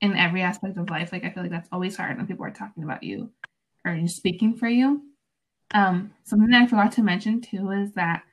in 0.00 0.16
every 0.16 0.42
aspect 0.42 0.76
of 0.76 0.90
life. 0.90 1.12
Like 1.12 1.24
I 1.24 1.30
feel 1.30 1.42
like 1.42 1.52
that's 1.52 1.68
always 1.72 1.96
hard 1.96 2.16
when 2.16 2.26
people 2.26 2.44
are 2.44 2.50
talking 2.50 2.82
about 2.82 3.02
you 3.02 3.30
or 3.84 3.96
just 3.96 4.16
speaking 4.16 4.56
for 4.56 4.68
you. 4.68 5.02
Um, 5.72 6.10
something 6.24 6.50
that 6.50 6.62
I 6.62 6.66
forgot 6.66 6.92
to 6.92 7.02
mention 7.02 7.40
too 7.40 7.70
is 7.70 7.92
that 7.92 8.24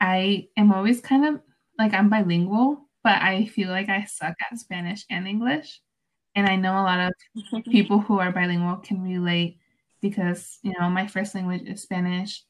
I 0.00 0.48
am 0.56 0.72
always 0.72 1.00
kind 1.00 1.26
of 1.26 1.40
like 1.76 1.92
I'm 1.92 2.08
bilingual, 2.08 2.88
but 3.02 3.20
I 3.20 3.46
feel 3.46 3.68
like 3.68 3.88
I 3.88 4.04
suck 4.04 4.36
at 4.50 4.58
Spanish 4.58 5.04
and 5.10 5.26
English. 5.26 5.80
And 6.34 6.46
I 6.46 6.56
know 6.56 6.74
a 6.74 6.86
lot 6.86 7.00
of 7.00 7.64
people 7.64 7.98
who 7.98 8.20
are 8.20 8.32
bilingual 8.32 8.76
can 8.76 9.02
relate 9.02 9.58
because, 10.00 10.58
you 10.62 10.72
know, 10.78 10.88
my 10.88 11.06
first 11.08 11.34
language 11.34 11.62
is 11.66 11.82
Spanish. 11.82 12.44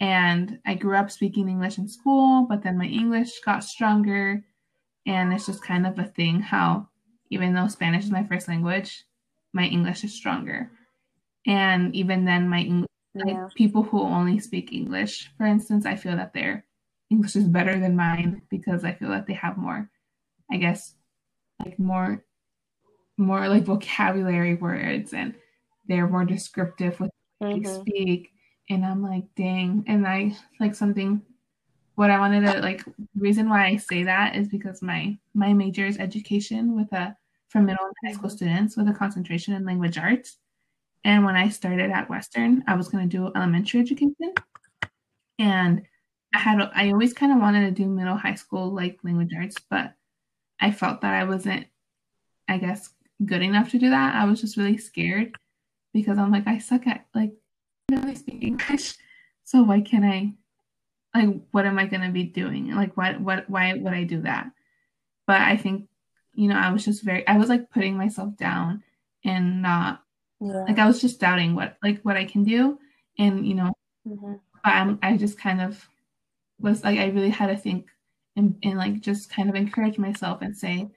And 0.00 0.58
I 0.64 0.74
grew 0.74 0.96
up 0.96 1.10
speaking 1.10 1.48
English 1.48 1.78
in 1.78 1.88
school, 1.88 2.46
but 2.48 2.62
then 2.62 2.78
my 2.78 2.86
English 2.86 3.40
got 3.40 3.64
stronger. 3.64 4.44
And 5.06 5.32
it's 5.32 5.46
just 5.46 5.62
kind 5.62 5.86
of 5.86 5.98
a 5.98 6.04
thing 6.04 6.40
how, 6.40 6.88
even 7.30 7.54
though 7.54 7.66
Spanish 7.66 8.04
is 8.04 8.10
my 8.10 8.24
first 8.24 8.48
language, 8.48 9.04
my 9.52 9.64
English 9.64 10.04
is 10.04 10.14
stronger. 10.14 10.70
And 11.46 11.94
even 11.94 12.24
then, 12.24 12.48
my 12.48 12.60
English, 12.60 12.88
yeah. 13.14 13.24
like 13.24 13.54
people 13.54 13.82
who 13.82 14.02
only 14.02 14.38
speak 14.38 14.72
English, 14.72 15.30
for 15.36 15.46
instance, 15.46 15.86
I 15.86 15.96
feel 15.96 16.16
that 16.16 16.32
they're 16.34 16.64
English 17.10 17.36
is 17.36 17.48
better 17.48 17.78
than 17.78 17.96
mine 17.96 18.42
because 18.50 18.84
I 18.84 18.92
feel 18.92 19.08
that 19.10 19.26
they 19.26 19.32
have 19.34 19.56
more, 19.56 19.90
I 20.50 20.58
guess, 20.58 20.94
like 21.64 21.78
more, 21.78 22.24
more 23.16 23.48
like 23.48 23.64
vocabulary 23.64 24.54
words 24.54 25.14
and 25.14 25.34
they're 25.88 26.08
more 26.08 26.24
descriptive 26.24 27.00
with 27.00 27.10
mm-hmm. 27.42 27.62
they 27.62 27.68
speak. 27.68 28.30
And 28.70 28.84
I'm 28.84 29.02
like, 29.02 29.24
dang. 29.36 29.84
And 29.86 30.06
I 30.06 30.36
like 30.60 30.74
something. 30.74 31.22
What 31.94 32.10
I 32.10 32.18
wanted 32.18 32.46
to 32.46 32.60
like 32.60 32.84
reason 33.16 33.48
why 33.48 33.66
I 33.66 33.76
say 33.76 34.04
that 34.04 34.36
is 34.36 34.48
because 34.48 34.82
my 34.82 35.18
my 35.34 35.52
major 35.52 35.86
is 35.86 35.98
education 35.98 36.76
with 36.76 36.92
a 36.92 37.16
from 37.48 37.64
middle 37.64 37.84
and 37.84 37.94
high 38.04 38.16
school 38.16 38.30
students 38.30 38.76
with 38.76 38.88
a 38.88 38.92
concentration 38.92 39.54
in 39.54 39.64
language 39.64 39.98
arts. 39.98 40.36
And 41.04 41.24
when 41.24 41.36
I 41.36 41.48
started 41.48 41.90
at 41.90 42.10
Western, 42.10 42.62
I 42.68 42.74
was 42.74 42.88
going 42.88 43.08
to 43.08 43.16
do 43.16 43.32
elementary 43.34 43.80
education. 43.80 44.34
And 45.38 45.82
I 46.34 46.38
had 46.38 46.60
I 46.74 46.90
always 46.90 47.14
kind 47.14 47.32
of 47.32 47.38
wanted 47.38 47.62
to 47.62 47.82
do 47.82 47.88
middle 47.88 48.16
high 48.16 48.34
school 48.34 48.72
like 48.72 48.98
language 49.02 49.32
arts, 49.36 49.56
but 49.70 49.94
I 50.60 50.70
felt 50.72 51.00
that 51.00 51.14
I 51.14 51.24
wasn't, 51.24 51.66
I 52.48 52.58
guess, 52.58 52.90
good 53.24 53.42
enough 53.42 53.70
to 53.70 53.78
do 53.78 53.90
that. 53.90 54.14
I 54.14 54.24
was 54.24 54.40
just 54.40 54.56
really 54.56 54.76
scared 54.76 55.36
because 55.94 56.18
I'm 56.18 56.30
like 56.30 56.46
I 56.46 56.58
suck 56.58 56.86
at 56.86 57.06
like 57.14 57.32
really 57.90 58.14
speak 58.14 58.42
English, 58.42 58.94
so 59.44 59.62
why 59.62 59.80
can't 59.80 60.04
I? 60.04 60.32
Like, 61.14 61.40
what 61.52 61.66
am 61.66 61.78
I 61.78 61.86
gonna 61.86 62.10
be 62.10 62.24
doing? 62.24 62.74
Like, 62.74 62.96
what 62.96 63.20
what 63.20 63.48
why 63.48 63.74
would 63.74 63.92
I 63.92 64.04
do 64.04 64.22
that? 64.22 64.50
But 65.26 65.40
I 65.40 65.56
think, 65.56 65.88
you 66.34 66.48
know, 66.48 66.56
I 66.56 66.70
was 66.70 66.84
just 66.84 67.02
very 67.02 67.26
I 67.26 67.38
was 67.38 67.48
like 67.48 67.70
putting 67.70 67.96
myself 67.96 68.36
down 68.36 68.82
and 69.24 69.62
not 69.62 70.02
yeah. 70.40 70.64
like 70.64 70.78
I 70.78 70.86
was 70.86 71.00
just 71.00 71.20
doubting 71.20 71.54
what 71.54 71.76
like 71.82 72.00
what 72.02 72.16
I 72.16 72.24
can 72.24 72.44
do, 72.44 72.78
and 73.18 73.46
you 73.46 73.54
know, 73.54 73.72
mm-hmm. 74.06 74.34
but 74.64 74.70
I'm 74.70 74.98
I 75.02 75.16
just 75.16 75.38
kind 75.38 75.60
of 75.60 75.88
was 76.60 76.84
like 76.84 76.98
I 76.98 77.06
really 77.06 77.30
had 77.30 77.48
to 77.48 77.56
think 77.56 77.86
and, 78.36 78.56
and 78.62 78.78
like 78.78 79.00
just 79.00 79.30
kind 79.30 79.48
of 79.48 79.56
encourage 79.56 79.98
myself 79.98 80.42
and 80.42 80.56
say, 80.56 80.88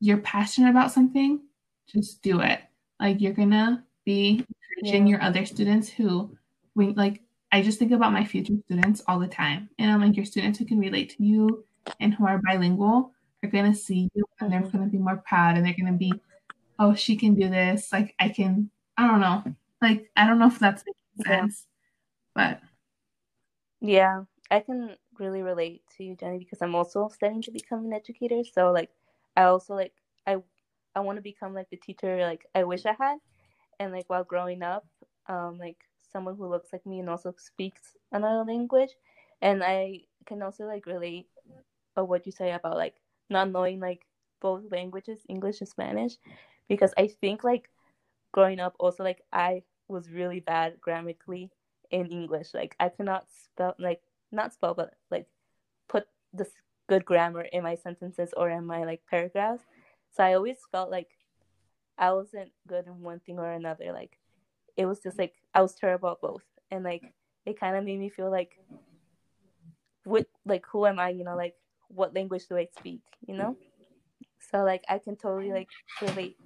you're 0.00 0.18
passionate 0.18 0.70
about 0.70 0.90
something, 0.90 1.40
just 1.86 2.22
do 2.22 2.40
it. 2.40 2.60
Like 2.98 3.20
you're 3.20 3.32
gonna 3.32 3.84
be 4.04 4.44
encouraging 4.82 5.06
yeah. 5.06 5.10
your 5.12 5.22
other 5.22 5.46
students 5.46 5.88
who 5.88 6.36
we 6.74 6.88
like 6.94 7.20
I 7.50 7.62
just 7.62 7.78
think 7.78 7.92
about 7.92 8.12
my 8.12 8.24
future 8.24 8.54
students 8.64 9.02
all 9.06 9.18
the 9.18 9.28
time. 9.28 9.68
And 9.78 9.90
I'm 9.90 10.00
like 10.00 10.16
your 10.16 10.24
students 10.24 10.58
who 10.58 10.64
can 10.64 10.78
relate 10.78 11.10
to 11.16 11.22
you 11.22 11.64
and 12.00 12.14
who 12.14 12.26
are 12.26 12.40
bilingual 12.44 13.12
are 13.42 13.50
gonna 13.50 13.74
see 13.74 14.08
you 14.14 14.24
and 14.40 14.52
they're 14.52 14.62
gonna 14.62 14.86
be 14.86 14.98
more 14.98 15.22
proud 15.26 15.56
and 15.56 15.66
they're 15.66 15.76
gonna 15.78 15.92
be, 15.92 16.12
oh, 16.78 16.94
she 16.94 17.16
can 17.16 17.34
do 17.34 17.50
this. 17.50 17.92
Like 17.92 18.14
I 18.18 18.28
can 18.28 18.70
I 18.96 19.06
don't 19.06 19.20
know. 19.20 19.44
Like 19.80 20.10
I 20.16 20.26
don't 20.26 20.38
know 20.38 20.46
if 20.46 20.58
that's 20.58 20.84
making 20.86 21.32
sense. 21.32 21.66
But 22.34 22.60
yeah. 23.80 24.24
I 24.50 24.60
can 24.60 24.96
really 25.18 25.42
relate 25.42 25.82
to 25.96 26.04
you, 26.04 26.14
Jenny, 26.14 26.38
because 26.38 26.60
I'm 26.60 26.74
also 26.74 27.08
studying 27.08 27.40
to 27.42 27.50
become 27.50 27.86
an 27.86 27.92
educator. 27.94 28.42
So 28.44 28.70
like, 28.70 28.90
I 29.34 29.44
also 29.44 29.74
like 29.74 29.94
I 30.26 30.36
I 30.94 31.00
want 31.00 31.16
to 31.16 31.22
become 31.22 31.54
like 31.54 31.70
the 31.70 31.78
teacher 31.78 32.18
like 32.18 32.44
I 32.54 32.64
wish 32.64 32.84
I 32.84 32.94
had, 32.98 33.16
and 33.82 33.92
like 33.92 34.06
while 34.08 34.24
growing 34.24 34.62
up, 34.62 34.86
um, 35.28 35.58
like 35.58 35.78
someone 36.12 36.36
who 36.36 36.46
looks 36.46 36.72
like 36.72 36.86
me 36.86 37.00
and 37.00 37.08
also 37.10 37.34
speaks 37.38 37.96
another 38.12 38.44
language, 38.44 38.90
and 39.40 39.62
I 39.62 40.02
can 40.26 40.42
also 40.42 40.64
like 40.64 40.86
relate 40.86 41.28
of 41.96 42.08
what 42.08 42.26
you 42.26 42.32
say 42.32 42.52
about 42.52 42.76
like 42.76 42.94
not 43.30 43.50
knowing 43.50 43.80
like 43.80 44.06
both 44.40 44.64
languages, 44.70 45.20
English 45.28 45.60
and 45.60 45.68
Spanish, 45.68 46.16
because 46.68 46.92
I 46.96 47.08
think 47.08 47.44
like 47.44 47.68
growing 48.32 48.60
up 48.60 48.74
also 48.78 49.04
like 49.04 49.22
I 49.32 49.62
was 49.88 50.10
really 50.10 50.40
bad 50.40 50.80
grammatically 50.80 51.50
in 51.90 52.06
English. 52.06 52.54
Like 52.54 52.76
I 52.80 52.88
could 52.88 53.06
not 53.06 53.26
spell 53.30 53.74
like 53.78 54.00
not 54.32 54.52
spell 54.52 54.74
but 54.74 54.94
like 55.10 55.26
put 55.88 56.06
this 56.32 56.50
good 56.88 57.04
grammar 57.04 57.42
in 57.52 57.62
my 57.62 57.74
sentences 57.74 58.34
or 58.36 58.50
in 58.50 58.64
my 58.66 58.84
like 58.84 59.02
paragraphs. 59.08 59.64
So 60.10 60.24
I 60.24 60.34
always 60.34 60.58
felt 60.70 60.90
like 60.90 61.08
I 61.98 62.12
wasn't 62.12 62.50
good 62.66 62.86
in 62.86 63.00
one 63.02 63.20
thing 63.20 63.38
or 63.38 63.50
another. 63.50 63.92
Like 63.92 64.18
it 64.76 64.86
was 64.86 65.00
just 65.00 65.18
like 65.18 65.34
I 65.54 65.62
was 65.62 65.74
terrible 65.74 66.10
at 66.10 66.20
both. 66.20 66.42
And 66.70 66.84
like 66.84 67.12
it 67.44 67.58
kind 67.58 67.76
of 67.76 67.84
made 67.84 67.98
me 67.98 68.08
feel 68.08 68.30
like 68.30 68.58
what 70.04 70.26
like 70.44 70.66
who 70.66 70.86
am 70.86 70.98
I, 70.98 71.10
you 71.10 71.24
know, 71.24 71.36
like 71.36 71.54
what 71.88 72.14
language 72.14 72.46
do 72.48 72.56
I 72.56 72.68
speak, 72.78 73.02
you 73.26 73.36
know? 73.36 73.56
So 74.50 74.64
like 74.64 74.84
I 74.88 74.98
can 74.98 75.16
totally 75.16 75.52
like 75.52 75.68
relate 76.00 76.36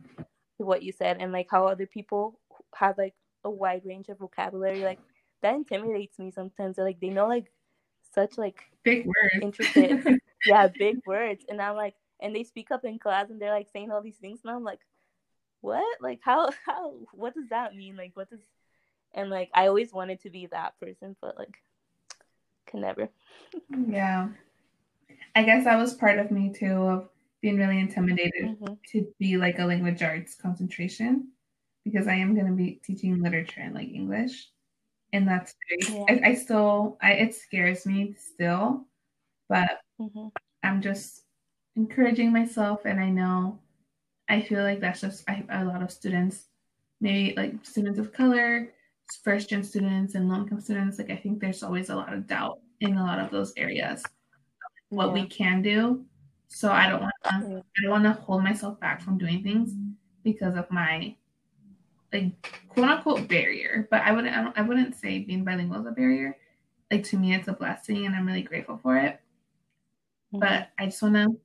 to 0.58 0.64
what 0.64 0.82
you 0.82 0.92
said 0.92 1.18
and 1.20 1.32
like 1.32 1.48
how 1.50 1.66
other 1.66 1.86
people 1.86 2.38
have 2.74 2.98
like 2.98 3.14
a 3.44 3.50
wide 3.50 3.82
range 3.84 4.08
of 4.08 4.18
vocabulary 4.18 4.80
like 4.80 4.98
that 5.42 5.54
intimidates 5.54 6.18
me 6.18 6.30
sometimes. 6.30 6.78
Like 6.78 7.00
they 7.00 7.10
know 7.10 7.26
like 7.28 7.50
such 8.14 8.38
like 8.38 8.60
big 8.82 9.06
words, 9.06 9.58
yeah, 10.46 10.68
big 10.68 10.98
words, 11.06 11.44
and 11.48 11.60
I'm 11.60 11.76
like, 11.76 11.94
and 12.20 12.34
they 12.34 12.44
speak 12.44 12.70
up 12.70 12.84
in 12.84 12.98
class 12.98 13.30
and 13.30 13.40
they're 13.40 13.52
like 13.52 13.68
saying 13.72 13.90
all 13.90 14.02
these 14.02 14.16
things, 14.16 14.40
and 14.44 14.52
I'm 14.54 14.64
like, 14.64 14.80
what? 15.66 16.00
Like 16.00 16.20
how 16.22 16.50
how 16.66 16.94
what 17.12 17.34
does 17.34 17.48
that 17.50 17.74
mean? 17.74 17.96
Like 17.96 18.12
what 18.14 18.30
does 18.30 18.40
and 19.14 19.30
like 19.30 19.50
I 19.54 19.66
always 19.66 19.92
wanted 19.92 20.20
to 20.22 20.30
be 20.30 20.46
that 20.46 20.78
person, 20.80 21.16
but 21.20 21.36
like 21.36 21.56
can 22.66 22.80
never. 22.80 23.08
yeah, 23.88 24.28
I 25.34 25.42
guess 25.42 25.64
that 25.64 25.76
was 25.76 25.94
part 25.94 26.18
of 26.18 26.30
me 26.30 26.52
too 26.52 26.82
of 26.82 27.08
being 27.42 27.58
really 27.58 27.78
intimidated 27.78 28.44
mm-hmm. 28.44 28.74
to 28.92 29.06
be 29.18 29.36
like 29.36 29.58
a 29.58 29.64
language 29.64 30.02
arts 30.02 30.34
concentration 30.34 31.28
because 31.84 32.08
I 32.08 32.14
am 32.14 32.34
going 32.34 32.46
to 32.46 32.52
be 32.52 32.80
teaching 32.84 33.22
literature 33.22 33.60
and 33.60 33.74
like 33.74 33.88
English 33.88 34.48
and 35.12 35.26
that's 35.26 35.54
yeah. 35.90 36.04
I, 36.08 36.20
I, 36.24 36.34
still 36.34 36.98
I, 37.00 37.12
it 37.12 37.34
scares 37.34 37.86
me 37.86 38.14
still 38.18 38.86
but 39.48 39.80
mm-hmm. 40.00 40.28
i'm 40.62 40.82
just 40.82 41.22
encouraging 41.76 42.32
myself 42.32 42.84
and 42.84 43.00
i 43.00 43.08
know 43.08 43.58
i 44.28 44.40
feel 44.40 44.62
like 44.62 44.80
that's 44.80 45.00
just 45.00 45.28
I, 45.28 45.44
a 45.50 45.64
lot 45.64 45.82
of 45.82 45.90
students 45.90 46.46
maybe 47.00 47.34
like 47.36 47.54
students 47.62 47.98
of 47.98 48.12
color 48.12 48.72
first 49.22 49.48
gen 49.50 49.62
students 49.62 50.14
and 50.14 50.28
low 50.28 50.36
income 50.36 50.60
students 50.60 50.98
like 50.98 51.10
i 51.10 51.16
think 51.16 51.40
there's 51.40 51.62
always 51.62 51.90
a 51.90 51.96
lot 51.96 52.12
of 52.12 52.26
doubt 52.26 52.58
in 52.80 52.96
a 52.96 53.04
lot 53.04 53.18
of 53.18 53.30
those 53.30 53.52
areas 53.56 54.02
what 54.88 55.06
yeah. 55.08 55.12
we 55.12 55.26
can 55.26 55.62
do 55.62 56.04
so 56.48 56.70
i 56.70 56.88
don't 56.88 57.02
want 57.02 57.14
to 57.24 57.30
i 57.30 57.82
don't 57.82 57.90
want 57.90 58.04
to 58.04 58.12
hold 58.12 58.42
myself 58.42 58.78
back 58.80 59.00
from 59.00 59.18
doing 59.18 59.42
things 59.42 59.72
because 60.24 60.56
of 60.56 60.68
my 60.70 61.14
like 62.12 62.52
quote 62.68 62.88
unquote 62.88 63.28
barrier, 63.28 63.88
but 63.90 64.02
I 64.02 64.12
wouldn't 64.12 64.36
I, 64.36 64.52
I 64.56 64.62
wouldn't 64.62 64.96
say 64.96 65.20
being 65.20 65.44
bilingual 65.44 65.80
is 65.80 65.86
a 65.86 65.90
barrier. 65.90 66.36
Like 66.90 67.04
to 67.04 67.18
me, 67.18 67.34
it's 67.34 67.48
a 67.48 67.52
blessing, 67.52 68.06
and 68.06 68.14
I'm 68.14 68.26
really 68.26 68.42
grateful 68.42 68.78
for 68.82 68.96
it. 68.96 69.20
Mm-hmm. 70.32 70.40
But 70.40 70.68
I 70.78 70.86
just 70.86 71.02
want 71.02 71.14
to 71.14 71.36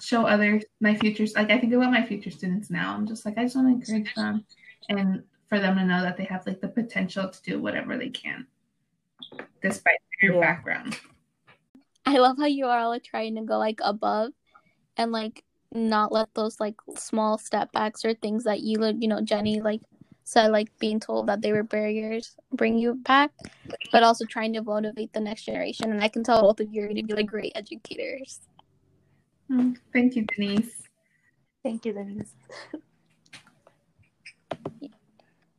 show 0.00 0.26
other 0.26 0.60
my 0.80 0.94
futures. 0.94 1.34
Like 1.34 1.50
I 1.50 1.58
think 1.58 1.72
about 1.72 1.90
my 1.90 2.04
future 2.04 2.30
students 2.30 2.70
now. 2.70 2.94
I'm 2.94 3.06
just 3.06 3.24
like 3.24 3.38
I 3.38 3.44
just 3.44 3.56
want 3.56 3.68
to 3.68 3.92
encourage 3.92 4.14
them 4.14 4.44
and 4.88 5.22
for 5.48 5.60
them 5.60 5.76
to 5.76 5.84
know 5.84 6.02
that 6.02 6.16
they 6.16 6.24
have 6.24 6.46
like 6.46 6.60
the 6.60 6.68
potential 6.68 7.28
to 7.28 7.42
do 7.42 7.60
whatever 7.60 7.96
they 7.96 8.10
can, 8.10 8.46
despite 9.62 9.98
their 10.20 10.34
yeah. 10.34 10.40
background. 10.40 10.98
I 12.06 12.18
love 12.18 12.36
how 12.38 12.46
you 12.46 12.66
are 12.66 12.78
all 12.78 13.00
trying 13.00 13.36
to 13.36 13.42
go 13.42 13.58
like 13.58 13.80
above 13.82 14.32
and 14.96 15.12
like 15.12 15.44
not 15.72 16.12
let 16.12 16.32
those 16.34 16.60
like 16.60 16.76
small 16.96 17.38
step 17.38 17.72
backs 17.72 18.04
or 18.04 18.14
things 18.14 18.44
that 18.44 18.60
you 18.60 18.78
you 18.98 19.08
know 19.08 19.20
Jenny 19.20 19.60
like 19.60 19.80
said 20.24 20.50
like 20.50 20.68
being 20.78 20.98
told 20.98 21.26
that 21.26 21.42
they 21.42 21.52
were 21.52 21.62
barriers 21.62 22.36
bring 22.52 22.78
you 22.78 22.94
back, 22.94 23.30
but 23.92 24.02
also 24.02 24.24
trying 24.24 24.52
to 24.54 24.62
motivate 24.62 25.12
the 25.12 25.20
next 25.20 25.44
generation. 25.44 25.92
And 25.92 26.02
I 26.02 26.08
can 26.08 26.24
tell 26.24 26.40
both 26.40 26.60
of 26.60 26.72
you 26.72 26.82
are 26.82 26.86
going 26.86 26.96
to 26.96 27.02
be 27.02 27.14
like 27.14 27.26
great 27.26 27.52
educators. 27.54 28.40
Mm, 29.50 29.76
thank 29.92 30.16
you, 30.16 30.24
Denise. 30.24 30.82
Thank 31.62 31.84
you, 31.84 31.92
Denise. 31.92 32.34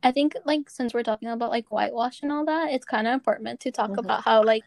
I 0.02 0.12
think 0.12 0.36
like 0.44 0.70
since 0.70 0.94
we're 0.94 1.02
talking 1.02 1.28
about 1.28 1.50
like 1.50 1.66
whitewash 1.70 2.22
and 2.22 2.30
all 2.30 2.44
that, 2.44 2.70
it's 2.70 2.84
kind 2.84 3.06
of 3.06 3.14
important 3.14 3.58
to 3.60 3.72
talk 3.72 3.90
mm-hmm. 3.90 3.98
about 3.98 4.22
how 4.22 4.44
like 4.44 4.62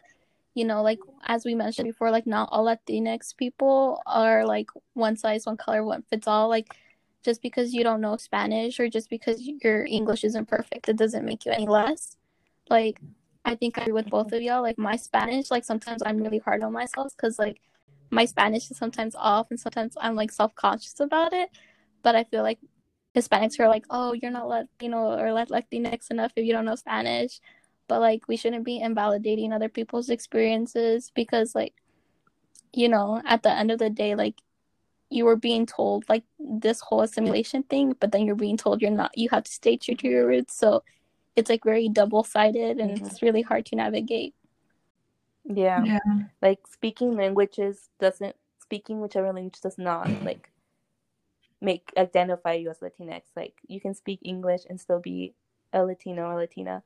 you 0.54 0.64
know 0.64 0.82
like 0.82 0.98
as 1.26 1.44
we 1.44 1.54
mentioned 1.54 1.88
before, 1.88 2.10
like 2.10 2.26
not 2.26 2.48
all 2.52 2.66
Latinx 2.66 3.36
people 3.36 4.02
are 4.06 4.44
like 4.44 4.68
one 4.94 5.16
size 5.16 5.46
one 5.46 5.56
color 5.56 5.84
one 5.84 6.02
fits 6.02 6.26
all. 6.26 6.48
Like 6.48 6.74
just 7.22 7.42
because 7.42 7.74
you 7.74 7.84
don't 7.84 8.00
know 8.00 8.16
Spanish 8.16 8.80
or 8.80 8.88
just 8.88 9.10
because 9.10 9.40
your 9.40 9.84
English 9.84 10.24
isn't 10.24 10.48
perfect, 10.48 10.88
it 10.88 10.96
doesn't 10.96 11.24
make 11.24 11.44
you 11.44 11.52
any 11.52 11.66
less. 11.66 12.16
Like, 12.68 12.98
I 13.44 13.54
think 13.54 13.78
I 13.78 13.82
agree 13.82 13.92
with 13.92 14.10
both 14.10 14.32
of 14.32 14.40
y'all. 14.40 14.62
Like, 14.62 14.78
my 14.78 14.96
Spanish, 14.96 15.50
like, 15.50 15.64
sometimes 15.64 16.02
I'm 16.04 16.18
really 16.18 16.38
hard 16.38 16.62
on 16.62 16.72
myself 16.72 17.12
because, 17.16 17.38
like, 17.38 17.60
my 18.10 18.24
Spanish 18.24 18.70
is 18.70 18.76
sometimes 18.76 19.14
off 19.16 19.48
and 19.50 19.60
sometimes 19.60 19.96
I'm, 20.00 20.14
like, 20.16 20.30
self 20.32 20.54
conscious 20.54 21.00
about 21.00 21.32
it. 21.32 21.50
But 22.02 22.16
I 22.16 22.24
feel 22.24 22.42
like 22.42 22.58
Hispanics 23.14 23.58
are 23.60 23.68
like, 23.68 23.84
oh, 23.90 24.12
you're 24.12 24.30
not 24.30 24.48
Latino 24.48 25.18
or 25.18 25.26
Latinx 25.46 26.10
enough 26.10 26.32
if 26.36 26.44
you 26.44 26.52
don't 26.52 26.64
know 26.64 26.76
Spanish. 26.76 27.40
But, 27.88 28.00
like, 28.00 28.28
we 28.28 28.36
shouldn't 28.36 28.64
be 28.64 28.80
invalidating 28.80 29.52
other 29.52 29.68
people's 29.68 30.10
experiences 30.10 31.10
because, 31.14 31.54
like, 31.54 31.74
you 32.72 32.88
know, 32.88 33.20
at 33.24 33.42
the 33.42 33.50
end 33.50 33.70
of 33.70 33.78
the 33.78 33.90
day, 33.90 34.14
like, 34.14 34.36
you 35.10 35.24
were 35.24 35.36
being 35.36 35.66
told 35.66 36.08
like 36.08 36.22
this 36.38 36.80
whole 36.80 37.02
assimilation 37.02 37.64
thing, 37.64 37.94
but 37.98 38.12
then 38.12 38.24
you're 38.24 38.36
being 38.36 38.56
told 38.56 38.80
you're 38.80 38.92
not. 38.92 39.16
You 39.18 39.28
have 39.30 39.44
to 39.44 39.50
stay 39.50 39.76
true 39.76 39.96
to 39.96 40.08
your 40.08 40.26
roots. 40.26 40.56
So 40.56 40.84
it's 41.36 41.50
like 41.50 41.64
very 41.64 41.88
double 41.88 42.22
sided, 42.22 42.78
and 42.78 42.92
mm-hmm. 42.92 43.06
it's 43.06 43.22
really 43.22 43.42
hard 43.42 43.66
to 43.66 43.76
navigate. 43.76 44.34
Yeah. 45.44 45.82
yeah, 45.84 45.98
like 46.42 46.66
speaking 46.66 47.16
languages 47.16 47.88
doesn't 47.98 48.36
speaking 48.60 49.00
whichever 49.00 49.32
language 49.32 49.60
does 49.60 49.78
not 49.78 50.08
like 50.22 50.50
make 51.60 51.92
identify 51.96 52.54
you 52.54 52.70
as 52.70 52.78
Latinx. 52.78 53.22
Like 53.36 53.54
you 53.66 53.80
can 53.80 53.94
speak 53.94 54.20
English 54.22 54.62
and 54.68 54.80
still 54.80 55.00
be 55.00 55.34
a 55.72 55.82
Latino 55.82 56.24
or 56.24 56.36
Latina, 56.36 56.82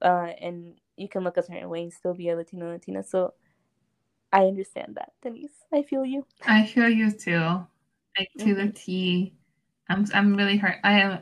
uh, 0.00 0.30
and 0.40 0.74
you 0.96 1.08
can 1.08 1.24
look 1.24 1.36
a 1.36 1.42
certain 1.42 1.68
way 1.68 1.82
and 1.82 1.92
still 1.92 2.14
be 2.14 2.28
a 2.28 2.36
Latino 2.36 2.70
Latina. 2.70 3.02
So 3.02 3.34
I 4.32 4.44
understand 4.44 4.96
that, 4.96 5.12
Denise. 5.22 5.50
I 5.72 5.82
feel 5.82 6.04
you. 6.04 6.26
I 6.46 6.66
feel 6.66 6.88
you 6.88 7.10
too. 7.10 7.66
Like 8.18 8.30
to 8.38 8.44
mm-hmm. 8.44 8.66
the 8.66 8.72
T. 8.72 9.34
I'm 9.88 10.06
I'm 10.14 10.36
really 10.36 10.56
hurt. 10.56 10.76
I 10.84 11.00
am 11.00 11.18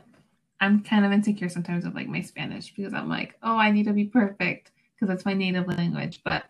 I'm 0.59 0.83
kind 0.83 1.05
of 1.05 1.11
insecure 1.11 1.49
sometimes 1.49 1.85
of 1.85 1.95
like 1.95 2.07
my 2.07 2.21
Spanish 2.21 2.73
because 2.73 2.93
I'm 2.93 3.09
like, 3.09 3.35
oh, 3.41 3.57
I 3.57 3.71
need 3.71 3.85
to 3.85 3.93
be 3.93 4.05
perfect 4.05 4.71
because 5.01 5.13
it's 5.13 5.25
my 5.25 5.33
native 5.33 5.67
language. 5.67 6.21
But 6.23 6.45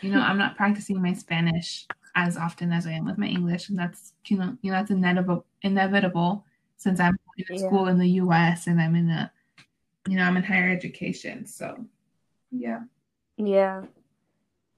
you 0.00 0.10
know, 0.10 0.20
I'm 0.20 0.38
not 0.38 0.56
practicing 0.60 1.00
my 1.00 1.12
Spanish 1.12 1.86
as 2.16 2.36
often 2.36 2.72
as 2.72 2.86
I 2.86 2.92
am 2.92 3.04
with 3.04 3.18
my 3.18 3.26
English, 3.26 3.68
and 3.68 3.78
that's 3.78 4.14
you 4.26 4.38
know, 4.38 4.56
you 4.62 4.70
know, 4.70 4.78
that's 4.78 4.90
inevitable 4.90 5.44
inevitable 5.62 6.44
since 6.76 7.00
I'm 7.00 7.16
in 7.36 7.44
yeah. 7.56 7.66
school 7.66 7.88
in 7.88 7.98
the 7.98 8.08
U.S. 8.08 8.66
and 8.66 8.80
I'm 8.80 8.94
in 8.94 9.10
a, 9.10 9.32
you 10.08 10.16
know, 10.16 10.24
I'm 10.24 10.36
in 10.36 10.42
higher 10.42 10.70
education. 10.70 11.46
So, 11.46 11.84
yeah. 12.50 12.80
Yeah. 13.36 13.82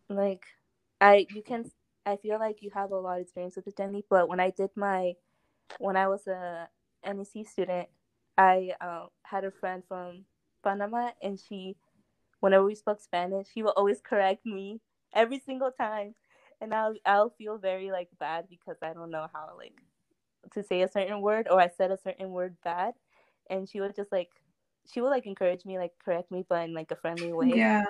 Like 0.09 0.44
I 1.00 1.26
you 1.34 1.42
can 1.42 1.70
I 2.04 2.16
feel 2.16 2.38
like 2.38 2.62
you 2.62 2.70
have 2.74 2.92
a 2.92 2.98
lot 2.98 3.16
of 3.16 3.22
experience 3.22 3.57
with 3.57 3.66
it, 3.66 3.76
Jenny. 3.76 4.04
But 4.09 4.28
when 4.28 4.40
I 4.40 4.50
did 4.50 4.70
my 4.76 5.14
when 5.78 5.96
I 5.96 6.07
was 6.09 6.26
a 6.26 6.68
NEC 7.04 7.46
student, 7.46 7.88
I 8.38 8.72
uh, 8.80 9.07
had 9.22 9.44
a 9.44 9.50
friend 9.50 9.82
from 9.88 10.24
Panama, 10.62 11.11
and 11.22 11.38
she, 11.38 11.76
whenever 12.47 12.64
we 12.64 12.74
spoke 12.74 13.01
Spanish, 13.01 13.49
she 13.53 13.62
would 13.62 13.76
always 13.76 14.01
correct 14.01 14.47
me 14.47 14.80
every 15.14 15.40
single 15.40 15.70
time, 15.70 16.14
and 16.61 16.72
I'll 16.72 16.94
I'll 17.05 17.30
feel 17.30 17.59
very 17.59 17.90
like 17.90 18.09
bad 18.18 18.47
because 18.49 18.78
I 18.82 18.94
don't 18.94 19.11
know 19.11 19.26
how 19.32 19.55
like 19.59 19.80
to 20.55 20.62
say 20.62 20.82
a 20.82 20.88
certain 20.88 21.20
word 21.20 21.49
or 21.51 21.61
I 21.61 21.68
said 21.68 21.90
a 21.90 21.99
certain 21.99 22.30
word 22.30 22.57
bad, 22.62 22.94
and 23.51 23.68
she 23.68 23.80
would 23.80 23.97
just 23.97 24.12
like 24.12 24.30
she 24.86 25.01
would 25.01 25.11
like 25.11 25.26
encourage 25.26 25.64
me, 25.64 25.78
like 25.78 25.92
correct 26.03 26.30
me, 26.30 26.47
but 26.49 26.64
in 26.64 26.72
like 26.72 26.90
a 26.92 26.97
friendly 26.97 27.32
way. 27.32 27.53
Yeah 27.55 27.84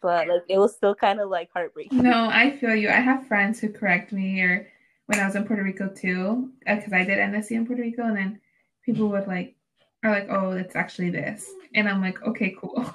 but 0.00 0.28
like 0.28 0.42
it 0.48 0.58
was 0.58 0.74
still 0.74 0.94
kind 0.94 1.20
of 1.20 1.28
like 1.28 1.50
heartbreaking. 1.52 2.02
No, 2.02 2.28
I 2.30 2.50
feel 2.50 2.74
you. 2.74 2.88
I 2.88 3.00
have 3.00 3.26
friends 3.26 3.60
who 3.60 3.68
correct 3.68 4.12
me, 4.12 4.40
or 4.40 4.68
when 5.06 5.18
I 5.18 5.26
was 5.26 5.34
in 5.34 5.44
Puerto 5.44 5.62
Rico 5.62 5.88
too, 5.88 6.50
because 6.60 6.92
uh, 6.92 6.96
I 6.96 7.04
did 7.04 7.18
NSE 7.18 7.54
in 7.56 7.66
Puerto 7.66 7.82
Rico, 7.82 8.02
and 8.02 8.16
then 8.16 8.40
people 8.84 9.08
would 9.08 9.26
like 9.26 9.56
are 10.02 10.10
like, 10.10 10.28
"Oh, 10.30 10.52
it's 10.52 10.76
actually 10.76 11.10
this," 11.10 11.50
and 11.74 11.88
I'm 11.88 12.00
like, 12.00 12.22
"Okay, 12.22 12.56
cool." 12.58 12.94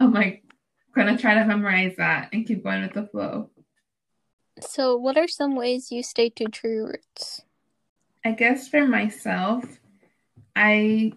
I'm 0.00 0.12
like 0.12 0.44
gonna 0.94 1.18
try 1.18 1.34
to 1.34 1.44
memorize 1.44 1.94
that 1.96 2.30
and 2.32 2.46
keep 2.46 2.64
going 2.64 2.82
with 2.82 2.94
the 2.94 3.06
flow. 3.06 3.50
So, 4.60 4.96
what 4.96 5.16
are 5.16 5.28
some 5.28 5.54
ways 5.54 5.92
you 5.92 6.02
stay 6.02 6.30
to 6.30 6.46
true 6.46 6.86
roots? 6.86 7.42
I 8.24 8.32
guess 8.32 8.68
for 8.68 8.86
myself, 8.86 9.64
I 10.56 11.12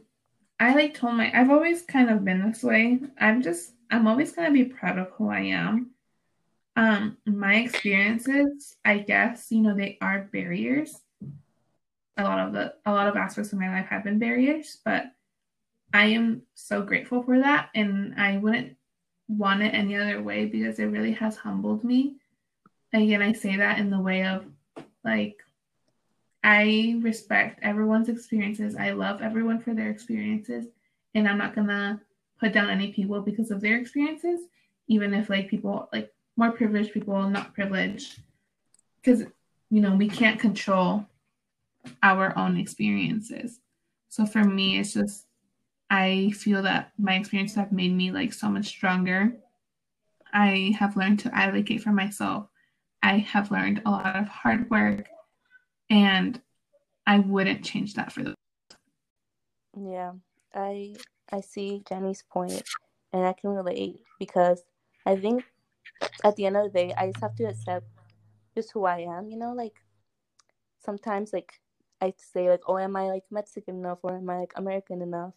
I 0.60 0.76
like 0.76 0.94
told 0.94 1.16
my 1.16 1.32
I've 1.34 1.50
always 1.50 1.82
kind 1.82 2.10
of 2.10 2.24
been 2.24 2.48
this 2.48 2.64
way. 2.64 3.00
I'm 3.20 3.42
just 3.42 3.74
I'm 3.90 4.08
always 4.08 4.32
going 4.32 4.48
to 4.48 4.54
be 4.54 4.70
proud 4.70 4.98
of 4.98 5.10
who 5.18 5.30
I 5.30 5.42
am. 5.42 5.92
Um, 6.78 7.18
my 7.26 7.56
experiences, 7.56 8.78
I 8.86 9.00
guess, 9.00 9.48
you 9.52 9.62
know, 9.62 9.76
they 9.76 9.98
are 10.02 10.30
barriers. 10.32 10.96
A 12.18 12.24
lot 12.24 12.48
of 12.48 12.54
the 12.54 12.74
a 12.86 12.92
lot 12.92 13.08
of 13.08 13.18
aspects 13.18 13.52
of 13.52 13.60
my 13.60 13.70
life 13.70 13.88
have 13.88 14.04
been 14.04 14.20
barriers, 14.20 14.78
but 14.86 15.06
I 15.94 16.06
am 16.08 16.44
so 16.54 16.82
grateful 16.82 17.24
for 17.24 17.40
that. 17.40 17.70
And 17.76 18.16
I 18.20 18.38
wouldn't 18.38 18.78
want 19.28 19.62
it 19.62 19.74
any 19.74 19.96
other 19.96 20.22
way 20.22 20.46
because 20.46 20.80
it 20.80 20.86
really 20.86 21.14
has 21.14 21.36
humbled 21.36 21.84
me. 21.84 22.16
Again, 22.94 23.22
I 23.22 23.34
say 23.34 23.58
that 23.58 23.80
in 23.80 23.90
the 23.90 24.00
way 24.00 24.26
of 24.26 24.46
like, 25.04 25.38
I 26.44 27.00
respect 27.02 27.60
everyone's 27.62 28.10
experiences. 28.10 28.76
I 28.76 28.92
love 28.92 29.22
everyone 29.22 29.60
for 29.60 29.74
their 29.74 29.90
experiences. 29.90 30.66
And 31.14 31.28
I'm 31.28 31.38
not 31.38 31.56
going 31.56 31.68
to 31.68 32.00
put 32.40 32.54
down 32.54 32.70
any 32.70 32.92
people 32.92 33.22
because 33.22 33.52
of 33.52 33.62
their 33.62 33.78
experiences, 33.78 34.42
even 34.88 35.14
if 35.14 35.30
like 35.30 35.50
people, 35.50 35.88
like 35.94 36.12
more 36.36 36.52
privileged 36.52 36.94
people, 36.94 37.30
not 37.30 37.54
privileged. 37.54 38.20
Because, 38.98 39.24
you 39.70 39.82
know, 39.82 39.96
we 39.96 40.10
can't 40.10 40.40
control 40.40 41.06
our 42.02 42.38
own 42.38 42.58
experiences. 42.58 43.60
So 44.10 44.26
for 44.26 44.44
me, 44.44 44.80
it's 44.80 44.94
just 44.94 45.26
I 45.92 46.32
feel 46.32 46.64
that 46.64 46.94
my 46.98 47.16
experiences 47.16 47.58
have 47.58 47.74
made 47.74 47.92
me 47.92 48.12
like 48.12 48.32
so 48.32 48.48
much 48.48 48.68
stronger. 48.68 49.34
I 50.34 50.74
have 50.80 50.96
learned 50.96 51.20
to 51.20 51.36
advocate 51.36 51.84
for 51.84 51.92
myself. 51.92 52.48
I 53.04 53.18
have 53.18 53.52
learned 53.52 53.82
a 53.86 53.92
lot 53.92 54.16
of 54.16 54.30
hard 54.30 54.70
work 54.70 55.10
and 55.90 56.40
I 57.06 57.20
wouldn't 57.20 57.66
change 57.66 57.96
that 57.96 58.14
for 58.14 58.24
the 58.24 58.30
world. 59.76 59.90
Yeah. 59.92 60.12
I 60.56 60.96
I 61.30 61.42
see 61.42 61.84
Jenny's 61.90 62.24
point 62.24 62.64
and 63.12 63.26
I 63.26 63.34
can 63.34 63.50
relate 63.50 64.00
because 64.18 64.64
I 65.06 65.18
think 65.18 65.44
at 66.24 66.38
the 66.38 66.46
end 66.46 66.56
of 66.56 66.72
the 66.72 66.80
day 66.80 66.94
I 66.98 67.08
just 67.08 67.20
have 67.20 67.36
to 67.36 67.44
accept 67.44 67.86
just 68.56 68.72
who 68.72 68.86
I 68.86 69.00
am, 69.00 69.30
you 69.30 69.38
know, 69.38 69.52
like 69.52 69.76
sometimes 70.80 71.34
like 71.34 71.60
I 72.00 72.14
say 72.16 72.50
like, 72.50 72.62
oh 72.68 72.78
am 72.78 72.96
I 72.96 73.08
like 73.08 73.24
Mexican 73.30 73.80
enough 73.80 74.00
or 74.04 74.16
am 74.16 74.30
I 74.30 74.40
like 74.40 74.54
American 74.56 75.02
enough? 75.02 75.34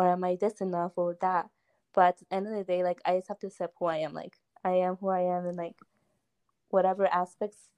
Or 0.00 0.08
am 0.08 0.24
I 0.24 0.34
this 0.34 0.62
enough 0.62 0.92
or 0.96 1.14
that? 1.20 1.50
But 1.92 2.06
at 2.06 2.18
the 2.20 2.34
end 2.34 2.46
of 2.46 2.54
the 2.54 2.64
day, 2.64 2.82
like 2.82 3.02
I 3.04 3.16
just 3.16 3.28
have 3.28 3.38
to 3.40 3.48
accept 3.48 3.74
who 3.78 3.84
I 3.84 3.98
am. 3.98 4.14
Like 4.14 4.38
I 4.64 4.70
am 4.70 4.96
who 4.96 5.10
I 5.10 5.20
am, 5.20 5.44
and 5.44 5.58
like 5.58 5.76
whatever 6.70 7.06
aspects 7.06 7.68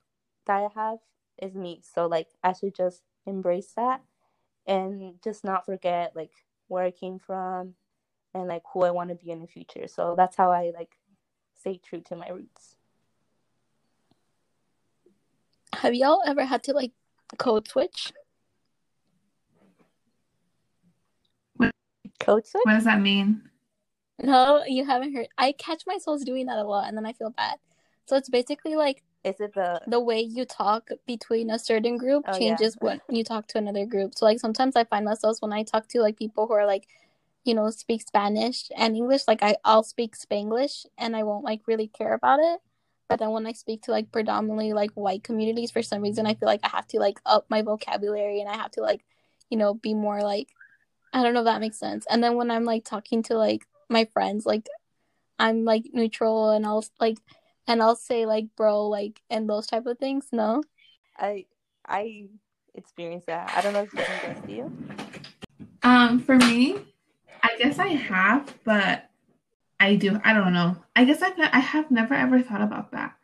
that 0.47 0.57
I 0.57 0.69
have 0.81 0.99
is 1.41 1.57
me. 1.57 1.83
So 1.83 2.07
like 2.07 2.29
I 2.45 2.53
should 2.53 2.77
just 2.77 3.03
embrace 3.27 3.73
that 3.75 4.03
and 4.69 5.15
just 5.25 5.43
not 5.43 5.67
forget 5.67 6.15
like 6.15 6.31
where 6.69 6.85
I 6.85 6.93
came 6.93 7.19
from 7.19 7.75
and 8.35 8.47
like 8.47 8.63
who 8.73 8.85
I 8.85 8.93
want 8.93 9.09
to 9.11 9.17
be 9.17 9.33
in 9.33 9.41
the 9.41 9.49
future. 9.49 9.89
So 9.89 10.15
that's 10.17 10.37
how 10.37 10.53
I 10.53 10.71
like 10.77 10.97
stay 11.59 11.81
true 11.83 12.03
to 12.03 12.15
my 12.15 12.29
roots. 12.29 12.77
Have 15.75 15.97
y'all 15.97 16.23
ever 16.25 16.45
had 16.45 16.63
to 16.65 16.73
like 16.73 16.93
code 17.37 17.67
switch? 17.67 18.13
Code 22.23 22.47
switch? 22.47 22.63
What 22.65 22.75
does 22.75 22.85
that 22.85 23.01
mean? 23.01 23.43
No, 24.23 24.63
you 24.67 24.85
haven't 24.85 25.15
heard. 25.15 25.29
I 25.37 25.53
catch 25.53 25.83
myself 25.87 26.25
doing 26.25 26.47
that 26.47 26.59
a 26.59 26.65
lot, 26.65 26.89
and 26.89 26.97
then 26.97 27.07
I 27.07 27.13
feel 27.13 27.31
bad. 27.31 27.57
So 28.07 28.17
it's 28.17 28.29
basically 28.29 28.77
like 28.77 29.03
is 29.25 29.41
it 29.41 29.55
the 29.55 29.81
the 29.87 30.01
way 30.01 30.21
you 30.21 30.45
talk 30.45 30.89
between 31.07 31.51
a 31.51 31.59
certain 31.59 31.97
group 31.97 32.25
oh, 32.27 32.39
changes 32.39 32.77
yeah. 32.81 32.87
when 32.87 33.01
you 33.09 33.25
talk 33.25 33.47
to 33.49 33.59
another 33.59 33.87
group. 33.87 34.15
So 34.15 34.25
like 34.25 34.41
sometimes 34.41 34.77
I 34.77 34.85
find 34.85 35.05
myself 35.05 35.39
when 35.41 35.53
I 35.53 35.63
talk 35.63 35.89
to 35.89 36.01
like 36.01 36.19
people 36.19 36.47
who 36.47 36.55
are 36.55 36.67
like, 36.67 36.89
you 37.45 37.55
know, 37.55 37.71
speak 37.71 38.03
Spanish 38.03 38.69
and 38.77 38.97
English, 38.97 39.23
like 39.29 39.43
I 39.43 39.57
I'll 39.65 39.85
speak 39.85 40.17
Spanglish 40.17 40.87
and 40.99 41.15
I 41.17 41.23
won't 41.23 41.45
like 41.45 41.63
really 41.67 41.89
care 41.89 42.15
about 42.15 42.41
it. 42.41 42.61
But 43.09 43.19
then 43.19 43.31
when 43.31 43.47
I 43.47 43.53
speak 43.53 43.83
to 43.83 43.91
like 43.91 44.11
predominantly 44.11 44.73
like 44.73 44.91
white 44.93 45.23
communities, 45.23 45.71
for 45.71 45.83
some 45.83 46.03
reason 46.03 46.27
I 46.27 46.35
feel 46.35 46.49
like 46.49 46.61
I 46.65 46.69
have 46.69 46.89
to 46.89 46.99
like 46.99 47.21
up 47.27 47.47
my 47.49 47.63
vocabulary 47.63 48.41
and 48.41 48.49
I 48.49 48.57
have 48.57 48.71
to 48.73 48.81
like, 48.81 49.05
you 49.51 49.57
know, 49.57 49.75
be 49.75 49.95
more 49.95 50.23
like 50.23 50.49
I 51.13 51.23
don't 51.23 51.35
know 51.35 51.41
if 51.41 51.47
that 51.47 51.61
makes 51.61 51.79
sense. 51.79 52.07
And 52.11 52.23
then 52.23 52.37
when 52.37 52.51
I'm 52.51 52.65
like 52.65 52.85
talking 52.85 53.23
to 53.25 53.35
like 53.37 53.67
my 53.89 54.07
friends, 54.13 54.47
like 54.47 54.69
I'm 55.39 55.65
like 55.65 55.85
neutral 55.93 56.51
and 56.51 56.65
I'll 56.65 56.85
like 57.01 57.19
and 57.67 57.83
I'll 57.83 57.97
say 57.97 58.27
like 58.27 58.47
bro 58.57 58.89
like 58.89 59.21
and 59.31 59.49
those 59.49 59.67
type 59.67 59.87
of 59.87 59.99
things. 59.99 60.27
No. 60.33 60.63
I 61.19 61.47
I 61.87 62.29
experienced 62.75 63.27
that. 63.27 63.53
I 63.55 63.61
don't 63.61 63.73
know 63.73 63.83
if 63.83 63.93
you 63.93 64.01
can 64.01 64.35
guess. 64.35 64.47
Do 64.47 64.53
you? 64.53 64.73
Um, 65.83 66.21
for 66.21 66.37
me, 66.37 66.77
I 67.43 67.57
guess 67.59 67.79
I 67.79 67.89
have, 67.89 68.55
but 68.65 69.11
I 69.81 69.97
do. 69.97 70.21
I 70.25 70.33
don't 70.33 70.53
know. 70.53 70.77
I 70.95 71.05
guess 71.05 71.23
I've 71.23 71.35
I 71.39 71.59
have 71.59 71.91
never 71.91 72.15
ever 72.15 72.41
thought 72.41 72.63
about 72.63 72.93
that. 72.93 73.15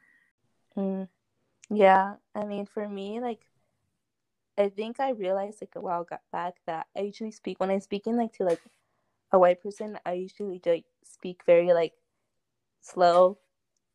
Mm. 0.76 1.09
Yeah, 1.70 2.14
I 2.34 2.45
mean, 2.45 2.66
for 2.66 2.89
me, 2.89 3.20
like 3.20 3.41
I 4.59 4.68
think 4.68 4.98
I 4.98 5.11
realized 5.11 5.59
like 5.62 5.76
a 5.76 5.80
while 5.80 6.06
back 6.32 6.54
that 6.66 6.88
I 6.96 7.02
usually 7.02 7.30
speak 7.30 7.61
when 7.61 7.70
I'm 7.70 7.80
speaking 7.80 8.16
like 8.16 8.32
to 8.34 8.44
like 8.44 8.61
a 9.30 9.38
white 9.38 9.62
person. 9.62 9.98
I 10.04 10.14
usually 10.14 10.61
like 10.66 10.84
speak 11.04 11.42
very 11.46 11.72
like 11.72 11.92
slow 12.80 13.38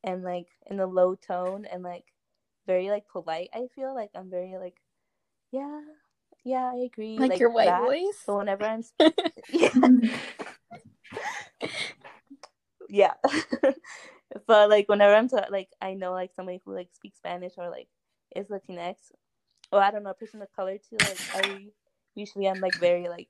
and 0.03 0.23
like 0.23 0.47
in 0.67 0.79
a 0.79 0.85
low 0.85 1.15
tone 1.15 1.65
and 1.65 1.83
like 1.83 2.05
very 2.65 2.89
like 2.89 3.07
polite. 3.09 3.49
I 3.53 3.67
feel 3.75 3.93
like 3.93 4.11
I'm 4.15 4.29
very 4.29 4.55
like 4.57 4.75
yeah, 5.51 5.81
yeah, 6.45 6.71
I 6.73 6.85
agree. 6.85 7.17
Like, 7.19 7.31
like 7.31 7.39
your 7.39 7.51
white 7.51 7.65
that. 7.65 7.81
voice. 7.81 8.17
So 8.25 8.37
whenever 8.37 8.63
I'm 8.63 8.83
yeah, 9.49 9.69
yeah. 12.89 13.13
but 14.47 14.69
like 14.69 14.87
whenever 14.87 15.13
I'm 15.13 15.27
to, 15.29 15.47
like 15.51 15.69
I 15.81 15.93
know 15.93 16.13
like 16.13 16.31
somebody 16.33 16.61
who 16.63 16.73
like 16.73 16.89
speaks 16.93 17.17
Spanish 17.17 17.53
or 17.57 17.69
like 17.69 17.89
is 18.33 18.47
Latinx 18.47 18.95
or 19.73 19.81
I 19.81 19.89
don't 19.89 20.03
know, 20.03 20.11
a 20.11 20.13
person 20.13 20.41
of 20.41 20.53
color 20.53 20.77
too. 20.77 20.97
Like 20.99 21.19
I 21.33 21.65
usually 22.13 22.47
I'm 22.47 22.59
like 22.59 22.75
very 22.79 23.09
like 23.09 23.29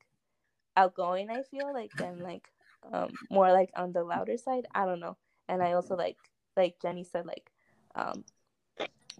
outgoing. 0.75 1.29
I 1.29 1.41
feel 1.43 1.73
like 1.73 1.91
and 2.03 2.19
like 2.19 2.49
um 2.91 3.11
more 3.31 3.51
like 3.51 3.71
on 3.75 3.93
the 3.93 4.03
louder 4.03 4.37
side. 4.37 4.67
I 4.75 4.85
don't 4.85 4.99
know. 4.99 5.15
And 5.47 5.63
I 5.63 5.71
also 5.73 5.95
like 5.95 6.17
like 6.57 6.75
Jenny 6.81 7.05
said 7.05 7.25
like 7.25 7.49
um 7.95 8.25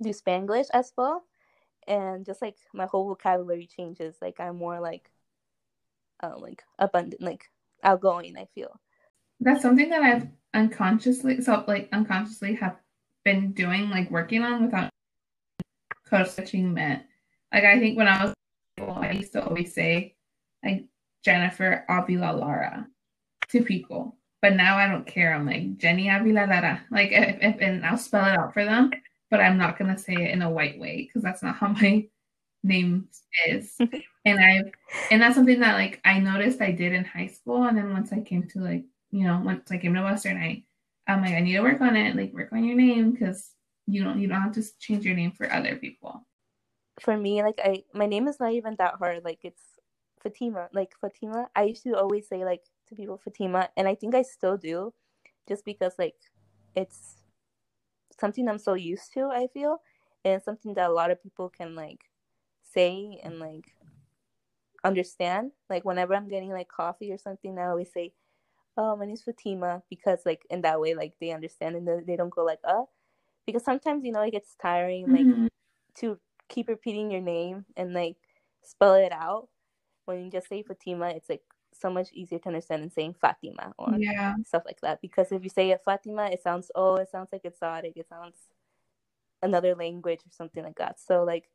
do 0.02 0.10
Spanglish 0.10 0.68
as 0.74 0.92
well. 0.98 1.24
And 1.88 2.26
just 2.26 2.42
like 2.42 2.58
my 2.74 2.86
whole 2.86 3.08
vocabulary 3.08 3.68
changes. 3.68 4.16
Like 4.22 4.40
I'm 4.42 4.58
more 4.58 4.82
like 4.82 5.10
um 6.22 6.40
like 6.40 6.64
abundant, 6.78 7.22
like 7.22 7.50
outgoing. 7.84 8.38
I 8.38 8.48
feel 8.54 8.80
that's 9.40 9.62
something 9.62 9.90
that 9.90 10.04
I've 10.04 10.28
unconsciously 10.54 11.42
so 11.42 11.64
like 11.68 11.88
unconsciously 11.94 12.56
have 12.56 12.76
been 13.24 13.54
doing 13.54 13.90
like 13.90 14.12
working 14.12 14.44
on 14.44 14.66
without 14.66 14.90
code 16.06 16.28
switching 16.28 16.74
meant 16.74 17.04
like 17.54 17.64
I 17.64 17.80
think 17.80 17.98
when 17.98 18.08
I 18.08 18.26
was 18.26 18.34
I 18.80 19.12
used 19.12 19.34
to 19.34 19.46
always 19.46 19.74
say 19.74 20.16
like 20.64 20.86
Jennifer 21.24 21.86
Avila 21.88 22.34
Lara 22.36 22.88
to 23.50 23.64
people. 23.64 24.18
But 24.42 24.56
now 24.56 24.78
I 24.78 24.88
don't 24.88 25.08
care. 25.08 25.34
I'm 25.34 25.46
like 25.46 25.78
Jenny 25.78 26.10
Avila 26.10 26.48
Lara. 26.48 26.82
Like 26.92 27.12
if, 27.12 27.38
if 27.42 27.62
and 27.62 27.86
I'll 27.86 27.98
spell 27.98 28.26
it 28.26 28.38
out 28.38 28.54
for 28.54 28.66
them, 28.66 28.92
but 29.32 29.40
I'm 29.40 29.58
not 29.58 29.78
gonna 29.78 29.98
say 29.98 30.14
it 30.14 30.32
in 30.32 30.42
a 30.42 30.50
white 30.50 30.80
way 30.80 31.04
because 31.08 31.22
that's 31.22 31.44
not 31.44 31.56
how 31.56 31.70
my 31.70 32.08
name 32.64 33.08
is. 33.48 33.78
and 34.26 34.40
I 34.40 34.64
and 35.12 35.22
that's 35.22 35.36
something 35.36 35.60
that 35.60 35.76
like 35.76 36.02
I 36.04 36.20
noticed 36.20 36.62
I 36.62 36.72
did 36.72 36.92
in 36.92 37.06
high 37.06 37.28
school 37.28 37.64
and 37.64 37.78
then 37.78 37.92
once 37.94 38.12
I 38.12 38.22
came 38.22 38.48
to 38.50 38.60
like, 38.60 38.84
you 39.12 39.26
know, 39.26 39.42
once 39.44 39.72
I 39.72 39.78
came 39.78 39.94
to 39.94 40.02
Western 40.02 40.38
I 40.38 40.64
I'm 41.08 41.22
like 41.22 41.34
I 41.34 41.40
need 41.40 41.54
to 41.54 41.62
work 41.62 41.82
on 41.82 41.96
it, 41.96 42.16
like 42.16 42.34
work 42.34 42.52
on 42.52 42.66
your 42.66 42.76
name 42.76 43.12
because 43.12 43.52
you 43.86 44.04
don't 44.04 44.20
you 44.20 44.28
don't 44.28 44.42
have 44.42 44.54
to 44.54 44.64
change 44.80 45.06
your 45.06 45.16
name 45.16 45.32
for 45.32 45.52
other 45.52 45.76
people 45.76 46.26
for 47.00 47.18
me, 47.18 47.42
like 47.44 47.60
I 47.64 47.84
my 47.94 48.06
name 48.06 48.28
is 48.28 48.40
not 48.40 48.54
even 48.54 48.76
that 48.78 48.96
hard. 48.96 49.24
Like 49.24 49.40
it's 49.44 49.62
Fatima. 50.22 50.70
Like 50.74 50.94
Fatima. 51.00 51.50
I 51.56 51.64
used 51.64 51.84
to 51.84 51.98
always 51.98 52.28
say 52.28 52.46
like 52.46 52.64
to 52.88 52.96
people 52.96 53.18
Fatima, 53.18 53.70
and 53.76 53.88
I 53.88 53.96
think 53.96 54.16
I 54.16 54.22
still 54.22 54.58
do, 54.58 54.94
just 55.48 55.66
because 55.66 55.94
like 55.98 56.16
it's 56.76 57.16
something 58.20 58.48
I'm 58.48 58.60
so 58.60 58.74
used 58.74 59.14
to. 59.14 59.30
I 59.32 59.48
feel, 59.54 59.82
and 60.24 60.42
something 60.42 60.74
that 60.76 60.90
a 60.90 60.94
lot 60.94 61.12
of 61.12 61.22
people 61.22 61.50
can 61.50 61.76
like 61.76 62.10
say 62.62 63.20
and 63.24 63.40
like 63.40 63.74
understand. 64.84 65.52
Like 65.70 65.86
whenever 65.86 66.16
I'm 66.16 66.30
getting 66.30 66.52
like 66.52 66.68
coffee 66.68 67.12
or 67.12 67.18
something, 67.18 67.58
I 67.58 67.68
always 67.68 67.92
say, 67.92 68.14
"Oh, 68.78 68.96
my 68.96 69.06
name's 69.06 69.24
Fatima," 69.24 69.82
because 69.90 70.20
like 70.26 70.46
in 70.50 70.62
that 70.62 70.80
way, 70.80 70.94
like 70.94 71.14
they 71.20 71.32
understand 71.32 71.76
and 71.76 72.06
they 72.08 72.16
don't 72.16 72.30
go 72.30 72.44
like, 72.44 72.60
"Uh," 72.64 72.84
because 73.46 73.64
sometimes 73.64 74.06
you 74.06 74.12
know 74.12 74.22
it 74.22 74.32
gets 74.32 74.56
tiring, 74.62 75.12
like 75.12 75.26
mm-hmm. 75.26 75.48
to 75.96 76.20
keep 76.50 76.68
repeating 76.68 77.12
your 77.12 77.22
name 77.22 77.66
and 77.76 77.94
like 77.94 78.18
spell 78.64 78.96
it 78.96 79.12
out. 79.12 79.48
When 80.06 80.24
you 80.26 80.32
just 80.32 80.50
say 80.50 80.64
Fatima, 80.64 81.10
it's 81.10 81.30
like 81.30 81.42
so 81.74 81.90
much 81.90 82.12
easier 82.14 82.40
to 82.40 82.48
understand 82.48 82.84
than 82.84 82.92
saying 82.92 83.16
Fatima 83.20 83.74
or 83.78 83.96
yeah. 83.98 84.36
stuff 84.46 84.64
like 84.66 84.82
that. 84.82 85.02
Because 85.02 85.32
if 85.32 85.44
you 85.44 85.50
say 85.50 85.72
it 85.72 85.82
Fatima, 85.84 86.26
it 86.26 86.42
sounds 86.42 86.72
oh, 86.76 86.96
it 86.96 87.10
sounds 87.10 87.30
like 87.32 87.46
exotic. 87.46 87.94
It 87.96 88.08
sounds 88.08 88.36
another 89.42 89.76
language 89.76 90.20
or 90.20 90.32
something 90.32 90.64
like 90.64 90.78
that. 90.78 91.00
So 91.00 91.24
like 91.24 91.50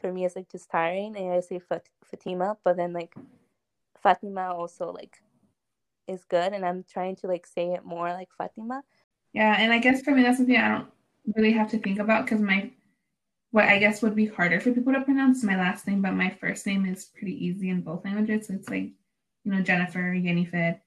for 0.00 0.12
me, 0.12 0.24
it's 0.24 0.36
like 0.36 0.50
just 0.50 0.70
tiring, 0.70 1.16
and 1.16 1.32
I 1.32 1.40
say 1.40 1.58
Fat- 1.58 1.88
Fatima, 2.04 2.56
but 2.64 2.76
then 2.76 2.92
like 2.92 3.14
Fatima 4.02 4.52
also 4.52 4.90
like 4.90 5.18
is 6.06 6.24
good, 6.24 6.52
and 6.52 6.64
I'm 6.64 6.84
trying 6.84 7.16
to 7.16 7.26
like 7.26 7.46
say 7.46 7.72
it 7.72 7.84
more 7.84 8.10
like 8.10 8.28
Fatima. 8.36 8.82
Yeah, 9.32 9.56
and 9.58 9.72
I 9.72 9.78
guess 9.78 10.02
for 10.02 10.12
me 10.12 10.22
that's 10.22 10.38
something 10.38 10.56
I 10.56 10.78
don't 10.78 10.88
really 11.34 11.52
have 11.52 11.70
to 11.70 11.78
think 11.78 11.98
about 11.98 12.24
because 12.24 12.40
my 12.40 12.70
what 13.54 13.68
I 13.68 13.78
guess 13.78 14.02
would 14.02 14.16
be 14.16 14.26
harder 14.26 14.58
for 14.58 14.72
people 14.72 14.92
to 14.92 15.02
pronounce 15.02 15.44
my 15.44 15.54
last 15.56 15.86
name, 15.86 16.02
but 16.02 16.14
my 16.14 16.28
first 16.28 16.66
name 16.66 16.84
is 16.86 17.04
pretty 17.04 17.46
easy 17.46 17.70
in 17.70 17.82
both 17.82 18.04
languages. 18.04 18.48
So 18.48 18.54
it's 18.54 18.68
like 18.68 18.90
you 19.44 19.52
know, 19.52 19.62
Jennifer, 19.62 20.12
Jennifer, 20.18 20.80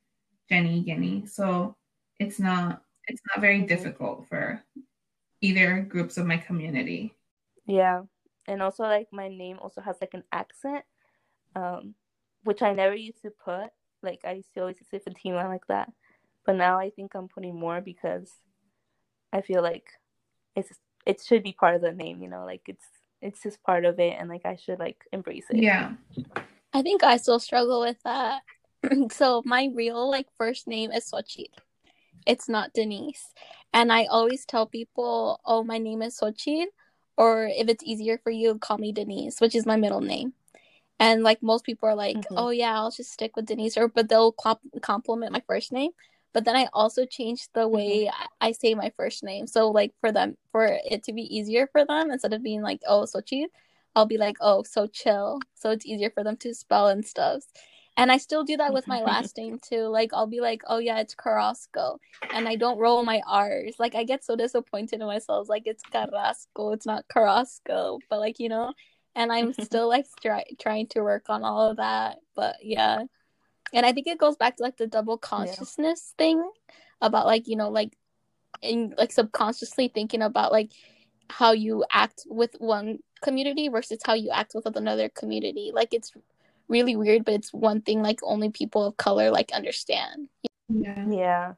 Jenny, 0.49 0.83
Jenny. 0.83 1.25
So 1.27 1.77
it's 2.19 2.39
not 2.39 2.81
it's 3.07 3.21
not 3.29 3.39
very 3.39 3.61
difficult 3.61 4.27
for 4.27 4.61
either 5.39 5.79
groups 5.79 6.17
of 6.17 6.25
my 6.25 6.35
community. 6.35 7.13
Yeah. 7.65 8.01
And 8.49 8.61
also 8.61 8.83
like 8.83 9.07
my 9.13 9.29
name 9.29 9.59
also 9.61 9.79
has 9.79 9.95
like 10.01 10.13
an 10.13 10.23
accent. 10.33 10.83
Um 11.55 11.95
which 12.43 12.61
I 12.61 12.73
never 12.73 12.95
used 12.95 13.21
to 13.21 13.29
put. 13.29 13.69
Like 14.03 14.19
I 14.25 14.33
used 14.33 14.53
to 14.55 14.59
always 14.59 14.77
say 14.91 14.99
Fatima 14.99 15.47
like 15.47 15.67
that. 15.69 15.89
But 16.45 16.57
now 16.57 16.77
I 16.77 16.89
think 16.89 17.15
I'm 17.15 17.29
putting 17.29 17.57
more 17.57 17.79
because 17.79 18.29
I 19.31 19.39
feel 19.39 19.61
like 19.61 19.87
it's 20.53 20.77
it 21.07 21.21
should 21.25 21.41
be 21.41 21.53
part 21.53 21.73
of 21.75 21.81
the 21.81 21.93
name, 21.93 22.21
you 22.21 22.27
know, 22.27 22.43
like 22.45 22.61
it's 22.67 22.85
it's 23.21 23.41
just 23.41 23.63
part 23.63 23.85
of 23.85 23.99
it 23.99 24.13
and 24.19 24.29
like 24.29 24.45
I 24.45 24.57
should 24.57 24.77
like 24.77 25.03
embrace 25.11 25.45
it. 25.49 25.63
Yeah. 25.63 25.93
I 26.73 26.81
think 26.83 27.03
I 27.03 27.17
still 27.17 27.39
struggle 27.39 27.79
with 27.79 27.97
that. 28.03 28.41
so 29.11 29.41
my 29.45 29.69
real 29.73 30.11
like 30.11 30.27
first 30.37 30.67
name 30.67 30.91
is 30.91 31.09
Xochitl. 31.11 31.47
It's 32.27 32.49
not 32.49 32.73
Denise. 32.73 33.33
And 33.73 33.91
I 33.91 34.05
always 34.05 34.45
tell 34.45 34.65
people, 34.65 35.39
oh, 35.45 35.63
my 35.63 35.77
name 35.77 36.01
is 36.01 36.19
Xochitl. 36.19 36.65
Or 37.15 37.47
if 37.47 37.67
it's 37.69 37.83
easier 37.83 38.19
for 38.21 38.29
you, 38.29 38.59
call 38.59 38.77
me 38.77 38.91
Denise, 38.91 39.39
which 39.41 39.55
is 39.55 39.65
my 39.65 39.77
middle 39.77 40.01
name. 40.01 40.33
And 40.99 41.23
like 41.23 41.41
most 41.41 41.63
people 41.63 41.87
are 41.89 41.95
like, 41.95 42.17
Mhm. 42.17 42.35
oh 42.37 42.49
yeah, 42.49 42.75
I'll 42.75 42.91
just 42.91 43.11
stick 43.13 43.35
with 43.35 43.45
Denise, 43.45 43.77
or 43.77 43.87
but 43.87 44.09
they'll 44.09 44.33
comp- 44.33 44.81
compliment 44.81 45.31
my 45.31 45.41
first 45.47 45.71
name. 45.71 45.91
But 46.37 46.45
then 46.45 46.55
I 46.55 46.67
also 46.71 47.03
changed 47.03 47.49
the 47.55 47.61
mm-hmm. 47.61 47.75
way 47.75 48.11
I- 48.39 48.51
say 48.51 48.75
my 48.75 48.91
first 48.95 49.23
name. 49.23 49.47
So 49.47 49.71
like 49.71 49.95
for 49.99 50.11
them, 50.11 50.37
for 50.51 50.67
it 50.85 51.01
to 51.05 51.11
be 51.11 51.23
easier 51.35 51.65
for 51.65 51.83
them, 51.83 52.11
instead 52.11 52.31
of 52.31 52.43
being 52.43 52.61
like, 52.61 52.79
oh, 52.87 53.07
Xochitl, 53.11 53.47
I'll 53.95 54.05
be 54.05 54.19
like, 54.19 54.37
oh, 54.39 54.61
so 54.61 54.85
chill. 54.85 55.39
So 55.55 55.71
it's 55.71 55.87
easier 55.87 56.11
for 56.11 56.23
them 56.23 56.37
to 56.37 56.53
spell 56.53 56.89
and 56.89 57.03
stuff. 57.03 57.43
And 57.97 58.11
I 58.11 58.17
still 58.17 58.43
do 58.43 58.55
that 58.57 58.71
with 58.71 58.87
my 58.87 58.97
mm-hmm. 58.97 59.07
last 59.07 59.35
name 59.35 59.57
too. 59.67 59.87
Like 59.87 60.11
I'll 60.13 60.27
be 60.27 60.39
like, 60.39 60.61
oh 60.67 60.77
yeah, 60.77 60.99
it's 60.99 61.15
Carrasco, 61.15 61.97
and 62.31 62.47
I 62.47 62.55
don't 62.55 62.77
roll 62.77 63.03
my 63.03 63.19
R's. 63.27 63.77
Like 63.79 63.95
I 63.95 64.03
get 64.03 64.23
so 64.23 64.35
disappointed 64.35 65.01
in 65.01 65.07
myself. 65.07 65.49
Like 65.49 65.63
it's 65.65 65.81
Carrasco, 65.91 66.71
it's 66.73 66.85
not 66.85 67.07
Carrasco. 67.07 67.97
But 68.11 68.19
like 68.19 68.37
you 68.37 68.49
know, 68.49 68.73
and 69.15 69.31
I'm 69.31 69.53
still 69.63 69.87
like 69.89 70.05
try- 70.21 70.53
trying 70.59 70.85
to 70.89 71.01
work 71.01 71.23
on 71.29 71.43
all 71.43 71.71
of 71.71 71.77
that. 71.77 72.19
But 72.35 72.57
yeah, 72.61 73.05
and 73.73 73.85
I 73.85 73.91
think 73.91 74.07
it 74.07 74.17
goes 74.17 74.35
back 74.35 74.57
to 74.57 74.63
like 74.63 74.77
the 74.77 74.87
double 74.87 75.17
consciousness 75.17 76.13
thing 76.17 76.43
about 77.01 77.25
like 77.25 77.47
you 77.47 77.55
know 77.55 77.69
like 77.69 77.97
in 78.61 78.93
like 78.97 79.11
subconsciously 79.11 79.87
thinking 79.87 80.21
about 80.21 80.51
like 80.51 80.71
how 81.29 81.51
you 81.51 81.83
act 81.91 82.23
with 82.27 82.55
one 82.59 82.99
community 83.21 83.67
versus 83.69 83.99
how 84.05 84.13
you 84.13 84.31
act 84.31 84.53
with 84.55 84.75
another 84.75 85.09
community. 85.09 85.71
Like 85.73 85.93
it's 85.93 86.13
really 86.67 86.95
weird, 86.95 87.25
but 87.25 87.33
it's 87.33 87.53
one 87.53 87.81
thing 87.81 88.01
like 88.01 88.19
only 88.23 88.49
people 88.49 88.85
of 88.85 88.97
color 88.97 89.29
like 89.31 89.51
understand. 89.51 90.29
Yeah. 90.69 91.05
Yeah. 91.09 91.53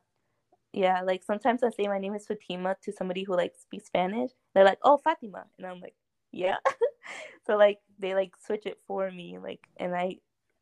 Yeah, 0.72 1.02
like 1.02 1.24
sometimes 1.24 1.64
I 1.64 1.72
say 1.72 1.88
my 1.88 1.98
name 1.98 2.14
is 2.14 2.28
Fatima 2.28 2.76
to 2.84 2.92
somebody 2.92 3.24
who 3.24 3.36
like 3.36 3.56
speaks 3.60 3.88
Spanish. 3.88 4.30
They're 4.54 4.64
like, 4.64 4.78
"Oh, 4.84 4.98
Fatima." 4.98 5.46
And 5.58 5.66
I'm 5.66 5.80
like, 5.80 5.96
"Yeah." 6.32 6.58
so 7.48 7.58
like 7.58 7.80
they 7.98 8.14
like 8.14 8.34
switch 8.46 8.68
it 8.68 8.78
for 8.86 9.10
me 9.10 9.40
like 9.40 9.62
and 9.78 9.96
I 9.96 10.18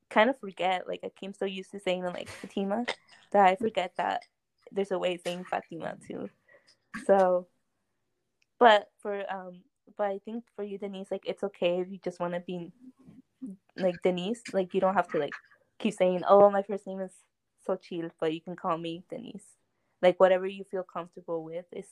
kind 0.09 0.29
of 0.29 0.39
forget 0.39 0.87
like 0.87 1.01
I 1.03 1.09
came 1.09 1.33
so 1.33 1.45
used 1.45 1.71
to 1.71 1.79
saying 1.79 2.03
like 2.03 2.29
Fatima 2.29 2.85
that 3.31 3.45
I 3.45 3.55
forget 3.55 3.93
that 3.97 4.21
there's 4.71 4.91
a 4.91 4.99
way 4.99 5.15
of 5.15 5.21
saying 5.21 5.45
Fatima 5.45 5.95
too. 6.07 6.29
So 7.05 7.47
but 8.59 8.89
for 9.01 9.23
um 9.31 9.61
but 9.97 10.07
I 10.07 10.19
think 10.23 10.43
for 10.55 10.63
you 10.63 10.77
Denise 10.77 11.11
like 11.11 11.25
it's 11.25 11.43
okay 11.43 11.79
if 11.79 11.91
you 11.91 11.99
just 12.03 12.19
want 12.19 12.33
to 12.33 12.39
be 12.39 12.71
like 13.77 13.95
Denise 14.03 14.41
like 14.53 14.73
you 14.73 14.81
don't 14.81 14.95
have 14.95 15.07
to 15.09 15.19
like 15.19 15.33
keep 15.79 15.93
saying 15.93 16.23
oh 16.27 16.49
my 16.49 16.63
first 16.63 16.87
name 16.87 16.99
is 16.99 17.11
Xochitl 17.67 18.11
but 18.19 18.33
you 18.33 18.41
can 18.41 18.55
call 18.55 18.77
me 18.77 19.03
Denise 19.09 19.45
like 20.01 20.19
whatever 20.19 20.47
you 20.47 20.63
feel 20.63 20.83
comfortable 20.83 21.43
with 21.43 21.65
is 21.71 21.87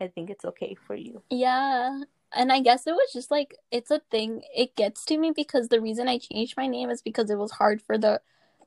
I 0.00 0.08
think 0.08 0.30
it's 0.30 0.44
okay 0.46 0.74
for 0.86 0.94
you. 0.94 1.22
Yeah. 1.30 2.00
And 2.32 2.52
I 2.52 2.60
guess 2.60 2.86
it 2.86 2.92
was 2.92 3.12
just 3.12 3.30
like 3.30 3.54
it's 3.70 3.90
a 3.90 4.00
thing. 4.10 4.42
It 4.54 4.76
gets 4.76 5.04
to 5.06 5.18
me 5.18 5.32
because 5.34 5.68
the 5.68 5.80
reason 5.80 6.08
I 6.08 6.18
changed 6.18 6.56
my 6.56 6.66
name 6.66 6.90
is 6.90 7.02
because 7.02 7.30
it 7.30 7.38
was 7.38 7.52
hard 7.52 7.82
for 7.82 7.98
the 7.98 8.20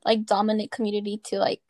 like 0.05 0.25
dominant 0.25 0.71
community 0.71 1.17
to 1.25 1.39
like 1.39 1.61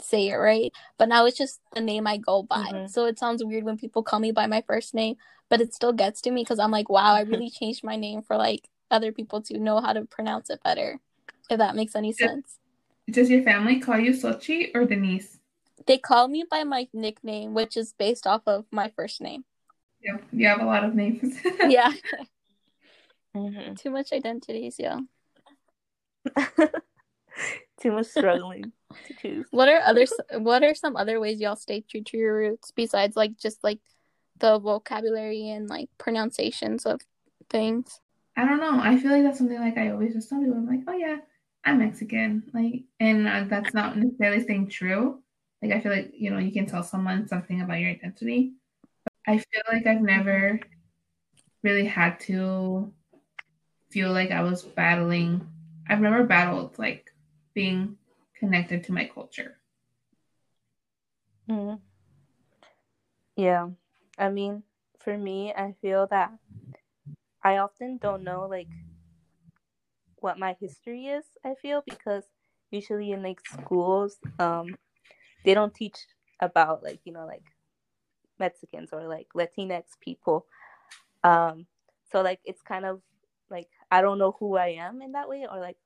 say 0.00 0.28
it 0.28 0.36
right. 0.36 0.72
But 0.98 1.08
now 1.08 1.26
it's 1.26 1.36
just 1.36 1.60
the 1.74 1.80
name 1.80 2.06
I 2.06 2.16
go 2.16 2.42
by. 2.42 2.70
Mhm. 2.72 2.90
So 2.90 3.06
it 3.06 3.18
sounds 3.18 3.44
weird 3.44 3.64
when 3.64 3.76
people 3.78 4.02
call 4.02 4.18
me 4.20 4.32
by 4.32 4.46
my 4.46 4.62
first 4.66 4.94
name, 4.94 5.16
but 5.48 5.60
it 5.60 5.74
still 5.74 5.92
gets 5.92 6.20
to 6.22 6.30
me 6.30 6.42
because 6.42 6.58
I'm 6.58 6.70
like, 6.70 6.88
wow, 6.88 7.14
I 7.14 7.20
really 7.22 7.50
changed 7.50 7.84
my 7.84 7.96
name 7.96 8.22
for 8.22 8.36
like 8.36 8.68
other 8.90 9.12
people 9.12 9.42
to 9.42 9.58
know 9.58 9.80
how 9.80 9.92
to 9.92 10.04
pronounce 10.04 10.50
it 10.50 10.62
better. 10.62 11.00
If 11.50 11.58
that 11.58 11.76
makes 11.76 11.94
any 11.94 12.12
sense. 12.12 12.58
Does 13.08 13.30
your 13.30 13.42
family 13.42 13.78
call 13.78 13.98
you 13.98 14.10
Sochi 14.10 14.74
or 14.74 14.84
Denise? 14.84 15.38
They 15.86 15.98
call 15.98 16.26
me 16.28 16.44
by 16.50 16.64
my 16.64 16.88
nickname, 16.92 17.54
which 17.54 17.76
is 17.76 17.92
based 17.92 18.26
off 18.26 18.42
of 18.46 18.64
my 18.72 18.90
first 18.96 19.20
name. 19.20 19.44
Yeah, 20.06 20.18
you 20.32 20.46
have 20.46 20.60
a 20.60 20.64
lot 20.64 20.84
of 20.84 20.94
names. 20.94 21.34
Yeah. 21.68 21.92
hmm 23.34 23.74
Too 23.74 23.90
much 23.90 24.12
identities, 24.12 24.76
yeah. 24.78 25.00
Too 27.80 27.92
much 27.92 28.06
struggling 28.06 28.72
to 29.06 29.14
choose. 29.14 29.46
What 29.50 29.68
are 29.68 29.80
other 29.80 30.06
what 30.38 30.62
are 30.62 30.74
some 30.74 30.96
other 30.96 31.20
ways 31.20 31.40
y'all 31.40 31.56
stay 31.56 31.82
true 31.82 32.02
to 32.02 32.16
your 32.16 32.36
roots 32.36 32.70
besides 32.70 33.16
like 33.16 33.36
just 33.36 33.62
like 33.62 33.80
the 34.38 34.58
vocabulary 34.58 35.50
and 35.50 35.68
like 35.68 35.90
pronunciations 35.98 36.86
of 36.86 37.00
things? 37.50 38.00
I 38.36 38.44
don't 38.46 38.60
know. 38.60 38.78
I 38.80 38.96
feel 38.98 39.10
like 39.10 39.22
that's 39.22 39.38
something 39.38 39.58
like 39.58 39.76
I 39.76 39.90
always 39.90 40.14
just 40.14 40.28
tell 40.28 40.40
people. 40.40 40.56
I'm 40.56 40.66
like, 40.66 40.80
oh 40.88 40.92
yeah, 40.92 41.16
I'm 41.64 41.78
Mexican. 41.78 42.44
Like, 42.54 42.84
and 43.00 43.26
uh, 43.26 43.44
that's 43.48 43.74
not 43.74 43.96
necessarily 43.96 44.42
staying 44.42 44.68
true. 44.68 45.22
Like, 45.62 45.72
I 45.72 45.80
feel 45.80 45.92
like 45.92 46.12
you 46.14 46.30
know 46.30 46.38
you 46.38 46.52
can 46.52 46.66
tell 46.66 46.82
someone 46.82 47.28
something 47.28 47.60
about 47.60 47.80
your 47.80 47.90
identity. 47.90 48.54
I 49.26 49.38
feel 49.38 49.62
like 49.72 49.86
I've 49.86 50.02
never 50.02 50.60
really 51.62 51.86
had 51.86 52.20
to 52.20 52.92
feel 53.90 54.12
like 54.12 54.30
I 54.30 54.42
was 54.42 54.62
battling. 54.62 55.46
I've 55.88 56.00
never 56.00 56.24
battled 56.24 56.78
like 56.78 57.12
being 57.54 57.96
connected 58.38 58.84
to 58.84 58.92
my 58.92 59.06
culture. 59.12 59.58
Mhm. 61.48 61.80
Yeah. 63.36 63.70
I 64.18 64.30
mean, 64.30 64.62
for 65.00 65.16
me, 65.16 65.52
I 65.52 65.74
feel 65.80 66.06
that 66.08 66.32
I 67.42 67.58
often 67.58 67.98
don't 67.98 68.24
know 68.24 68.46
like 68.48 68.68
what 70.16 70.38
my 70.38 70.56
history 70.60 71.06
is, 71.06 71.24
I 71.44 71.54
feel, 71.54 71.82
because 71.86 72.24
usually 72.70 73.12
in 73.12 73.22
like 73.22 73.40
schools, 73.46 74.18
um, 74.38 74.76
they 75.44 75.54
don't 75.54 75.74
teach 75.74 75.96
about 76.40 76.82
like, 76.82 77.00
you 77.04 77.12
know, 77.12 77.26
like 77.26 77.44
Mexicans 78.38 78.90
or 78.92 79.06
like 79.06 79.28
Latinx 79.34 79.84
people. 80.00 80.46
Um, 81.24 81.66
so 82.10 82.22
like 82.22 82.40
it's 82.44 82.62
kind 82.62 82.84
of 82.84 83.00
like 83.50 83.68
I 83.90 84.00
don't 84.00 84.18
know 84.18 84.36
who 84.38 84.56
I 84.56 84.68
am 84.68 85.02
in 85.02 85.12
that 85.12 85.28
way 85.28 85.46
or 85.50 85.60
like 85.60 85.76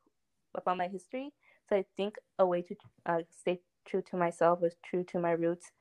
about 0.54 0.76
my 0.76 0.88
history. 0.88 1.32
So 1.68 1.76
I 1.76 1.84
think 1.96 2.16
a 2.38 2.46
way 2.46 2.62
to 2.62 2.76
uh, 3.06 3.22
stay 3.30 3.60
true 3.84 4.02
to 4.10 4.16
myself 4.16 4.62
is 4.62 4.76
true 4.82 5.04
to 5.04 5.18
my 5.18 5.32
roots 5.32 5.72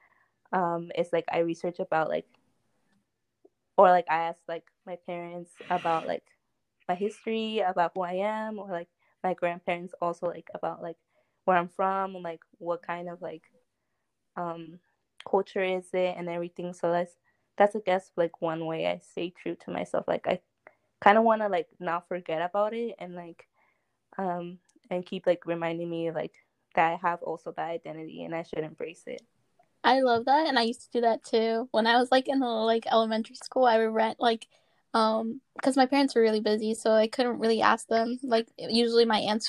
um 0.52 0.92
is 0.98 1.10
like 1.12 1.26
I 1.32 1.40
research 1.40 1.80
about 1.80 2.10
like 2.10 2.26
or 3.78 3.90
like 3.90 4.06
I 4.10 4.24
ask 4.24 4.40
like 4.48 4.66
my 4.86 4.98
parents 5.06 5.52
about 5.70 6.06
like 6.06 6.24
my 6.90 6.96
history, 6.96 7.60
about 7.60 7.92
who 7.96 8.02
I 8.02 8.14
am, 8.14 8.60
or 8.60 8.68
like 8.70 8.90
my 9.24 9.34
grandparents 9.34 9.94
also 10.02 10.26
like 10.26 10.50
about 10.54 10.82
like 10.82 10.98
where 11.46 11.56
I'm 11.56 11.70
from 11.70 12.16
and 12.16 12.24
like 12.24 12.42
what 12.58 12.82
kind 12.82 13.08
of 13.08 13.22
like 13.22 13.44
um 14.36 14.80
culture 15.28 15.64
is 15.64 15.90
it 15.94 16.16
and 16.18 16.30
everything. 16.30 16.74
So 16.74 16.92
that's 16.92 17.14
that's 17.58 17.76
I 17.76 17.80
guess 17.86 18.12
like 18.16 18.42
one 18.42 18.66
way 18.66 18.88
I 18.88 19.00
stay 19.00 19.32
true 19.32 19.56
to 19.66 19.72
myself. 19.72 20.06
Like 20.08 20.28
I 20.28 20.40
kind 21.02 21.18
of 21.18 21.24
want 21.24 21.42
to 21.42 21.48
like 21.48 21.68
not 21.80 22.08
forget 22.08 22.42
about 22.42 22.74
it 22.74 22.96
and 23.00 23.16
like 23.16 23.48
um 24.18 24.58
and 24.90 25.06
keep 25.06 25.26
like 25.28 25.46
reminding 25.46 25.90
me 25.90 26.12
like 26.12 26.34
that 26.76 26.94
I 26.94 27.08
have 27.08 27.22
also 27.24 27.54
that 27.56 27.70
identity 27.70 28.24
and 28.24 28.36
I 28.36 28.44
should 28.44 28.64
embrace 28.64 29.04
it. 29.08 29.22
I 29.84 30.02
love 30.02 30.26
that, 30.26 30.48
and 30.48 30.60
I 30.60 30.64
used 30.64 30.82
to 30.84 30.92
do 30.92 31.02
that 31.02 31.24
too. 31.24 31.70
When 31.72 31.88
I 31.88 31.98
was 31.98 32.12
like 32.12 32.28
in 32.28 32.40
the 32.40 32.48
like 32.48 32.86
elementary 32.92 33.36
school, 33.36 33.66
I 33.66 33.78
would 33.78 33.94
rent 33.94 34.20
like 34.20 34.48
um 34.94 35.40
because 35.56 35.76
my 35.76 35.86
parents 35.86 36.16
were 36.16 36.22
really 36.22 36.40
busy, 36.40 36.74
so 36.74 36.92
I 36.94 37.08
couldn't 37.08 37.38
really 37.40 37.62
ask 37.62 37.88
them. 37.88 38.18
Like 38.24 38.48
usually 38.58 39.06
my 39.06 39.20
aunt 39.20 39.46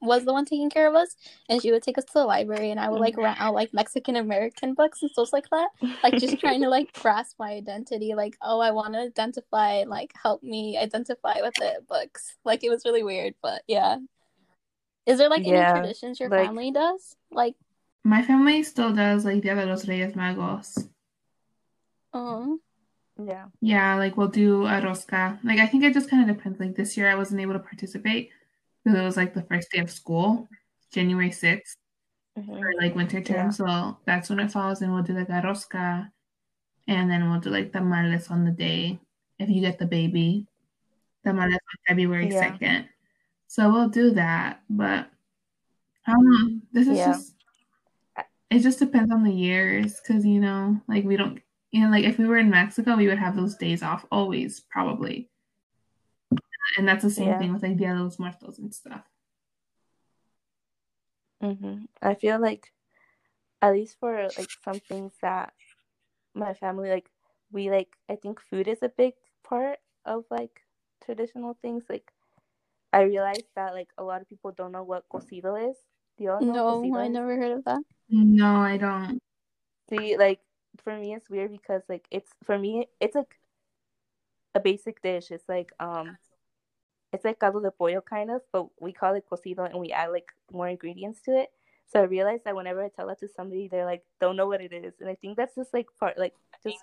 was 0.00 0.24
the 0.24 0.32
one 0.32 0.44
taking 0.44 0.68
care 0.70 0.88
of 0.88 0.94
us, 0.94 1.16
and 1.48 1.62
she 1.62 1.70
would 1.70 1.82
take 1.82 1.96
us 1.98 2.04
to 2.06 2.12
the 2.14 2.24
library, 2.24 2.70
and 2.72 2.78
I 2.80 2.90
would 2.90 3.00
like 3.00 3.16
rent 3.16 3.40
out 3.40 3.54
like 3.54 3.72
Mexican 3.72 4.16
American 4.16 4.74
books 4.74 5.00
and 5.02 5.10
stuff 5.12 5.32
like 5.32 5.48
that. 5.50 5.68
Like 6.02 6.18
just 6.18 6.38
trying 6.40 6.60
to 6.62 6.68
like 6.68 6.92
grasp 7.00 7.36
my 7.38 7.52
identity. 7.52 8.14
Like 8.14 8.36
oh, 8.42 8.60
I 8.60 8.72
want 8.72 8.94
to 8.94 9.00
identify, 9.00 9.84
like 9.84 10.12
help 10.20 10.42
me 10.42 10.76
identify 10.76 11.40
with 11.40 11.54
it. 11.60 11.86
Books. 11.88 12.36
Like 12.44 12.62
it 12.64 12.70
was 12.70 12.84
really 12.84 13.02
weird, 13.04 13.34
but 13.40 13.62
yeah. 13.68 13.96
Is 15.06 15.18
there 15.18 15.30
like 15.30 15.46
Yeah, 15.46 15.70
any 15.70 15.80
traditions 15.80 16.20
your 16.20 16.28
like- 16.28 16.46
family 16.46 16.70
does? 16.70 17.16
Like 17.30 17.54
My 18.04 18.20
family 18.22 18.62
still 18.64 18.92
does 18.92 19.24
like 19.24 19.42
Dia 19.42 19.54
de 19.54 19.64
los 19.64 19.86
Reyes 19.88 20.12
Magos. 20.14 20.88
um 22.12 22.60
yeah. 23.26 23.46
Yeah, 23.60 23.96
like 23.96 24.16
we'll 24.16 24.28
do 24.28 24.66
a 24.66 24.80
rosca. 24.80 25.38
Like 25.44 25.58
I 25.58 25.66
think 25.66 25.84
it 25.84 25.94
just 25.94 26.10
kind 26.10 26.28
of 26.28 26.36
depends. 26.36 26.60
Like 26.60 26.76
this 26.76 26.96
year 26.96 27.10
I 27.10 27.14
wasn't 27.14 27.40
able 27.40 27.54
to 27.54 27.58
participate 27.58 28.30
because 28.84 28.98
it 28.98 29.02
was 29.02 29.16
like 29.16 29.34
the 29.34 29.42
first 29.42 29.70
day 29.70 29.80
of 29.80 29.90
school. 29.90 30.48
January 30.92 31.30
6th 31.30 31.76
Mhm. 32.38 32.58
for 32.58 32.72
like 32.80 32.94
winter 32.94 33.20
term. 33.22 33.46
Yeah. 33.46 33.50
So 33.50 33.98
that's 34.04 34.28
when 34.30 34.40
it 34.40 34.50
falls, 34.52 34.82
and 34.82 34.92
we'll 34.92 35.02
do 35.02 35.14
like 35.14 35.28
a 35.30 35.40
rosca, 35.42 36.10
and 36.88 37.10
then 37.10 37.30
we'll 37.30 37.40
do 37.40 37.50
like 37.50 37.72
the 37.72 37.78
tamales 37.78 38.30
on 38.30 38.44
the 38.44 38.50
day 38.50 38.98
if 39.38 39.48
you 39.48 39.60
get 39.60 39.78
the 39.78 39.86
baby. 39.86 40.46
The 41.24 41.30
Tamales 41.30 41.54
on 41.54 41.78
February 41.88 42.28
Yeah. 42.30 42.40
2nd. 42.58 42.88
So 43.46 43.70
we'll 43.72 43.88
do 43.88 44.10
that, 44.12 44.62
but 44.68 45.08
I 46.06 46.12
don't 46.12 46.30
know. 46.30 46.60
This 46.72 46.88
is 46.88 46.98
Yeah. 46.98 47.12
just 47.12 47.34
it 48.50 48.58
just 48.58 48.78
depends 48.78 49.10
on 49.10 49.24
the 49.24 49.32
years 49.32 49.98
because 50.00 50.26
you 50.26 50.38
know, 50.40 50.80
like 50.88 51.04
we 51.04 51.16
don't 51.16 51.40
you 51.72 51.82
know, 51.82 51.90
like 51.90 52.04
if 52.04 52.18
we 52.18 52.26
were 52.26 52.36
in 52.36 52.50
Mexico, 52.50 52.96
we 52.96 53.08
would 53.08 53.18
have 53.18 53.34
those 53.34 53.56
days 53.56 53.82
off 53.82 54.04
always, 54.12 54.60
probably. 54.60 55.30
And 56.78 56.86
that's 56.86 57.02
the 57.02 57.10
same 57.10 57.28
Yeah. 57.28 57.38
thing 57.38 57.52
with 57.52 57.62
like 57.62 57.76
Dia 57.76 57.94
de 57.94 58.02
los 58.02 58.18
Muertos 58.18 58.58
and 58.58 58.72
stuff. 58.72 59.02
hmm 61.40 61.84
I 62.00 62.14
feel 62.14 62.40
like, 62.40 62.72
at 63.60 63.72
least 63.72 63.96
for 63.98 64.30
like 64.36 64.48
some 64.64 64.80
things 64.80 65.12
that 65.22 65.52
my 66.34 66.54
family 66.54 66.90
like, 66.90 67.10
we 67.50 67.70
like. 67.70 67.96
I 68.08 68.16
think 68.16 68.40
food 68.40 68.68
is 68.68 68.82
a 68.82 68.88
big 68.88 69.14
part 69.44 69.78
of 70.04 70.24
like 70.30 70.62
traditional 71.04 71.56
things. 71.62 71.84
Like, 71.88 72.10
I 72.92 73.02
realized 73.02 73.48
that 73.56 73.74
like 73.74 73.88
a 73.98 74.04
lot 74.04 74.20
of 74.20 74.28
people 74.28 74.52
don't 74.52 74.72
know 74.72 74.82
what 74.82 75.08
cocido 75.08 75.70
is. 75.70 75.76
Do 76.18 76.24
y'all 76.24 76.40
know 76.40 76.52
No, 76.54 76.80
cocido 76.80 76.98
I 76.98 77.06
is? 77.06 77.12
never 77.12 77.36
heard 77.36 77.52
of 77.52 77.64
that. 77.64 77.80
No, 78.08 78.56
I 78.56 78.76
don't. 78.76 79.18
See, 79.90 80.16
like 80.16 80.40
for 80.84 80.98
me, 80.98 81.14
it's 81.14 81.30
weird 81.30 81.50
because 81.50 81.82
like 81.88 82.06
it's 82.10 82.30
for 82.44 82.58
me, 82.58 82.88
it's 83.00 83.14
like 83.14 83.38
a 84.54 84.60
basic 84.60 85.02
dish. 85.02 85.30
It's 85.30 85.48
like 85.48 85.72
um, 85.80 86.16
it's 87.12 87.24
like 87.24 87.38
caldo 87.38 87.60
de 87.60 87.70
pollo 87.70 88.00
kind 88.00 88.30
of, 88.30 88.42
but 88.52 88.66
we 88.80 88.92
call 88.92 89.14
it 89.14 89.24
cocido 89.30 89.68
and 89.68 89.78
we 89.78 89.90
add 89.90 90.10
like 90.10 90.28
more 90.52 90.68
ingredients 90.68 91.20
to 91.22 91.36
it. 91.38 91.50
So 91.92 92.00
I 92.00 92.04
realized 92.04 92.44
that 92.44 92.56
whenever 92.56 92.82
I 92.82 92.88
tell 92.88 93.08
that 93.08 93.20
to 93.20 93.28
somebody, 93.28 93.68
they're 93.68 93.84
like 93.84 94.04
don't 94.20 94.36
know 94.36 94.46
what 94.46 94.60
it 94.60 94.72
is, 94.72 94.94
and 95.00 95.08
I 95.08 95.14
think 95.14 95.36
that's 95.36 95.54
just 95.54 95.74
like 95.74 95.86
part 95.98 96.18
like 96.18 96.34
just 96.62 96.78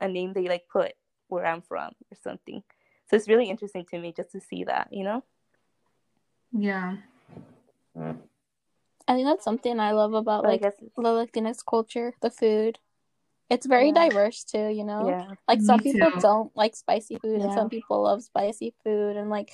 a 0.00 0.08
name 0.08 0.32
they 0.32 0.48
like 0.48 0.64
put 0.70 0.92
where 1.28 1.46
I'm 1.46 1.62
from 1.62 1.92
or 2.10 2.16
something. 2.22 2.62
So 3.08 3.16
it's 3.16 3.28
really 3.28 3.50
interesting 3.50 3.84
to 3.90 3.98
me 3.98 4.12
just 4.16 4.32
to 4.32 4.40
see 4.40 4.64
that, 4.64 4.88
you 4.90 5.04
know. 5.04 5.22
Yeah. 6.52 6.96
I 9.08 9.14
think 9.14 9.26
that's 9.26 9.44
something 9.44 9.80
I 9.80 9.92
love 9.92 10.14
about 10.14 10.44
But 10.44 10.48
like 10.48 10.60
the 10.60 11.02
Latinx 11.02 11.58
culture, 11.68 12.14
the 12.22 12.30
food. 12.30 12.78
It's 13.52 13.66
very 13.66 13.92
Yeah. 13.92 14.08
diverse 14.08 14.44
too, 14.44 14.68
you 14.68 14.84
know? 14.84 15.04
yeah, 15.06 15.34
Like 15.48 15.60
some 15.60 15.78
Me 15.78 15.92
people 15.92 16.10
too. 16.10 16.20
don't 16.20 16.56
like 16.56 16.74
spicy 16.74 17.16
food 17.18 17.40
and 17.42 17.52
some 17.52 17.68
people 17.68 18.02
love 18.02 18.22
spicy 18.22 18.74
food 18.82 19.16
and 19.16 19.28
like 19.28 19.50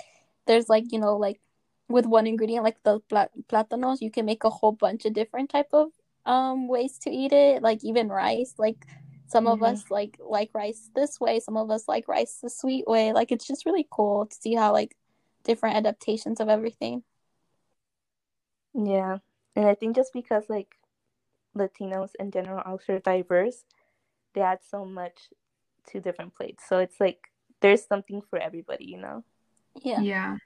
there's 0.47 0.69
like, 0.69 0.93
you 0.93 1.01
know, 1.01 1.17
like 1.17 1.41
with 1.89 2.07
one 2.07 2.27
ingredient 2.27 2.65
like 2.65 2.81
the 2.85 3.01
pla- 3.11 3.35
plátanos, 3.51 4.01
you 4.01 4.11
can 4.11 4.25
make 4.25 4.45
a 4.45 4.51
whole 4.51 4.73
bunch 4.73 5.05
of 5.05 5.13
different 5.15 5.51
type 5.51 5.69
of 5.73 5.89
um 6.27 6.69
ways 6.69 6.99
to 7.01 7.11
eat 7.11 7.33
it, 7.33 7.63
like 7.63 7.83
even 7.83 8.09
rice. 8.09 8.55
Like 8.59 8.87
some 9.27 9.47
of 9.49 9.63
us 9.63 9.85
like 9.91 10.17
like 10.21 10.51
rice 10.55 10.91
this 10.95 11.19
way, 11.21 11.41
some 11.41 11.57
of 11.57 11.71
us 11.71 11.89
like 11.89 12.07
rice 12.09 12.39
the 12.43 12.51
sweet 12.51 12.87
way. 12.87 13.13
Like 13.13 13.33
it's 13.33 13.47
just 13.47 13.67
really 13.67 13.87
cool 13.91 14.27
to 14.27 14.37
see 14.37 14.55
how 14.55 14.73
like 14.73 14.95
different 15.45 15.77
adaptations 15.77 16.41
of 16.41 16.49
everything. 16.49 17.03
yeah, 18.75 19.19
and 19.57 19.67
I 19.67 19.75
think 19.75 19.97
just 19.97 20.13
because 20.13 20.45
like 20.49 20.77
Latinos 21.57 22.11
in 22.21 22.31
general 22.31 22.63
are 22.65 22.79
so 22.85 22.99
diverse, 22.99 23.65
they 24.39 24.45
add 24.45 24.61
so 24.71 24.85
much 24.85 25.31
to 25.89 26.01
different 26.01 26.35
plates. 26.35 26.63
So 26.69 26.79
it's 26.79 27.01
like 27.01 27.19
there's 27.61 27.85
something 27.85 28.23
for 28.31 28.39
everybody, 28.39 28.85
you 28.85 28.99
know. 28.99 29.25
Yeah. 29.83 30.01
Yeah. 30.01 30.37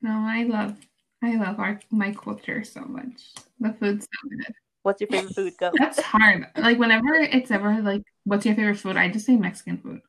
No, 0.00 0.12
I 0.12 0.44
love 0.44 0.76
I 1.22 1.36
love 1.36 1.60
our 1.60 1.80
my 1.90 2.12
culture 2.12 2.64
so 2.64 2.80
much. 2.80 3.34
The 3.60 3.74
food's 3.74 4.06
so 4.06 4.28
good. 4.30 4.54
What's 4.82 5.00
your 5.00 5.08
favorite 5.08 5.34
food? 5.34 5.54
Go. 5.58 5.72
That's 5.78 6.00
hard. 6.00 6.46
Like 6.56 6.78
whenever 6.78 7.14
it's 7.16 7.50
ever 7.50 7.82
like, 7.82 8.02
what's 8.24 8.46
your 8.46 8.54
favorite 8.54 8.78
food? 8.78 8.96
I 8.96 9.10
just 9.10 9.26
say 9.26 9.36
Mexican 9.36 9.78
food. 9.78 10.00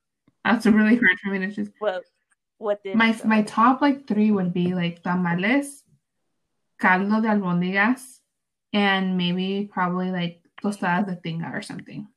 That's 0.45 0.65
really 0.65 0.95
hard 0.95 1.17
for 1.21 1.31
me 1.31 1.39
to 1.39 1.51
choose. 1.51 1.71
Well, 1.81 2.01
what 2.57 2.83
did 2.83 2.95
My 2.95 3.17
my 3.25 3.41
top 3.41 3.81
like 3.81 4.07
three 4.07 4.31
would 4.31 4.53
be 4.53 4.73
like 4.73 5.03
tamales, 5.03 5.83
caldo 6.79 7.21
de 7.21 7.27
albóndigas, 7.27 8.19
and 8.71 9.17
maybe 9.17 9.69
probably 9.71 10.11
like 10.11 10.41
tostadas 10.63 11.07
de 11.07 11.15
tinga 11.15 11.51
or 11.53 11.61
something. 11.61 12.07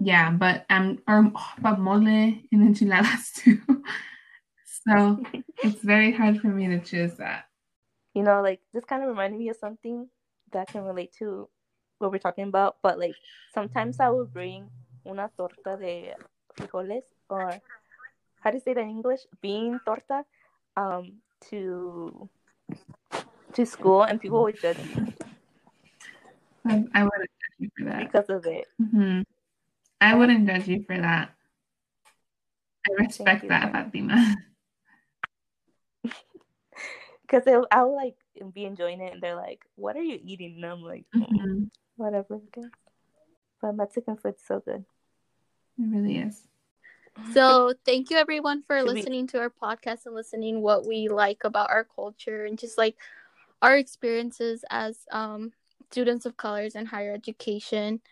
Yeah, 0.00 0.30
but 0.30 0.66
um, 0.70 0.98
or 1.08 1.32
but 1.60 1.78
mole 1.78 2.06
and 2.06 2.42
enchiladas 2.52 3.32
too. 3.36 3.60
so 4.86 5.20
it's 5.62 5.82
very 5.82 6.12
hard 6.12 6.40
for 6.40 6.48
me 6.48 6.68
to 6.68 6.80
choose 6.80 7.14
that. 7.14 7.44
you 8.14 8.22
know, 8.22 8.42
like 8.42 8.60
this 8.72 8.84
kind 8.84 9.02
of 9.02 9.08
reminded 9.08 9.38
me 9.38 9.48
of 9.48 9.56
something 9.56 10.08
that 10.52 10.68
can 10.68 10.82
relate 10.84 11.12
to 11.18 11.48
what 11.98 12.10
we're 12.12 12.18
talking 12.18 12.44
about. 12.48 12.76
But 12.82 12.98
like 12.98 13.16
sometimes 13.52 14.00
I 14.00 14.08
will 14.10 14.26
bring 14.26 14.70
una 15.06 15.30
torta 15.36 15.76
de 15.76 16.14
frijoles 16.56 17.02
or 17.28 17.60
how 18.40 18.50
do 18.50 18.56
you 18.56 18.60
say 18.62 18.74
that 18.74 18.80
in 18.82 18.90
English? 18.90 19.20
Bean 19.40 19.80
torta, 19.84 20.24
um, 20.76 21.14
to 21.50 22.28
to 23.54 23.64
school, 23.66 24.02
and 24.02 24.20
people 24.20 24.42
would 24.42 24.60
judge 24.60 24.78
me 24.78 25.14
I, 26.66 26.84
I 26.94 27.02
wouldn't 27.04 27.30
judge 27.40 27.56
you 27.58 27.70
for 27.76 27.84
that. 27.90 28.12
because 28.12 28.30
of 28.30 28.46
it. 28.46 28.66
hmm 28.78 29.22
I 30.04 30.14
wouldn't 30.14 30.46
judge 30.46 30.68
you 30.68 30.84
for 30.86 30.96
that. 30.96 31.30
I 32.86 32.92
respect 33.02 33.48
that, 33.48 33.72
Jenny. 33.72 33.72
Fatima. 33.72 34.36
Because 37.22 37.64
I 37.70 37.82
will 37.82 37.96
like 37.96 38.16
be 38.52 38.66
enjoying 38.66 39.00
it, 39.00 39.14
and 39.14 39.22
they're 39.22 39.34
like, 39.34 39.64
"What 39.76 39.96
are 39.96 40.02
you 40.02 40.20
eating?" 40.22 40.56
And 40.56 40.66
I'm 40.66 40.82
like, 40.82 41.06
"Mm, 41.16 41.26
Mhm. 41.32 41.70
"Whatever." 41.96 42.34
Okay. 42.34 42.68
But 43.62 43.76
Mexican 43.76 44.16
food's 44.18 44.42
so 44.44 44.60
good. 44.60 44.84
It 45.78 45.88
really 45.88 46.18
is. 46.18 46.46
So 47.32 47.72
thank 47.86 48.10
you 48.10 48.18
everyone 48.18 48.62
for 48.62 48.78
Should 48.80 48.88
we- 48.88 48.92
listening 48.94 49.26
to 49.28 49.38
our 49.40 49.48
podcast 49.48 50.04
and 50.04 50.14
listening 50.14 50.60
what 50.60 50.84
we 50.86 51.08
like 51.08 51.44
about 51.44 51.70
our 51.70 51.84
culture 51.84 52.44
and 52.44 52.58
just 52.58 52.76
like 52.76 52.96
our 53.62 53.76
experiences 53.78 54.64
as 54.68 55.06
um 55.10 55.52
students 55.90 56.26
of 56.26 56.36
colors 56.36 56.74
in 56.74 56.86
higher 56.86 57.14
education. 57.14 58.02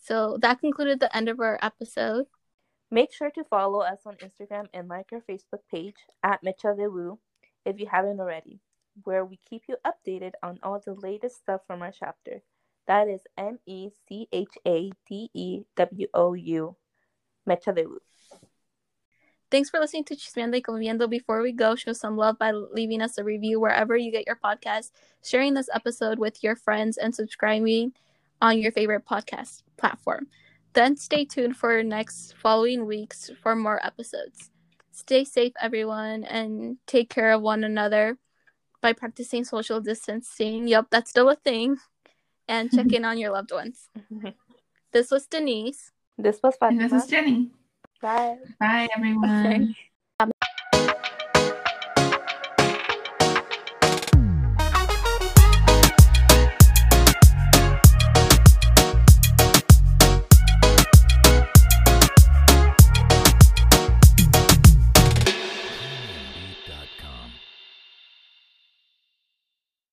So 0.00 0.38
that 0.42 0.60
concluded 0.60 1.00
the 1.00 1.14
end 1.14 1.28
of 1.28 1.40
our 1.40 1.58
episode. 1.62 2.26
Make 2.90 3.12
sure 3.12 3.30
to 3.30 3.44
follow 3.44 3.80
us 3.80 4.00
on 4.04 4.16
Instagram 4.16 4.66
and 4.74 4.88
like 4.88 5.10
our 5.12 5.20
Facebook 5.20 5.62
page 5.70 5.96
at 6.22 6.40
WOU 6.42 7.18
if 7.64 7.78
you 7.78 7.86
haven't 7.86 8.18
already, 8.18 8.58
where 9.04 9.24
we 9.24 9.38
keep 9.48 9.62
you 9.68 9.76
updated 9.86 10.32
on 10.42 10.58
all 10.62 10.80
the 10.84 10.94
latest 10.94 11.36
stuff 11.36 11.60
from 11.66 11.82
our 11.82 11.92
chapter. 11.92 12.42
That 12.88 13.06
is 13.06 13.20
M 13.38 13.58
E 13.66 13.90
C 14.08 14.26
H 14.32 14.58
A 14.66 14.90
D 15.08 15.30
E 15.34 15.62
W 15.76 16.06
O 16.14 16.32
U. 16.34 16.76
Mecha 17.48 17.74
de 17.74 17.84
WOU. 17.84 18.00
Thanks 19.50 19.68
for 19.68 19.80
listening 19.80 20.04
to 20.04 20.16
Chismeando 20.16 20.52
y 20.52 20.60
Conviviendo. 20.60 21.10
Before 21.10 21.42
we 21.42 21.52
go, 21.52 21.74
show 21.74 21.92
some 21.92 22.16
love 22.16 22.38
by 22.38 22.52
leaving 22.52 23.02
us 23.02 23.18
a 23.18 23.24
review 23.24 23.58
wherever 23.60 23.96
you 23.96 24.12
get 24.12 24.26
your 24.26 24.38
podcast, 24.42 24.92
sharing 25.24 25.54
this 25.54 25.68
episode 25.74 26.18
with 26.18 26.42
your 26.42 26.54
friends, 26.54 26.96
and 26.96 27.14
subscribing 27.14 27.92
on 28.40 28.58
your 28.58 28.72
favorite 28.72 29.04
podcast 29.06 29.62
platform. 29.76 30.28
Then 30.72 30.96
stay 30.96 31.24
tuned 31.24 31.56
for 31.56 31.82
next 31.82 32.34
following 32.40 32.86
weeks 32.86 33.30
for 33.42 33.56
more 33.56 33.84
episodes. 33.84 34.50
Stay 34.92 35.24
safe, 35.24 35.52
everyone, 35.60 36.24
and 36.24 36.76
take 36.86 37.10
care 37.10 37.32
of 37.32 37.42
one 37.42 37.64
another 37.64 38.18
by 38.80 38.92
practicing 38.92 39.44
social 39.44 39.80
distancing. 39.80 40.68
Yep, 40.68 40.86
that's 40.90 41.10
still 41.10 41.28
a 41.28 41.36
thing. 41.36 41.76
And 42.48 42.70
check 42.70 42.92
in 42.92 43.04
on 43.04 43.18
your 43.18 43.32
loved 43.32 43.52
ones. 43.52 43.88
This 44.92 45.12
was 45.12 45.26
Denise. 45.26 45.92
This 46.18 46.40
was 46.42 46.56
And 46.60 46.80
this 46.80 46.92
is 46.92 47.06
Jenny. 47.06 47.50
Bye. 48.02 48.38
Bye, 48.58 48.88
everyone. 48.96 49.46
Okay. 49.46 49.74